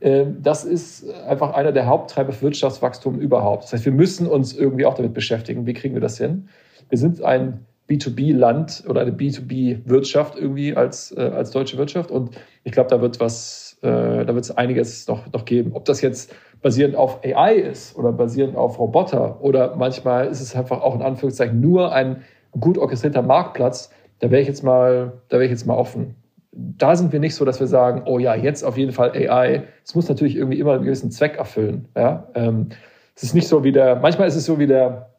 ähm, 0.01 0.37
das 0.41 0.65
ist 0.65 1.09
einfach 1.27 1.53
einer 1.53 1.71
der 1.71 1.85
Haupttreiber 1.85 2.33
für 2.33 2.43
Wirtschaftswachstum 2.43 3.19
überhaupt. 3.19 3.65
Das 3.65 3.73
heißt, 3.73 3.85
wir 3.85 3.91
müssen 3.91 4.27
uns 4.27 4.53
irgendwie 4.53 4.85
auch 4.85 4.95
damit 4.95 5.13
beschäftigen. 5.13 5.65
Wie 5.65 5.73
kriegen 5.73 5.93
wir 5.93 6.01
das 6.01 6.17
hin? 6.17 6.49
Wir 6.89 6.97
sind 6.97 7.21
ein 7.21 7.65
B2B-Land 7.87 8.85
oder 8.87 9.01
eine 9.01 9.11
B2B-Wirtschaft 9.11 10.37
irgendwie 10.37 10.75
als, 10.75 11.15
äh, 11.15 11.21
als 11.21 11.51
deutsche 11.51 11.77
Wirtschaft. 11.77 12.09
Und 12.09 12.31
ich 12.63 12.71
glaube, 12.71 12.89
da 12.89 13.01
wird 13.01 13.19
was, 13.19 13.77
äh, 13.83 14.23
es 14.23 14.51
einiges 14.51 15.07
noch, 15.07 15.31
noch 15.31 15.45
geben. 15.45 15.71
Ob 15.73 15.85
das 15.85 16.01
jetzt 16.01 16.33
basierend 16.61 16.95
auf 16.95 17.23
AI 17.23 17.55
ist 17.55 17.97
oder 17.97 18.11
basierend 18.11 18.55
auf 18.55 18.79
Roboter 18.79 19.41
oder 19.41 19.75
manchmal 19.75 20.27
ist 20.27 20.41
es 20.41 20.55
einfach 20.55 20.81
auch 20.81 20.95
in 20.95 21.01
Anführungszeichen 21.01 21.59
nur 21.59 21.91
ein 21.91 22.23
gut 22.59 22.77
orchestrierter 22.77 23.21
Marktplatz, 23.21 23.91
da 24.19 24.29
wäre 24.29 24.41
ich 24.41 24.47
jetzt 24.47 24.63
mal, 24.63 25.13
da 25.29 25.37
wäre 25.37 25.45
ich 25.45 25.51
jetzt 25.51 25.65
mal 25.65 25.75
offen. 25.75 26.15
Da 26.51 26.95
sind 26.95 27.11
wir 27.13 27.19
nicht 27.19 27.35
so, 27.35 27.45
dass 27.45 27.59
wir 27.59 27.67
sagen, 27.67 28.03
oh 28.05 28.19
ja, 28.19 28.35
jetzt 28.35 28.63
auf 28.63 28.77
jeden 28.77 28.91
Fall 28.91 29.11
AI. 29.11 29.63
Es 29.85 29.95
muss 29.95 30.09
natürlich 30.09 30.35
irgendwie 30.35 30.59
immer 30.59 30.73
einen 30.73 30.83
gewissen 30.83 31.09
Zweck 31.09 31.37
erfüllen. 31.37 31.87
Ja? 31.95 32.27
Ähm, 32.35 32.69
es 33.15 33.23
ist 33.23 33.33
nicht 33.33 33.47
so 33.47 33.63
wie 33.63 33.71
der, 33.71 33.95
manchmal 33.95 34.27
ist 34.27 34.35
es 34.35 34.45
so 34.45 34.59
wie 34.59 34.67
der 34.67 35.09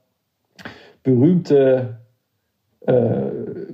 berühmte, 1.03 1.97
äh, 2.87 2.93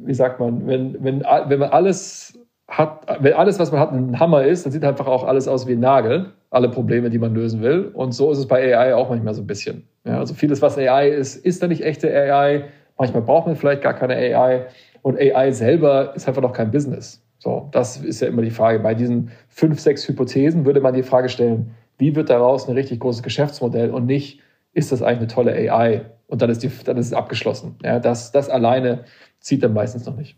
wie 0.04 0.14
sagt 0.14 0.40
man, 0.40 0.66
wenn, 0.66 1.02
wenn, 1.02 1.20
wenn 1.22 1.58
man 1.58 1.70
alles 1.70 2.38
hat, 2.68 3.06
wenn 3.20 3.32
alles, 3.32 3.58
was 3.58 3.72
man 3.72 3.80
hat, 3.80 3.92
ein 3.92 4.20
Hammer 4.20 4.44
ist, 4.44 4.64
dann 4.64 4.72
sieht 4.72 4.84
einfach 4.84 5.06
auch 5.06 5.24
alles 5.24 5.48
aus 5.48 5.66
wie 5.66 5.72
ein 5.72 5.80
Nagel, 5.80 6.32
alle 6.50 6.68
Probleme, 6.68 7.10
die 7.10 7.18
man 7.18 7.34
lösen 7.34 7.62
will. 7.62 7.90
Und 7.92 8.12
so 8.12 8.30
ist 8.32 8.38
es 8.38 8.48
bei 8.48 8.76
AI 8.76 8.94
auch 8.94 9.10
manchmal 9.10 9.34
so 9.34 9.42
ein 9.42 9.46
bisschen. 9.46 9.86
Ja, 10.04 10.18
also 10.18 10.34
vieles, 10.34 10.62
was 10.62 10.78
AI 10.78 11.08
ist, 11.08 11.36
ist 11.36 11.62
da 11.62 11.66
nicht 11.66 11.84
echte 11.84 12.08
AI. 12.08 12.64
Manchmal 12.96 13.22
braucht 13.22 13.46
man 13.46 13.56
vielleicht 13.56 13.82
gar 13.82 13.94
keine 13.94 14.14
AI. 14.16 14.66
Und 15.02 15.18
AI 15.18 15.52
selber 15.52 16.14
ist 16.14 16.26
einfach 16.26 16.42
noch 16.42 16.52
kein 16.52 16.70
Business. 16.70 17.22
So, 17.38 17.68
das 17.70 17.98
ist 17.98 18.20
ja 18.20 18.28
immer 18.28 18.42
die 18.42 18.50
Frage. 18.50 18.80
Bei 18.80 18.94
diesen 18.94 19.30
fünf, 19.48 19.78
sechs 19.78 20.08
Hypothesen 20.08 20.64
würde 20.64 20.80
man 20.80 20.94
die 20.94 21.02
Frage 21.02 21.28
stellen, 21.28 21.74
wie 21.98 22.14
wird 22.16 22.30
daraus 22.30 22.68
ein 22.68 22.74
richtig 22.74 23.00
großes 23.00 23.22
Geschäftsmodell 23.22 23.90
und 23.90 24.06
nicht, 24.06 24.40
ist 24.72 24.92
das 24.92 25.02
eigentlich 25.02 25.18
eine 25.18 25.28
tolle 25.28 25.52
AI? 25.72 26.06
Und 26.26 26.42
dann 26.42 26.50
ist, 26.50 26.62
die, 26.62 26.70
dann 26.84 26.96
ist 26.96 27.06
es 27.06 27.12
abgeschlossen. 27.12 27.76
Ja, 27.82 28.00
das, 28.00 28.32
das 28.32 28.48
alleine 28.48 29.04
zieht 29.40 29.62
dann 29.62 29.72
meistens 29.72 30.06
noch 30.06 30.16
nicht. 30.16 30.36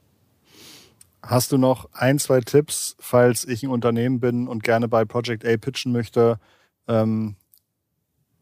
Hast 1.22 1.52
du 1.52 1.58
noch 1.58 1.88
ein, 1.92 2.18
zwei 2.18 2.40
Tipps, 2.40 2.96
falls 2.98 3.44
ich 3.44 3.62
ein 3.62 3.70
Unternehmen 3.70 4.20
bin 4.20 4.48
und 4.48 4.62
gerne 4.62 4.88
bei 4.88 5.04
Project 5.04 5.44
A 5.44 5.56
pitchen 5.56 5.92
möchte, 5.92 6.40
ähm, 6.88 7.36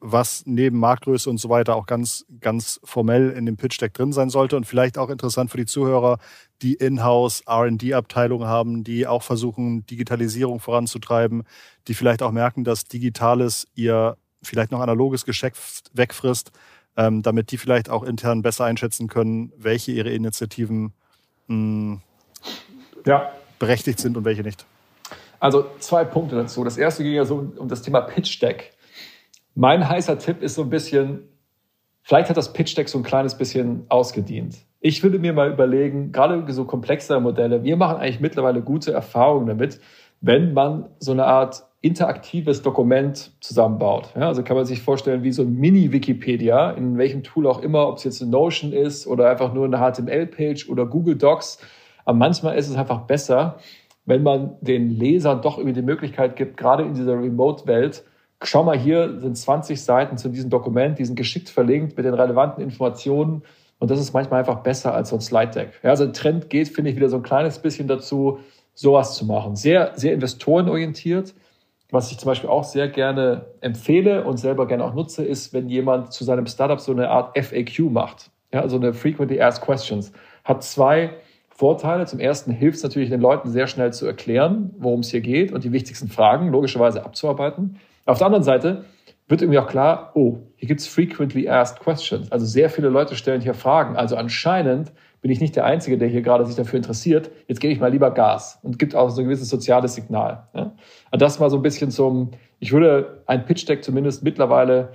was 0.01 0.45
neben 0.47 0.79
Marktgröße 0.79 1.29
und 1.29 1.39
so 1.39 1.49
weiter 1.49 1.75
auch 1.75 1.87
ganz, 1.87 2.25
ganz 2.41 2.81
formell 2.85 3.31
in 3.31 3.47
dem 3.47 3.57
Pitch-Deck 3.57 3.95
drin 3.95 4.13
sein 4.13 4.31
sollte 4.31 4.57
und 4.57 4.65
vielleicht 4.65 4.97
auch 4.97 5.11
interessant 5.11 5.51
für 5.51 5.57
die 5.57 5.67
Zuhörer, 5.67 6.19
die 6.63 6.75
in-house 6.75 7.43
R&D-Abteilungen 7.47 8.47
haben, 8.47 8.85
die 8.85 9.09
auch 9.09 9.25
versuchen, 9.25 9.85
Digitalisierung 9.87 10.61
voranzutreiben, 10.61 11.43
die 11.89 11.95
vielleicht 11.95 12.23
auch 12.23 12.31
merken, 12.31 12.63
dass 12.63 12.85
Digitales 12.85 13.67
ihr 13.75 14.17
vielleicht 14.41 14.71
noch 14.71 14.81
analoges 14.81 15.25
Geschäft 15.25 15.91
wegfrisst, 15.95 16.53
ähm, 16.97 17.23
damit 17.23 17.51
die 17.51 17.59
vielleicht 17.59 17.91
auch 17.91 18.05
intern 18.05 18.43
besser 18.43 18.67
einschätzen 18.67 19.09
können, 19.09 19.53
welche 19.57 19.91
ihre 19.91 20.11
Initiativen 20.11 20.93
mh, 21.49 21.55
hm, 21.57 22.03
ja. 23.07 23.33
berechtigt 23.59 23.99
sind 23.99 24.17
und 24.17 24.25
welche 24.25 24.43
nicht. 24.43 24.65
Also 25.41 25.67
zwei 25.79 26.05
Punkte 26.05 26.37
dazu. 26.37 26.65
Das 26.65 26.77
erste 26.77 27.05
ging 27.05 27.15
ja 27.15 27.25
so 27.25 27.53
um 27.57 27.69
das 27.69 27.83
Thema 27.83 28.01
Pitch 28.01 28.43
Deck. 28.43 28.73
Mein 29.55 29.89
heißer 29.89 30.19
Tipp 30.19 30.43
ist 30.43 30.55
so 30.55 30.63
ein 30.63 30.71
bisschen, 30.71 31.29
vielleicht 32.03 32.29
hat 32.29 32.37
das 32.37 32.53
Pitch 32.53 32.77
Deck 32.77 32.89
so 32.89 32.99
ein 32.99 33.05
kleines 33.05 33.37
bisschen 33.37 33.85
ausgedient. 33.89 34.57
Ich 34.81 35.03
würde 35.03 35.19
mir 35.19 35.33
mal 35.33 35.51
überlegen, 35.51 36.13
gerade 36.13 36.45
so 36.53 36.65
komplexere 36.65 37.21
Modelle, 37.21 37.65
wir 37.65 37.77
machen 37.77 37.97
eigentlich 37.97 38.21
mittlerweile 38.21 38.63
gute 38.63 38.93
Erfahrungen 38.93 39.47
damit, 39.47 39.81
wenn 40.21 40.53
man 40.53 40.89
so 41.01 41.13
eine 41.13 41.25
Art 41.25 41.65
interaktives 41.81 42.63
Dokument 42.63 43.33
zusammenbaut. 43.41 44.13
Ja, 44.17 44.29
also 44.29 44.43
kann 44.43 44.57
man 44.57 44.67
sich 44.67 44.83
vorstellen, 44.83 45.23
wie 45.23 45.31
so 45.31 45.43
ein 45.43 45.55
Mini-Wikipedia, 45.55 46.73
in 46.73 46.99
welchem 46.99 47.23
Tool 47.23 47.47
auch 47.47 47.61
immer, 47.61 47.89
ob 47.89 47.99
es 47.99 48.05
jetzt 48.05 48.21
ein 48.21 48.31
Notion 48.31 48.73
ist 48.73 49.07
oder 49.07 49.31
einfach 49.31 49.53
nur 49.53 49.65
eine 49.65 49.79
HTML-Page 49.79 50.69
oder 50.69 50.87
Google 50.87 51.17
Docs 51.17 51.59
aber 52.09 52.17
manchmal 52.17 52.57
ist 52.57 52.71
es 52.71 52.77
einfach 52.77 53.03
besser, 53.03 53.59
wenn 54.07 54.23
man 54.23 54.57
den 54.63 54.89
Lesern 54.89 55.43
doch 55.43 55.59
irgendwie 55.59 55.75
die 55.75 55.83
Möglichkeit 55.83 56.37
gibt, 56.37 56.57
gerade 56.57 56.83
in 56.83 56.95
dieser 56.95 57.21
Remote-Welt, 57.21 58.03
schau 58.43 58.65
mal, 58.65 58.79
hier 58.79 59.21
sind 59.21 59.37
20 59.37 59.83
Seiten 59.83 60.17
zu 60.17 60.31
diesem 60.31 60.49
Dokument, 60.49 60.99
die 60.99 61.05
sind 61.05 61.17
geschickt 61.17 61.51
verlinkt 61.51 61.99
mit 61.99 62.07
den 62.07 62.15
relevanten 62.15 62.65
Informationen. 62.65 63.43
Und 63.79 63.91
das 63.91 64.01
ist 64.01 64.15
manchmal 64.15 64.41
einfach 64.41 64.61
besser 64.61 64.95
als 64.95 65.11
so 65.11 65.17
ein 65.17 65.21
Slide-Deck. 65.21 65.81
Ja, 65.83 65.91
also 65.91 66.07
Trend 66.07 66.49
geht, 66.49 66.69
finde 66.69 66.91
ich, 66.91 66.97
wieder 66.97 67.11
so 67.11 67.17
ein 67.17 67.23
kleines 67.23 67.59
bisschen 67.59 67.89
dazu, 67.89 68.39
sowas 68.73 69.15
zu 69.15 69.27
machen. 69.27 69.55
Sehr, 69.55 69.93
sehr 69.95 70.15
investorenorientiert. 70.15 71.35
Was 71.91 72.11
ich 72.11 72.17
zum 72.17 72.29
Beispiel 72.29 72.49
auch 72.49 72.65
sehr 72.65 72.89
gerne 72.89 73.45
empfehle 73.61 74.25
und 74.25 74.39
selber 74.39 74.67
gerne 74.67 74.83
auch 74.83 74.95
nutze, 74.95 75.27
ist, 75.27 75.53
wenn 75.53 75.69
jemand 75.69 76.15
zu 76.15 76.25
seinem 76.25 76.47
Startup 76.47 76.81
so 76.81 76.93
eine 76.93 77.11
Art 77.11 77.37
FAQ 77.39 77.91
macht. 77.91 78.31
Ja, 78.51 78.63
also 78.63 78.77
eine 78.77 78.95
Frequently 78.95 79.43
Asked 79.43 79.63
Questions. 79.63 80.11
Hat 80.45 80.63
zwei 80.63 81.11
Vorteile. 81.59 82.07
Zum 82.07 82.21
ersten 82.21 82.53
hilft 82.53 82.77
es 82.77 82.83
natürlich 82.85 83.11
den 83.11 83.21
Leuten 83.21 83.51
sehr 83.51 83.67
schnell 83.67 83.93
zu 83.93 84.07
erklären, 84.07 84.71
worum 84.79 85.01
es 85.01 85.11
hier 85.11 85.21
geht 85.21 85.51
und 85.51 85.65
die 85.65 85.73
wichtigsten 85.73 86.07
Fragen 86.07 86.53
logischerweise 86.53 87.05
abzuarbeiten. 87.05 87.81
Auf 88.07 88.19
der 88.19 88.29
anderen 88.29 88.45
Seite 88.45 88.85
wird 89.27 89.43
irgendwie 89.43 89.59
auch 89.59 89.67
klar, 89.67 90.13
oh, 90.15 90.39
hier 90.55 90.69
gibt 90.69 90.81
es 90.81 90.87
frequently 90.87 91.49
asked 91.49 91.81
questions. 91.81 92.31
Also 92.31 92.47
sehr 92.47 92.71
viele 92.71 92.91
Leute 92.91 93.17
stellen 93.17 93.41
hier 93.41 93.55
Fragen. 93.55 93.97
Also 93.97 94.15
anscheinend 94.15 94.93
bin 95.21 95.33
ich 95.33 95.41
nicht 95.41 95.57
der 95.57 95.65
Einzige, 95.65 95.99
der 95.99 96.07
hier 96.07 96.23
gerade 96.23 96.47
sich 96.47 96.55
dafür 96.55 96.77
interessiert. 96.77 97.29
Jetzt 97.49 97.59
gebe 97.59 97.73
ich 97.73 97.81
mal 97.81 97.91
lieber 97.91 98.13
Gas 98.13 98.61
und 98.63 98.79
gibt 98.79 98.95
auch 98.95 99.11
so 99.11 99.21
ein 99.21 99.25
gewisses 99.25 99.49
soziales 99.49 99.97
Signal. 99.97 100.47
Ja? 100.55 100.77
Und 101.11 101.21
das 101.21 101.41
mal 101.41 101.51
so 101.51 101.57
ein 101.57 101.63
bisschen 101.63 101.91
zum, 101.91 102.31
ich 102.61 102.71
würde 102.71 103.25
ein 103.27 103.45
Pitch 103.47 103.69
Deck 103.69 103.83
zumindest 103.83 104.23
mittlerweile 104.23 104.91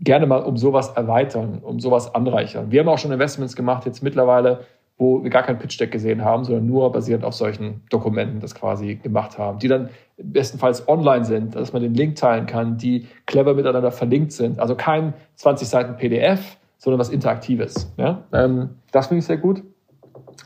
gerne 0.00 0.26
mal 0.26 0.42
um 0.42 0.56
sowas 0.56 0.88
erweitern, 0.88 1.60
um 1.62 1.78
sowas 1.78 2.12
anreichern. 2.16 2.72
Wir 2.72 2.80
haben 2.80 2.88
auch 2.88 2.98
schon 2.98 3.12
Investments 3.12 3.54
gemacht, 3.54 3.86
jetzt 3.86 4.02
mittlerweile 4.02 4.66
wo 5.02 5.24
wir 5.24 5.30
gar 5.30 5.42
kein 5.42 5.58
Pitch 5.58 5.80
Deck 5.80 5.90
gesehen 5.90 6.24
haben, 6.24 6.44
sondern 6.44 6.64
nur 6.64 6.92
basierend 6.92 7.24
auf 7.24 7.34
solchen 7.34 7.82
Dokumenten 7.90 8.38
das 8.38 8.54
quasi 8.54 8.94
gemacht 8.94 9.36
haben, 9.36 9.58
die 9.58 9.66
dann 9.66 9.88
bestenfalls 10.16 10.86
online 10.86 11.24
sind, 11.24 11.56
dass 11.56 11.72
man 11.72 11.82
den 11.82 11.92
Link 11.92 12.14
teilen 12.14 12.46
kann, 12.46 12.78
die 12.78 13.08
clever 13.26 13.54
miteinander 13.54 13.90
verlinkt 13.90 14.30
sind. 14.30 14.60
Also 14.60 14.76
kein 14.76 15.12
20 15.34 15.68
Seiten 15.68 15.96
PDF, 15.96 16.56
sondern 16.78 17.00
was 17.00 17.08
Interaktives. 17.08 17.92
Ja? 17.96 18.22
Ähm, 18.32 18.76
das 18.92 19.08
finde 19.08 19.18
ich 19.18 19.24
sehr 19.24 19.38
gut. 19.38 19.64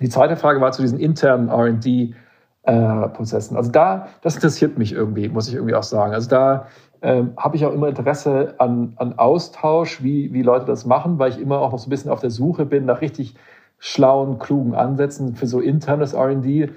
Die 0.00 0.08
zweite 0.08 0.36
Frage 0.36 0.58
war 0.62 0.72
zu 0.72 0.80
diesen 0.80 0.98
internen 0.98 1.50
R&D. 1.50 2.14
Äh, 2.62 3.08
Prozessen. 3.10 3.56
Also 3.56 3.70
da, 3.70 4.08
das 4.22 4.34
interessiert 4.34 4.76
mich 4.76 4.90
irgendwie, 4.90 5.28
muss 5.28 5.46
ich 5.46 5.54
irgendwie 5.54 5.76
auch 5.76 5.84
sagen. 5.84 6.14
Also 6.14 6.28
da 6.28 6.66
ähm, 7.00 7.34
habe 7.36 7.54
ich 7.54 7.64
auch 7.64 7.72
immer 7.72 7.86
Interesse 7.86 8.56
an, 8.58 8.94
an 8.96 9.16
Austausch, 9.20 10.02
wie, 10.02 10.32
wie 10.32 10.42
Leute 10.42 10.64
das 10.64 10.84
machen, 10.84 11.20
weil 11.20 11.30
ich 11.30 11.38
immer 11.38 11.60
auch 11.60 11.70
noch 11.70 11.78
so 11.78 11.86
ein 11.86 11.90
bisschen 11.90 12.10
auf 12.10 12.18
der 12.18 12.30
Suche 12.30 12.66
bin 12.66 12.84
nach 12.84 13.02
richtig 13.02 13.36
schlauen, 13.78 14.38
klugen 14.38 14.74
Ansätzen 14.74 15.34
für 15.34 15.46
so 15.46 15.60
internes 15.60 16.14
RD. 16.14 16.70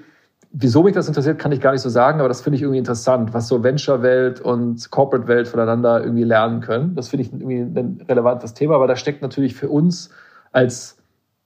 Wieso 0.52 0.82
mich 0.82 0.94
das 0.94 1.06
interessiert, 1.06 1.38
kann 1.38 1.52
ich 1.52 1.60
gar 1.60 1.72
nicht 1.72 1.80
so 1.80 1.88
sagen, 1.88 2.18
aber 2.18 2.28
das 2.28 2.40
finde 2.40 2.56
ich 2.56 2.62
irgendwie 2.62 2.78
interessant, 2.78 3.32
was 3.32 3.46
so 3.46 3.62
Venture-Welt 3.62 4.40
und 4.40 4.90
Corporate-Welt 4.90 5.46
voneinander 5.46 6.02
irgendwie 6.02 6.24
lernen 6.24 6.60
können. 6.60 6.96
Das 6.96 7.08
finde 7.08 7.24
ich 7.24 7.32
irgendwie 7.32 7.60
ein 7.60 8.04
relevantes 8.08 8.54
Thema, 8.54 8.74
aber 8.74 8.88
da 8.88 8.96
steckt 8.96 9.22
natürlich 9.22 9.54
für 9.54 9.68
uns 9.68 10.10
als 10.52 11.00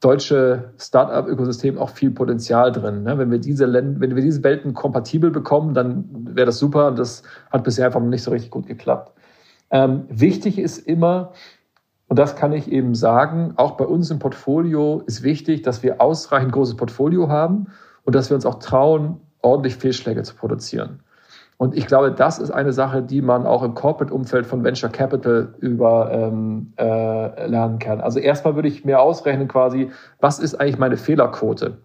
deutsche 0.05 0.73
Startup-Ökosystem 0.79 1.79
auch 1.79 1.90
viel 1.90 2.11
Potenzial 2.11 2.73
drin. 2.73 3.05
Ne? 3.05 3.17
Wenn 3.17 3.31
wir 3.31 3.38
diese 3.38 3.64
Länder, 3.64 4.01
wenn 4.01 4.14
wir 4.14 4.23
diese 4.23 4.43
Welten 4.43 4.75
kompatibel 4.75 5.31
bekommen, 5.31 5.73
dann 5.73 6.05
wäre 6.35 6.47
das 6.47 6.59
super. 6.59 6.88
Und 6.88 6.99
das 6.99 7.23
hat 7.51 7.64
bisher 7.64 7.87
einfach 7.87 8.01
noch 8.01 8.09
nicht 8.09 8.23
so 8.23 8.31
richtig 8.31 8.51
gut 8.51 8.67
geklappt. 8.67 9.12
Ähm, 9.71 10.05
wichtig 10.09 10.59
ist 10.59 10.79
immer, 10.79 11.33
und 12.14 12.18
das 12.20 12.37
kann 12.37 12.53
ich 12.53 12.70
eben 12.70 12.94
sagen, 12.94 13.55
auch 13.57 13.72
bei 13.72 13.85
uns 13.85 14.09
im 14.09 14.20
Portfolio 14.20 15.03
ist 15.05 15.24
wichtig, 15.24 15.62
dass 15.62 15.83
wir 15.83 16.00
ausreichend 16.00 16.53
großes 16.53 16.77
Portfolio 16.77 17.29
haben 17.29 17.66
und 18.05 18.14
dass 18.14 18.31
wir 18.31 18.37
uns 18.37 18.46
auch 18.46 18.61
trauen, 18.61 19.16
ordentlich 19.42 19.74
Fehlschläge 19.74 20.22
zu 20.22 20.37
produzieren. 20.37 21.00
Und 21.57 21.77
ich 21.77 21.88
glaube, 21.88 22.12
das 22.12 22.38
ist 22.38 22.53
eine 22.53 22.72
Sache, 22.72 23.03
die 23.03 23.20
man 23.20 23.46
auch 23.46 23.64
im 23.64 23.74
Corporate-Umfeld 23.74 24.46
von 24.46 24.62
Venture 24.62 24.90
Capital 24.90 25.55
über 25.59 26.09
ähm, 26.12 26.72
äh, 26.79 27.48
lernen 27.48 27.81
kann. 27.81 28.00
Also 28.00 28.20
erstmal 28.20 28.55
würde 28.55 28.68
ich 28.68 28.85
mir 28.85 29.00
ausrechnen 29.00 29.48
quasi, 29.48 29.90
was 30.20 30.38
ist 30.38 30.55
eigentlich 30.55 30.79
meine 30.79 30.96
Fehlerquote? 30.96 31.79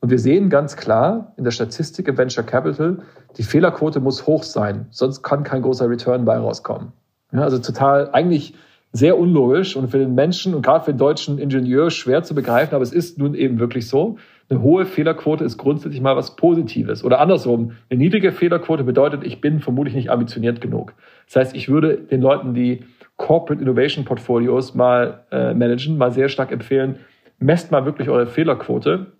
Und 0.00 0.10
wir 0.10 0.18
sehen 0.18 0.50
ganz 0.50 0.74
klar 0.74 1.32
in 1.36 1.44
der 1.44 1.52
Statistik 1.52 2.08
im 2.08 2.18
Venture 2.18 2.42
Capital, 2.42 2.98
die 3.36 3.44
Fehlerquote 3.44 4.00
muss 4.00 4.26
hoch 4.26 4.42
sein, 4.42 4.86
sonst 4.90 5.22
kann 5.22 5.44
kein 5.44 5.62
großer 5.62 5.88
Return 5.88 6.24
bei 6.24 6.36
rauskommen. 6.38 6.90
Ja, 7.30 7.42
also 7.42 7.60
total, 7.60 8.10
eigentlich 8.10 8.56
sehr 8.92 9.18
unlogisch 9.18 9.76
und 9.76 9.88
für 9.88 9.98
den 9.98 10.14
Menschen 10.14 10.54
und 10.54 10.62
gerade 10.62 10.84
für 10.84 10.92
den 10.92 10.98
deutschen 10.98 11.38
Ingenieur 11.38 11.90
schwer 11.90 12.22
zu 12.22 12.34
begreifen, 12.34 12.74
aber 12.74 12.82
es 12.82 12.92
ist 12.92 13.18
nun 13.18 13.34
eben 13.34 13.58
wirklich 13.60 13.88
so. 13.88 14.16
Eine 14.48 14.62
hohe 14.62 14.84
Fehlerquote 14.84 15.44
ist 15.44 15.58
grundsätzlich 15.58 16.00
mal 16.00 16.16
was 16.16 16.34
Positives. 16.34 17.04
Oder 17.04 17.20
andersrum, 17.20 17.72
eine 17.88 17.98
niedrige 17.98 18.32
Fehlerquote 18.32 18.82
bedeutet, 18.82 19.22
ich 19.22 19.40
bin 19.40 19.60
vermutlich 19.60 19.94
nicht 19.94 20.10
ambitioniert 20.10 20.60
genug. 20.60 20.94
Das 21.26 21.36
heißt, 21.36 21.54
ich 21.54 21.68
würde 21.68 21.98
den 21.98 22.20
Leuten, 22.20 22.52
die 22.52 22.80
Corporate 23.16 23.62
Innovation 23.62 24.04
Portfolios 24.04 24.74
mal 24.74 25.24
äh, 25.30 25.54
managen, 25.54 25.96
mal 25.96 26.10
sehr 26.10 26.28
stark 26.28 26.50
empfehlen, 26.50 26.96
messt 27.38 27.70
mal 27.70 27.84
wirklich 27.84 28.08
eure 28.08 28.26
Fehlerquote. 28.26 29.12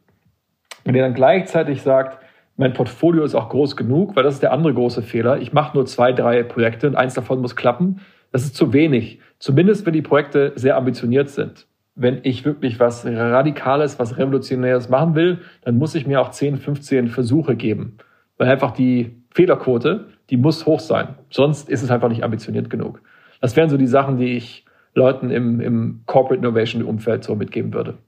Wenn 0.85 0.97
ihr 0.97 1.03
dann 1.03 1.15
gleichzeitig 1.15 1.83
sagt, 1.83 2.19
Mein 2.61 2.75
Portfolio 2.75 3.25
ist 3.25 3.35
auch 3.35 3.49
groß 3.49 3.75
genug, 3.75 4.15
weil 4.17 4.23
das 4.23 4.35
ist 4.35 4.43
der 4.43 4.53
andere 4.53 4.75
große 4.75 5.01
Fehler. 5.01 5.39
Ich 5.39 5.55
mache 5.55 5.75
nur 5.75 5.87
zwei, 5.87 6.13
drei 6.13 6.43
Projekte 6.43 6.89
und 6.89 6.95
eins 6.95 7.15
davon 7.15 7.41
muss 7.41 7.57
klappen. 7.57 8.03
Das 8.33 8.45
ist 8.45 8.57
zu 8.57 8.73
wenig. 8.73 9.21
Zumindest 9.39 9.87
wenn 9.87 9.93
die 9.93 10.03
Projekte 10.03 10.53
sehr 10.57 10.77
ambitioniert 10.77 11.31
sind. 11.31 11.67
Wenn 11.95 12.21
ich 12.23 12.45
wirklich 12.45 12.79
was 12.79 13.05
Radikales, 13.05 13.99
was 13.99 14.17
Revolutionäres 14.17 14.89
machen 14.89 15.15
will, 15.15 15.41
dann 15.63 15.77
muss 15.77 15.95
ich 15.95 16.07
mir 16.07 16.21
auch 16.21 16.31
10, 16.31 16.59
15 16.59 17.09
Versuche 17.09 17.57
geben. 17.57 17.99
Weil 18.39 18.49
einfach 18.49 18.71
die 18.71 19.17
Fehlerquote, 19.35 20.09
die 20.31 20.37
muss 20.37 20.67
hoch 20.67 20.81
sein. 20.81 21.17
Sonst 21.31 21.69
ist 21.69 21.83
es 21.83 21.91
einfach 21.91 22.09
nicht 22.09 22.25
ambitioniert 22.25 22.71
genug. 22.71 23.03
Das 23.41 23.57
wären 23.57 23.69
so 23.69 23.77
die 23.77 23.87
Sachen, 23.87 24.17
die 24.17 24.37
ich 24.37 24.65
Leuten 24.95 25.31
im, 25.31 25.61
im 25.61 26.03
Corporate 26.07 26.41
Innovation 26.41 26.83
Umfeld 26.83 27.25
so 27.25 27.35
mitgeben 27.35 27.73
würde. 27.73 27.99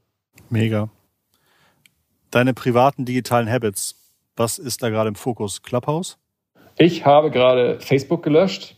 Mega. 0.49 0.89
Deine 2.31 2.53
privaten 2.53 3.05
digitalen 3.05 3.49
Habits, 3.49 3.95
was 4.35 4.57
ist 4.57 4.81
da 4.81 4.89
gerade 4.89 5.09
im 5.09 5.15
Fokus? 5.15 5.61
Clubhouse? 5.61 6.17
Ich 6.77 7.05
habe 7.05 7.29
gerade 7.29 7.79
Facebook 7.79 8.23
gelöscht. 8.23 8.77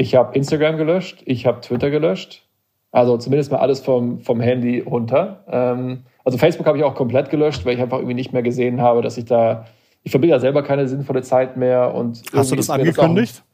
Ich 0.00 0.14
habe 0.14 0.34
Instagram 0.34 0.78
gelöscht. 0.78 1.22
Ich 1.26 1.44
habe 1.44 1.60
Twitter 1.60 1.90
gelöscht. 1.90 2.48
Also 2.90 3.18
zumindest 3.18 3.52
mal 3.52 3.58
alles 3.58 3.80
vom, 3.80 4.20
vom 4.20 4.40
Handy 4.40 4.80
runter. 4.80 5.44
Ähm, 5.46 6.04
also 6.24 6.38
Facebook 6.38 6.66
habe 6.66 6.78
ich 6.78 6.84
auch 6.84 6.94
komplett 6.94 7.28
gelöscht, 7.28 7.66
weil 7.66 7.74
ich 7.74 7.82
einfach 7.82 7.98
irgendwie 7.98 8.14
nicht 8.14 8.32
mehr 8.32 8.42
gesehen 8.42 8.80
habe, 8.80 9.02
dass 9.02 9.18
ich 9.18 9.26
da, 9.26 9.66
ich 10.02 10.10
verbinde 10.10 10.34
ja 10.34 10.40
selber 10.40 10.62
keine 10.62 10.88
sinnvolle 10.88 11.20
Zeit 11.20 11.58
mehr. 11.58 11.94
Und 11.94 12.22
hast 12.32 12.50
du 12.50 12.56
das 12.56 12.70
angekündigt? 12.70 13.36
Das 13.36 13.44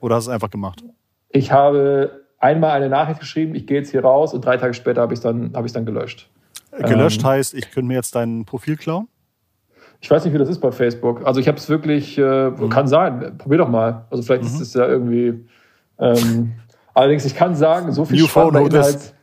oder 0.00 0.14
hast 0.14 0.28
du 0.28 0.30
es 0.30 0.34
einfach 0.34 0.50
gemacht? 0.50 0.84
Ich 1.28 1.50
habe 1.50 2.22
einmal 2.38 2.70
eine 2.70 2.88
Nachricht 2.88 3.18
geschrieben, 3.18 3.56
ich 3.56 3.66
gehe 3.66 3.78
jetzt 3.78 3.90
hier 3.90 4.04
raus 4.04 4.32
und 4.32 4.44
drei 4.44 4.58
Tage 4.58 4.74
später 4.74 5.00
habe 5.00 5.12
ich 5.12 5.18
es 5.18 5.24
dann, 5.24 5.50
hab 5.54 5.66
dann 5.66 5.86
gelöscht. 5.86 6.30
Gelöscht 6.78 7.22
ähm, 7.22 7.30
heißt, 7.30 7.52
ich 7.52 7.68
könnte 7.72 7.88
mir 7.88 7.94
jetzt 7.94 8.14
dein 8.14 8.44
Profil 8.44 8.76
klauen? 8.76 9.08
Ich 10.00 10.08
weiß 10.08 10.24
nicht, 10.24 10.34
wie 10.34 10.38
das 10.38 10.48
ist 10.48 10.60
bei 10.60 10.70
Facebook. 10.70 11.26
Also 11.26 11.40
ich 11.40 11.48
habe 11.48 11.58
es 11.58 11.68
wirklich, 11.68 12.16
äh, 12.16 12.50
mhm. 12.50 12.68
kann 12.68 12.86
sein, 12.86 13.36
probier 13.38 13.58
doch 13.58 13.68
mal. 13.68 14.06
Also 14.08 14.22
vielleicht 14.22 14.44
mhm. 14.44 14.50
ist 14.50 14.60
es 14.60 14.74
ja 14.74 14.86
irgendwie. 14.86 15.44
Ähm, 16.00 16.52
allerdings, 16.94 17.24
ich 17.24 17.34
kann 17.34 17.54
sagen, 17.54 17.92
so 17.92 18.04
viel 18.04 18.20
New 18.20 18.26
spannender 18.26 18.60
Inhalt, 18.60 19.14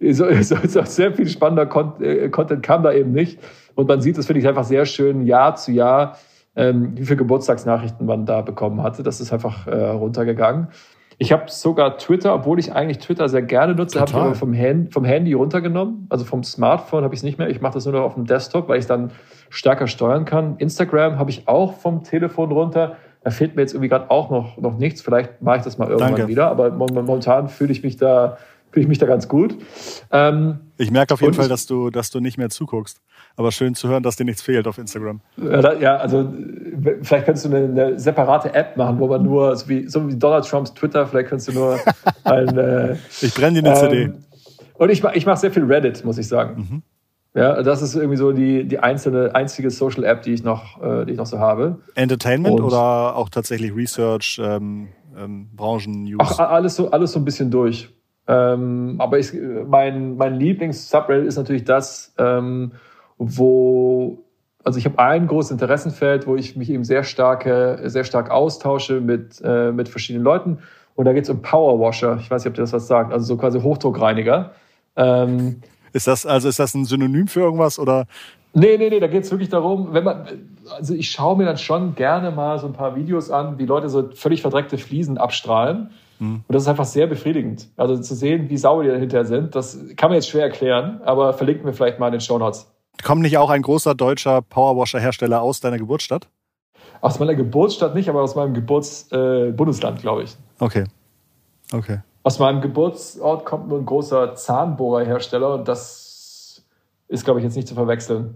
so, 0.00 0.26
so, 0.42 0.56
so, 0.66 0.82
sehr 0.84 1.12
viel 1.12 1.28
spannender 1.28 1.68
äh, 2.00 2.28
Content 2.28 2.62
kam 2.62 2.82
da 2.82 2.92
eben 2.92 3.12
nicht. 3.12 3.38
Und 3.74 3.88
man 3.88 4.00
sieht, 4.00 4.18
das 4.18 4.26
finde 4.26 4.40
ich 4.40 4.48
einfach 4.48 4.64
sehr 4.64 4.86
schön, 4.86 5.26
Jahr 5.26 5.56
zu 5.56 5.72
Jahr, 5.72 6.18
ähm, 6.56 6.92
wie 6.96 7.04
viele 7.04 7.16
Geburtstagsnachrichten 7.16 8.06
man 8.06 8.26
da 8.26 8.40
bekommen 8.40 8.82
hatte. 8.82 9.02
Das 9.02 9.20
ist 9.20 9.32
einfach 9.32 9.66
äh, 9.66 9.74
runtergegangen. 9.74 10.68
Ich 11.18 11.32
habe 11.32 11.44
sogar 11.46 11.96
Twitter, 11.96 12.34
obwohl 12.34 12.58
ich 12.58 12.74
eigentlich 12.74 12.98
Twitter 12.98 13.28
sehr 13.30 13.40
gerne 13.40 13.74
nutze, 13.74 13.98
habe 14.00 14.10
ich 14.10 14.16
aber 14.16 14.34
vom, 14.34 14.52
Hand, 14.54 14.92
vom 14.92 15.04
Handy 15.04 15.32
runtergenommen. 15.32 16.06
Also 16.10 16.26
vom 16.26 16.44
Smartphone 16.44 17.04
habe 17.04 17.14
ich 17.14 17.20
es 17.20 17.24
nicht 17.24 17.38
mehr. 17.38 17.48
Ich 17.48 17.62
mache 17.62 17.74
das 17.74 17.86
nur 17.86 17.94
noch 17.94 18.02
auf 18.02 18.14
dem 18.14 18.26
Desktop, 18.26 18.68
weil 18.68 18.78
ich 18.78 18.86
dann 18.86 19.12
stärker 19.48 19.86
steuern 19.86 20.26
kann. 20.26 20.56
Instagram 20.58 21.18
habe 21.18 21.30
ich 21.30 21.48
auch 21.48 21.74
vom 21.74 22.02
Telefon 22.02 22.52
runter. 22.52 22.96
Da 23.26 23.32
fehlt 23.32 23.56
mir 23.56 23.62
jetzt 23.62 23.74
irgendwie 23.74 23.88
gerade 23.88 24.08
auch 24.08 24.30
noch, 24.30 24.56
noch 24.56 24.78
nichts. 24.78 25.02
Vielleicht 25.02 25.42
mache 25.42 25.56
ich 25.56 25.64
das 25.64 25.78
mal 25.78 25.88
irgendwann 25.88 26.14
Danke. 26.14 26.28
wieder. 26.28 26.46
Aber 26.46 26.70
momentan 26.70 27.48
fühle 27.48 27.72
ich 27.72 27.82
mich 27.82 27.96
da 27.96 28.38
fühle 28.70 28.84
ich 28.84 28.88
mich 28.88 28.98
da 28.98 29.06
ganz 29.06 29.26
gut. 29.26 29.56
Ähm, 30.12 30.60
ich 30.78 30.92
merke 30.92 31.12
auf 31.12 31.20
jeden 31.20 31.34
Fall, 31.34 31.48
dass 31.48 31.66
du, 31.66 31.90
dass 31.90 32.10
du 32.10 32.20
nicht 32.20 32.38
mehr 32.38 32.50
zuguckst. 32.50 33.00
Aber 33.34 33.50
schön 33.50 33.74
zu 33.74 33.88
hören, 33.88 34.04
dass 34.04 34.14
dir 34.14 34.24
nichts 34.24 34.42
fehlt 34.42 34.68
auf 34.68 34.78
Instagram. 34.78 35.22
Ja, 35.36 35.96
also 35.96 36.32
vielleicht 37.02 37.24
könntest 37.24 37.46
du 37.46 37.48
eine, 37.48 37.64
eine 37.64 37.98
separate 37.98 38.54
App 38.54 38.76
machen, 38.76 39.00
wo 39.00 39.08
man 39.08 39.24
nur, 39.24 39.56
so 39.56 39.68
wie, 39.68 39.88
so 39.88 40.06
wie 40.06 40.14
Donald 40.14 40.46
Trumps 40.46 40.72
Twitter, 40.72 41.04
vielleicht 41.04 41.30
könntest 41.30 41.48
du 41.48 41.52
nur 41.54 41.80
ein. 42.22 42.56
Äh, 42.56 42.96
ich 43.22 43.34
brenne 43.34 43.60
dir 43.60 43.68
eine 43.68 43.80
ähm, 43.80 43.90
CD. 43.90 44.12
Und 44.74 44.90
ich, 44.90 45.02
ich 45.02 45.26
mache 45.26 45.38
sehr 45.38 45.50
viel 45.50 45.64
Reddit, 45.64 46.04
muss 46.04 46.18
ich 46.18 46.28
sagen. 46.28 46.60
Mhm. 46.70 46.82
Ja, 47.36 47.62
das 47.62 47.82
ist 47.82 47.94
irgendwie 47.94 48.16
so 48.16 48.32
die, 48.32 48.64
die 48.64 48.78
einzelne, 48.78 49.34
einzige 49.34 49.70
Social 49.70 50.04
App, 50.04 50.22
die 50.22 50.32
ich 50.32 50.42
noch, 50.42 50.82
äh, 50.82 51.04
die 51.04 51.12
ich 51.12 51.18
noch 51.18 51.26
so 51.26 51.38
habe. 51.38 51.76
Entertainment 51.94 52.58
Und 52.58 52.64
oder 52.64 53.14
auch 53.14 53.28
tatsächlich 53.28 53.76
Research, 53.76 54.40
ähm, 54.42 54.88
ähm, 55.14 55.50
Branchen, 55.54 56.04
News? 56.04 56.18
Ach, 56.18 56.38
alles 56.38 56.76
so, 56.76 56.90
alles 56.90 57.12
so 57.12 57.18
ein 57.18 57.26
bisschen 57.26 57.50
durch. 57.50 57.90
Ähm, 58.26 58.96
aber 58.98 59.18
ich, 59.18 59.34
mein, 59.68 60.16
mein 60.16 60.36
Lieblings-Subreddit 60.36 61.26
ist 61.26 61.36
natürlich 61.36 61.64
das, 61.64 62.14
ähm, 62.16 62.72
wo, 63.18 64.24
also 64.64 64.78
ich 64.78 64.86
habe 64.86 64.98
ein 64.98 65.26
großes 65.26 65.50
Interessenfeld, 65.50 66.26
wo 66.26 66.36
ich 66.36 66.56
mich 66.56 66.70
eben 66.70 66.84
sehr 66.84 67.04
stark, 67.04 67.44
sehr 67.44 68.04
stark 68.04 68.30
austausche 68.30 69.02
mit, 69.02 69.42
äh, 69.44 69.72
mit 69.72 69.90
verschiedenen 69.90 70.24
Leuten. 70.24 70.60
Und 70.94 71.04
da 71.04 71.12
geht 71.12 71.24
es 71.24 71.30
um 71.30 71.42
Powerwasher. 71.42 72.16
Ich 72.18 72.30
weiß 72.30 72.42
nicht, 72.42 72.48
ob 72.50 72.54
dir 72.54 72.62
das 72.62 72.72
was 72.72 72.86
sagt. 72.86 73.12
Also 73.12 73.26
so 73.26 73.36
quasi 73.36 73.60
Hochdruckreiniger. 73.60 74.52
Ähm, 74.96 75.60
ist 75.96 76.06
das, 76.06 76.26
also 76.26 76.48
ist 76.48 76.58
das 76.58 76.74
ein 76.74 76.84
Synonym 76.84 77.26
für 77.26 77.40
irgendwas 77.40 77.78
oder? 77.78 78.06
Nee, 78.52 78.76
nee, 78.78 78.88
nee, 78.88 79.00
da 79.00 79.06
geht 79.06 79.24
es 79.24 79.30
wirklich 79.30 79.48
darum, 79.48 79.92
wenn 79.92 80.04
man, 80.04 80.26
also 80.74 80.94
ich 80.94 81.10
schaue 81.10 81.36
mir 81.36 81.44
dann 81.44 81.58
schon 81.58 81.94
gerne 81.94 82.30
mal 82.30 82.58
so 82.58 82.66
ein 82.66 82.72
paar 82.72 82.96
Videos 82.96 83.30
an, 83.30 83.58
wie 83.58 83.66
Leute 83.66 83.88
so 83.88 84.10
völlig 84.14 84.42
verdreckte 84.42 84.78
Fliesen 84.78 85.18
abstrahlen. 85.18 85.90
Mhm. 86.18 86.44
Und 86.46 86.54
das 86.54 86.62
ist 86.62 86.68
einfach 86.68 86.84
sehr 86.84 87.06
befriedigend. 87.06 87.68
Also 87.76 87.98
zu 87.98 88.14
sehen, 88.14 88.48
wie 88.48 88.56
sauer 88.56 88.82
die 88.82 88.88
dahinter 88.88 89.24
sind, 89.24 89.54
das 89.54 89.78
kann 89.96 90.10
man 90.10 90.16
jetzt 90.16 90.28
schwer 90.28 90.44
erklären, 90.44 91.00
aber 91.04 91.32
verlinken 91.32 91.66
wir 91.66 91.72
vielleicht 91.72 91.98
mal 91.98 92.06
in 92.06 92.12
den 92.12 92.20
Show 92.20 92.38
Notes. 92.38 92.70
Kommt 93.02 93.22
nicht 93.22 93.36
auch 93.36 93.50
ein 93.50 93.62
großer 93.62 93.94
deutscher 93.94 94.40
Powerwasher-Hersteller 94.42 95.42
aus 95.42 95.60
deiner 95.60 95.78
Geburtsstadt? 95.78 96.28
Aus 97.02 97.18
meiner 97.18 97.34
Geburtsstadt 97.34 97.94
nicht, 97.94 98.08
aber 98.08 98.22
aus 98.22 98.34
meinem 98.36 98.54
Geburtsbundesland, 98.54 99.98
äh, 99.98 100.00
glaube 100.00 100.22
ich. 100.22 100.36
Okay. 100.58 100.84
Okay. 101.72 101.98
Aus 102.26 102.40
meinem 102.40 102.60
Geburtsort 102.60 103.44
kommt 103.44 103.68
nur 103.68 103.78
ein 103.78 103.86
großer 103.86 104.34
Zahnbohrerhersteller 104.34 105.54
und 105.54 105.68
das 105.68 106.60
ist, 107.06 107.24
glaube 107.24 107.38
ich, 107.38 107.44
jetzt 107.44 107.54
nicht 107.54 107.68
zu 107.68 107.76
verwechseln. 107.76 108.34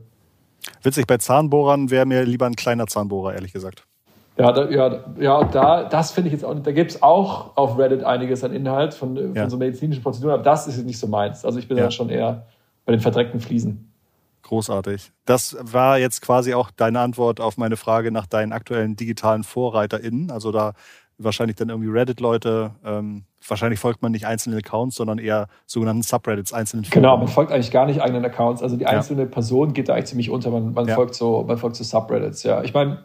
Witzig, 0.84 1.08
bei 1.08 1.16
Zahnbohrern 1.16 1.90
wäre 1.90 2.06
mir 2.06 2.22
lieber 2.22 2.46
ein 2.46 2.54
kleiner 2.54 2.86
Zahnbohrer, 2.86 3.34
ehrlich 3.34 3.52
gesagt. 3.52 3.88
Ja, 4.38 4.52
da, 4.52 4.70
ja, 4.70 5.04
ja 5.18 5.42
da, 5.42 5.82
das 5.88 6.12
finde 6.12 6.28
ich 6.28 6.34
jetzt 6.34 6.44
auch 6.44 6.54
Da 6.54 6.70
gibt 6.70 6.92
es 6.92 7.02
auch 7.02 7.56
auf 7.56 7.76
Reddit 7.78 8.04
einiges 8.04 8.44
an 8.44 8.52
Inhalt 8.52 8.94
von, 8.94 9.16
von 9.16 9.34
ja. 9.34 9.50
so 9.50 9.56
medizinischen 9.56 10.04
Prozeduren, 10.04 10.34
aber 10.34 10.44
das 10.44 10.68
ist 10.68 10.86
nicht 10.86 11.00
so 11.00 11.08
meins. 11.08 11.44
Also 11.44 11.58
ich 11.58 11.66
bin 11.66 11.76
ja. 11.76 11.82
dann 11.82 11.90
schon 11.90 12.10
eher 12.10 12.46
bei 12.84 12.92
den 12.92 13.00
verdreckten 13.00 13.40
Fliesen. 13.40 13.92
Großartig. 14.42 15.10
Das 15.24 15.56
war 15.60 15.98
jetzt 15.98 16.22
quasi 16.22 16.54
auch 16.54 16.70
deine 16.70 17.00
Antwort 17.00 17.40
auf 17.40 17.56
meine 17.56 17.76
Frage 17.76 18.12
nach 18.12 18.26
deinen 18.26 18.52
aktuellen 18.52 18.94
digitalen 18.94 19.42
VorreiterInnen. 19.42 20.30
Also 20.30 20.52
da 20.52 20.74
wahrscheinlich 21.22 21.56
dann 21.56 21.68
irgendwie 21.68 21.90
Reddit-Leute. 21.90 22.72
Ähm, 22.84 23.24
wahrscheinlich 23.46 23.78
folgt 23.78 24.02
man 24.02 24.12
nicht 24.12 24.26
einzelnen 24.26 24.58
Accounts, 24.58 24.96
sondern 24.96 25.18
eher 25.18 25.48
sogenannten 25.66 26.02
Subreddits, 26.02 26.52
einzelnen 26.52 26.84
Foren. 26.84 27.02
Genau, 27.02 27.16
man 27.16 27.28
folgt 27.28 27.52
eigentlich 27.52 27.70
gar 27.70 27.86
nicht 27.86 28.00
eigenen 28.00 28.24
Accounts. 28.24 28.62
Also 28.62 28.76
die 28.76 28.86
einzelne 28.86 29.22
ja. 29.22 29.28
Person 29.28 29.72
geht 29.72 29.88
da 29.88 29.94
eigentlich 29.94 30.06
ziemlich 30.06 30.30
unter. 30.30 30.50
Man, 30.50 30.72
man 30.72 30.88
ja. 30.88 30.94
folgt 30.94 31.14
so, 31.14 31.44
man 31.46 31.58
folgt 31.58 31.76
so 31.76 31.84
Subreddits. 31.84 32.42
Ja, 32.42 32.62
ich 32.62 32.74
meine, 32.74 33.04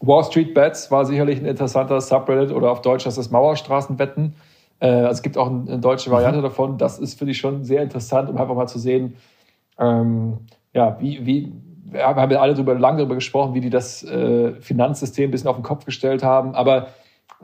Wall 0.00 0.24
Street 0.24 0.54
Bets 0.54 0.90
war 0.90 1.04
sicherlich 1.04 1.38
ein 1.38 1.46
interessanter 1.46 2.00
Subreddit 2.00 2.54
oder 2.54 2.70
auf 2.70 2.82
Deutsch 2.82 3.06
heißt 3.06 3.18
das 3.18 3.30
Mauerstraßenwetten. 3.30 4.34
Äh, 4.80 4.88
also 4.88 5.12
es 5.12 5.22
gibt 5.22 5.38
auch 5.38 5.48
eine, 5.48 5.78
deutsche 5.78 6.10
mhm. 6.10 6.14
Variante 6.14 6.38
mhm. 6.40 6.44
davon. 6.44 6.78
Das 6.78 6.98
ist, 6.98 7.18
finde 7.18 7.32
ich, 7.32 7.38
schon 7.38 7.64
sehr 7.64 7.82
interessant, 7.82 8.28
um 8.28 8.36
einfach 8.36 8.54
mal 8.54 8.66
zu 8.66 8.78
sehen, 8.78 9.16
ähm, 9.78 10.38
ja, 10.74 10.98
wie, 11.00 11.24
wie, 11.24 11.52
wir 11.84 12.04
haben 12.04 12.30
ja 12.30 12.40
alle 12.40 12.54
darüber, 12.54 12.74
lange 12.74 12.98
darüber 12.98 13.14
gesprochen, 13.14 13.54
wie 13.54 13.60
die 13.60 13.70
das 13.70 14.02
äh, 14.02 14.54
Finanzsystem 14.60 15.28
ein 15.28 15.30
bisschen 15.30 15.48
auf 15.48 15.56
den 15.56 15.62
Kopf 15.62 15.84
gestellt 15.84 16.22
haben. 16.22 16.54
Aber 16.54 16.88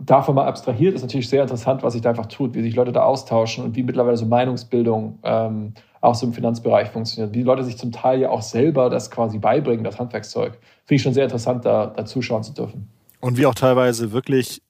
davon 0.00 0.34
mal 0.34 0.46
abstrahiert 0.46 0.94
ist 0.94 1.02
natürlich 1.02 1.28
sehr 1.28 1.42
interessant, 1.42 1.82
was 1.82 1.92
sich 1.92 2.02
da 2.02 2.10
einfach 2.10 2.26
tut, 2.26 2.54
wie 2.54 2.62
sich 2.62 2.74
Leute 2.74 2.92
da 2.92 3.02
austauschen 3.02 3.64
und 3.64 3.76
wie 3.76 3.82
mittlerweile 3.82 4.16
so 4.16 4.26
Meinungsbildung 4.26 5.18
ähm, 5.22 5.74
auch 6.00 6.14
so 6.14 6.26
im 6.26 6.32
Finanzbereich 6.32 6.88
funktioniert. 6.90 7.34
Wie 7.34 7.42
Leute 7.42 7.64
sich 7.64 7.76
zum 7.76 7.90
Teil 7.90 8.20
ja 8.20 8.30
auch 8.30 8.42
selber 8.42 8.90
das 8.90 9.10
quasi 9.10 9.38
beibringen, 9.38 9.84
das 9.84 9.98
Handwerkszeug. 9.98 10.52
Finde 10.84 10.94
ich 10.94 11.02
schon 11.02 11.14
sehr 11.14 11.24
interessant, 11.24 11.64
da, 11.64 11.88
da 11.88 12.04
zuschauen 12.04 12.42
zu 12.42 12.54
dürfen. 12.54 12.88
Und 13.20 13.36
wie 13.36 13.46
auch 13.46 13.54
teilweise 13.54 14.12
wirklich 14.12 14.62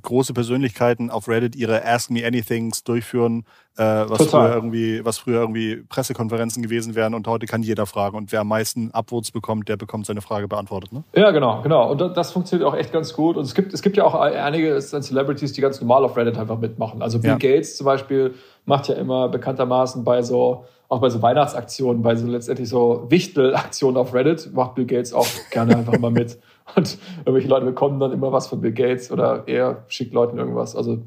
große 0.00 0.32
Persönlichkeiten 0.32 1.10
auf 1.10 1.28
Reddit 1.28 1.54
ihre 1.54 1.84
Ask 1.84 2.10
Me 2.10 2.26
Anythings 2.26 2.82
durchführen, 2.84 3.44
äh, 3.76 3.82
was, 3.82 4.26
früher 4.26 4.54
irgendwie, 4.54 5.04
was 5.04 5.18
früher 5.18 5.40
irgendwie 5.40 5.76
Pressekonferenzen 5.88 6.62
gewesen 6.62 6.94
wären 6.94 7.12
und 7.12 7.26
heute 7.26 7.46
kann 7.46 7.62
jeder 7.62 7.84
fragen. 7.84 8.16
Und 8.16 8.32
wer 8.32 8.40
am 8.40 8.48
meisten 8.48 8.90
Upvotes 8.92 9.30
bekommt, 9.30 9.68
der 9.68 9.76
bekommt 9.76 10.06
seine 10.06 10.22
Frage 10.22 10.48
beantwortet. 10.48 10.92
Ne? 10.92 11.04
Ja, 11.14 11.30
genau, 11.30 11.60
genau. 11.62 11.90
Und 11.90 12.00
das 12.16 12.32
funktioniert 12.32 12.66
auch 12.66 12.74
echt 12.74 12.92
ganz 12.92 13.12
gut. 13.12 13.36
Und 13.36 13.44
es 13.44 13.54
gibt, 13.54 13.74
es 13.74 13.82
gibt 13.82 13.96
ja 13.98 14.04
auch 14.04 14.14
einige 14.14 14.80
Celebrities, 14.80 15.52
die 15.52 15.60
ganz 15.60 15.80
normal 15.80 16.04
auf 16.04 16.16
Reddit 16.16 16.38
einfach 16.38 16.58
mitmachen. 16.58 17.02
Also 17.02 17.18
Bill 17.18 17.32
ja. 17.32 17.36
Gates 17.36 17.76
zum 17.76 17.84
Beispiel 17.84 18.34
macht 18.64 18.88
ja 18.88 18.94
immer 18.94 19.28
bekanntermaßen 19.28 20.04
bei 20.04 20.22
so 20.22 20.64
auch 20.88 21.00
bei 21.00 21.10
so 21.10 21.20
Weihnachtsaktionen, 21.20 22.02
bei 22.02 22.14
so 22.14 22.26
letztendlich 22.28 22.68
so 22.68 23.06
Wichtelaktionen 23.08 23.96
auf 23.96 24.14
Reddit, 24.14 24.52
macht 24.54 24.76
Bill 24.76 24.86
Gates 24.86 25.12
auch 25.12 25.26
gerne 25.50 25.76
einfach 25.76 25.98
mal 25.98 26.10
mit. 26.10 26.38
Und 26.74 26.98
irgendwelche 27.20 27.48
Leute 27.48 27.66
bekommen 27.66 28.00
dann 28.00 28.12
immer 28.12 28.32
was 28.32 28.48
von 28.48 28.60
Bill 28.60 28.72
Gates 28.72 29.10
oder 29.10 29.46
er 29.46 29.84
schickt 29.88 30.12
Leuten 30.12 30.38
irgendwas. 30.38 30.74
Also 30.74 31.02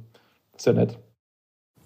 sehr 0.57 0.73
nett. 0.73 0.97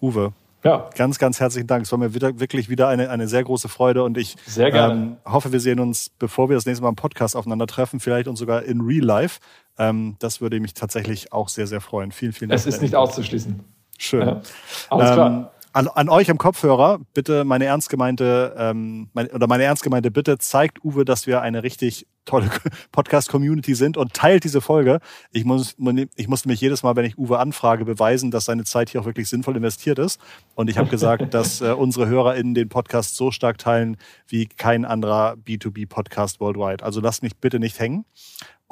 Uwe. 0.02 0.34
Ja. 0.64 0.90
Ganz, 0.96 1.20
ganz 1.20 1.40
herzlichen 1.40 1.68
Dank. 1.68 1.84
Es 1.84 1.92
war 1.92 2.00
mir 2.00 2.14
wieder, 2.14 2.40
wirklich 2.40 2.70
wieder 2.70 2.88
eine, 2.88 3.10
eine 3.10 3.28
sehr 3.28 3.44
große 3.44 3.68
Freude 3.68 4.04
und 4.04 4.18
ich 4.18 4.38
sehr 4.46 4.72
gerne. 4.72 4.94
Ähm, 4.94 5.18
hoffe, 5.26 5.52
wir 5.52 5.60
sehen 5.60 5.80
uns, 5.80 6.10
bevor 6.10 6.50
wir 6.50 6.56
das 6.56 6.66
nächste 6.66 6.84
Mal 6.84 6.90
im 6.90 6.96
Podcast 6.96 7.36
aufeinandertreffen, 7.36 8.00
vielleicht 8.00 8.28
und 8.28 8.38
sogar 8.38 8.64
in 8.64 8.82
Real 8.82 9.04
Life. 9.04 9.40
Ähm, 9.78 10.16
das 10.20 10.40
würde 10.40 10.60
mich 10.60 10.74
tatsächlich 10.74 11.34
auch 11.34 11.50
sehr, 11.50 11.68
sehr 11.68 11.82
freuen. 11.82 12.12
Vielen, 12.12 12.32
vielen 12.32 12.50
Dank. 12.50 12.60
Es 12.60 12.66
ist 12.66 12.82
nicht 12.82 12.96
auszuschließen. 12.96 13.60
Schön. 13.98 14.28
Ja. 14.28 14.42
Alles 14.90 15.12
klar. 15.12 15.52
An, 15.76 15.88
an 15.88 16.08
euch 16.08 16.30
am 16.30 16.38
Kopfhörer, 16.38 17.00
bitte 17.16 17.46
meine 17.46 17.66
ernst 17.66 17.90
gemeinte, 17.90 18.54
ähm, 18.60 19.10
meine, 19.14 19.30
oder 19.30 19.48
meine 19.48 19.64
ernst 19.64 19.82
gemeinte 19.82 20.12
Bitte, 20.12 20.38
zeigt 20.38 20.86
Uwe, 20.86 21.04
dass 21.04 21.26
wir 21.26 21.42
eine 21.42 21.64
richtig 21.64 22.06
tolle 22.26 22.52
Podcast-Community 22.92 23.74
sind 23.74 23.98
und 23.98 24.14
teilt 24.14 24.44
diese 24.44 24.62
Folge. 24.62 25.00
Ich, 25.32 25.46
muss, 25.46 25.76
ich 26.16 26.28
musste 26.28 26.48
mich 26.48 26.62
jedes 26.62 26.84
Mal, 26.84 26.96
wenn 26.96 27.06
ich 27.06 27.18
Uwe 27.18 27.40
anfrage, 27.40 27.86
beweisen, 27.86 28.30
dass 28.30 28.46
seine 28.46 28.66
Zeit 28.66 28.90
hier 28.90 29.02
auch 29.02 29.06
wirklich 29.06 29.28
sinnvoll 29.28 29.58
investiert 29.58 29.98
ist. 29.98 30.22
Und 30.54 30.70
ich 30.70 30.78
habe 30.78 30.90
gesagt, 30.90 31.34
dass 31.34 31.60
äh, 31.62 31.72
unsere 31.72 32.08
HörerInnen 32.08 32.54
den 32.54 32.70
Podcast 32.70 33.16
so 33.16 33.32
stark 33.32 33.58
teilen 33.58 33.98
wie 34.28 34.46
kein 34.46 34.86
anderer 34.86 35.38
B2B-Podcast 35.44 36.40
worldwide. 36.40 36.84
Also 36.84 37.02
lasst 37.02 37.24
mich 37.24 37.36
bitte 37.38 37.60
nicht 37.60 37.80
hängen. 37.80 38.06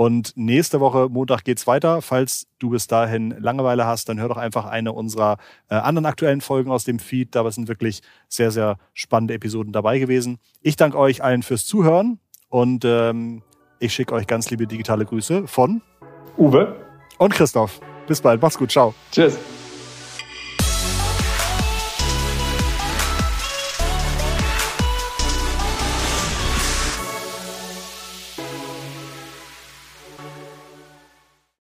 Und 0.02 0.34
nächste 0.36 0.80
Woche, 0.80 1.10
Montag, 1.12 1.43
geht's 1.43 1.68
weiter. 1.68 2.02
Falls 2.02 2.47
du 2.58 2.72
bis 2.72 2.88
dahin 2.88 3.36
Langeweile 3.39 3.86
hast, 3.86 4.10
dann 4.10 4.20
hör 4.20 4.30
doch 4.30 4.38
einfach 4.38 4.66
eine 4.66 4.93
unserer 4.93 5.38
äh, 5.70 5.76
anderen 5.76 6.08
aktuellen 6.08 6.41
Folgen 6.41 6.72
aus 6.72 6.86
dem 6.86 6.97
Feed. 6.97 7.36
Da 7.36 7.52
sind 7.52 7.68
wirklich 7.68 8.02
sehr, 8.28 8.49
sehr 8.49 8.78
spannende 8.95 9.36
Episoden 9.36 9.72
dabei 9.72 9.99
gewesen. 9.99 10.39
Ich 10.64 10.76
danke 10.76 10.97
euch 10.97 11.24
allen 11.24 11.43
fürs 11.43 11.68
Zuhören 11.68 12.20
und 12.49 12.84
ähm, 12.84 13.43
ich 13.78 13.93
schicke 13.93 14.16
euch 14.16 14.26
ganz 14.26 14.49
liebe 14.49 14.66
digitale 14.66 15.06
Grüße 15.06 15.47
von 15.47 15.84
Uwe 16.36 16.78
und 17.20 17.36
Christoph. 17.36 17.80
Bis 18.08 18.22
bald. 18.22 18.41
Mach's 18.41 18.58
gut. 18.58 18.72
Ciao. 18.72 18.95
Tschüss. 19.12 19.38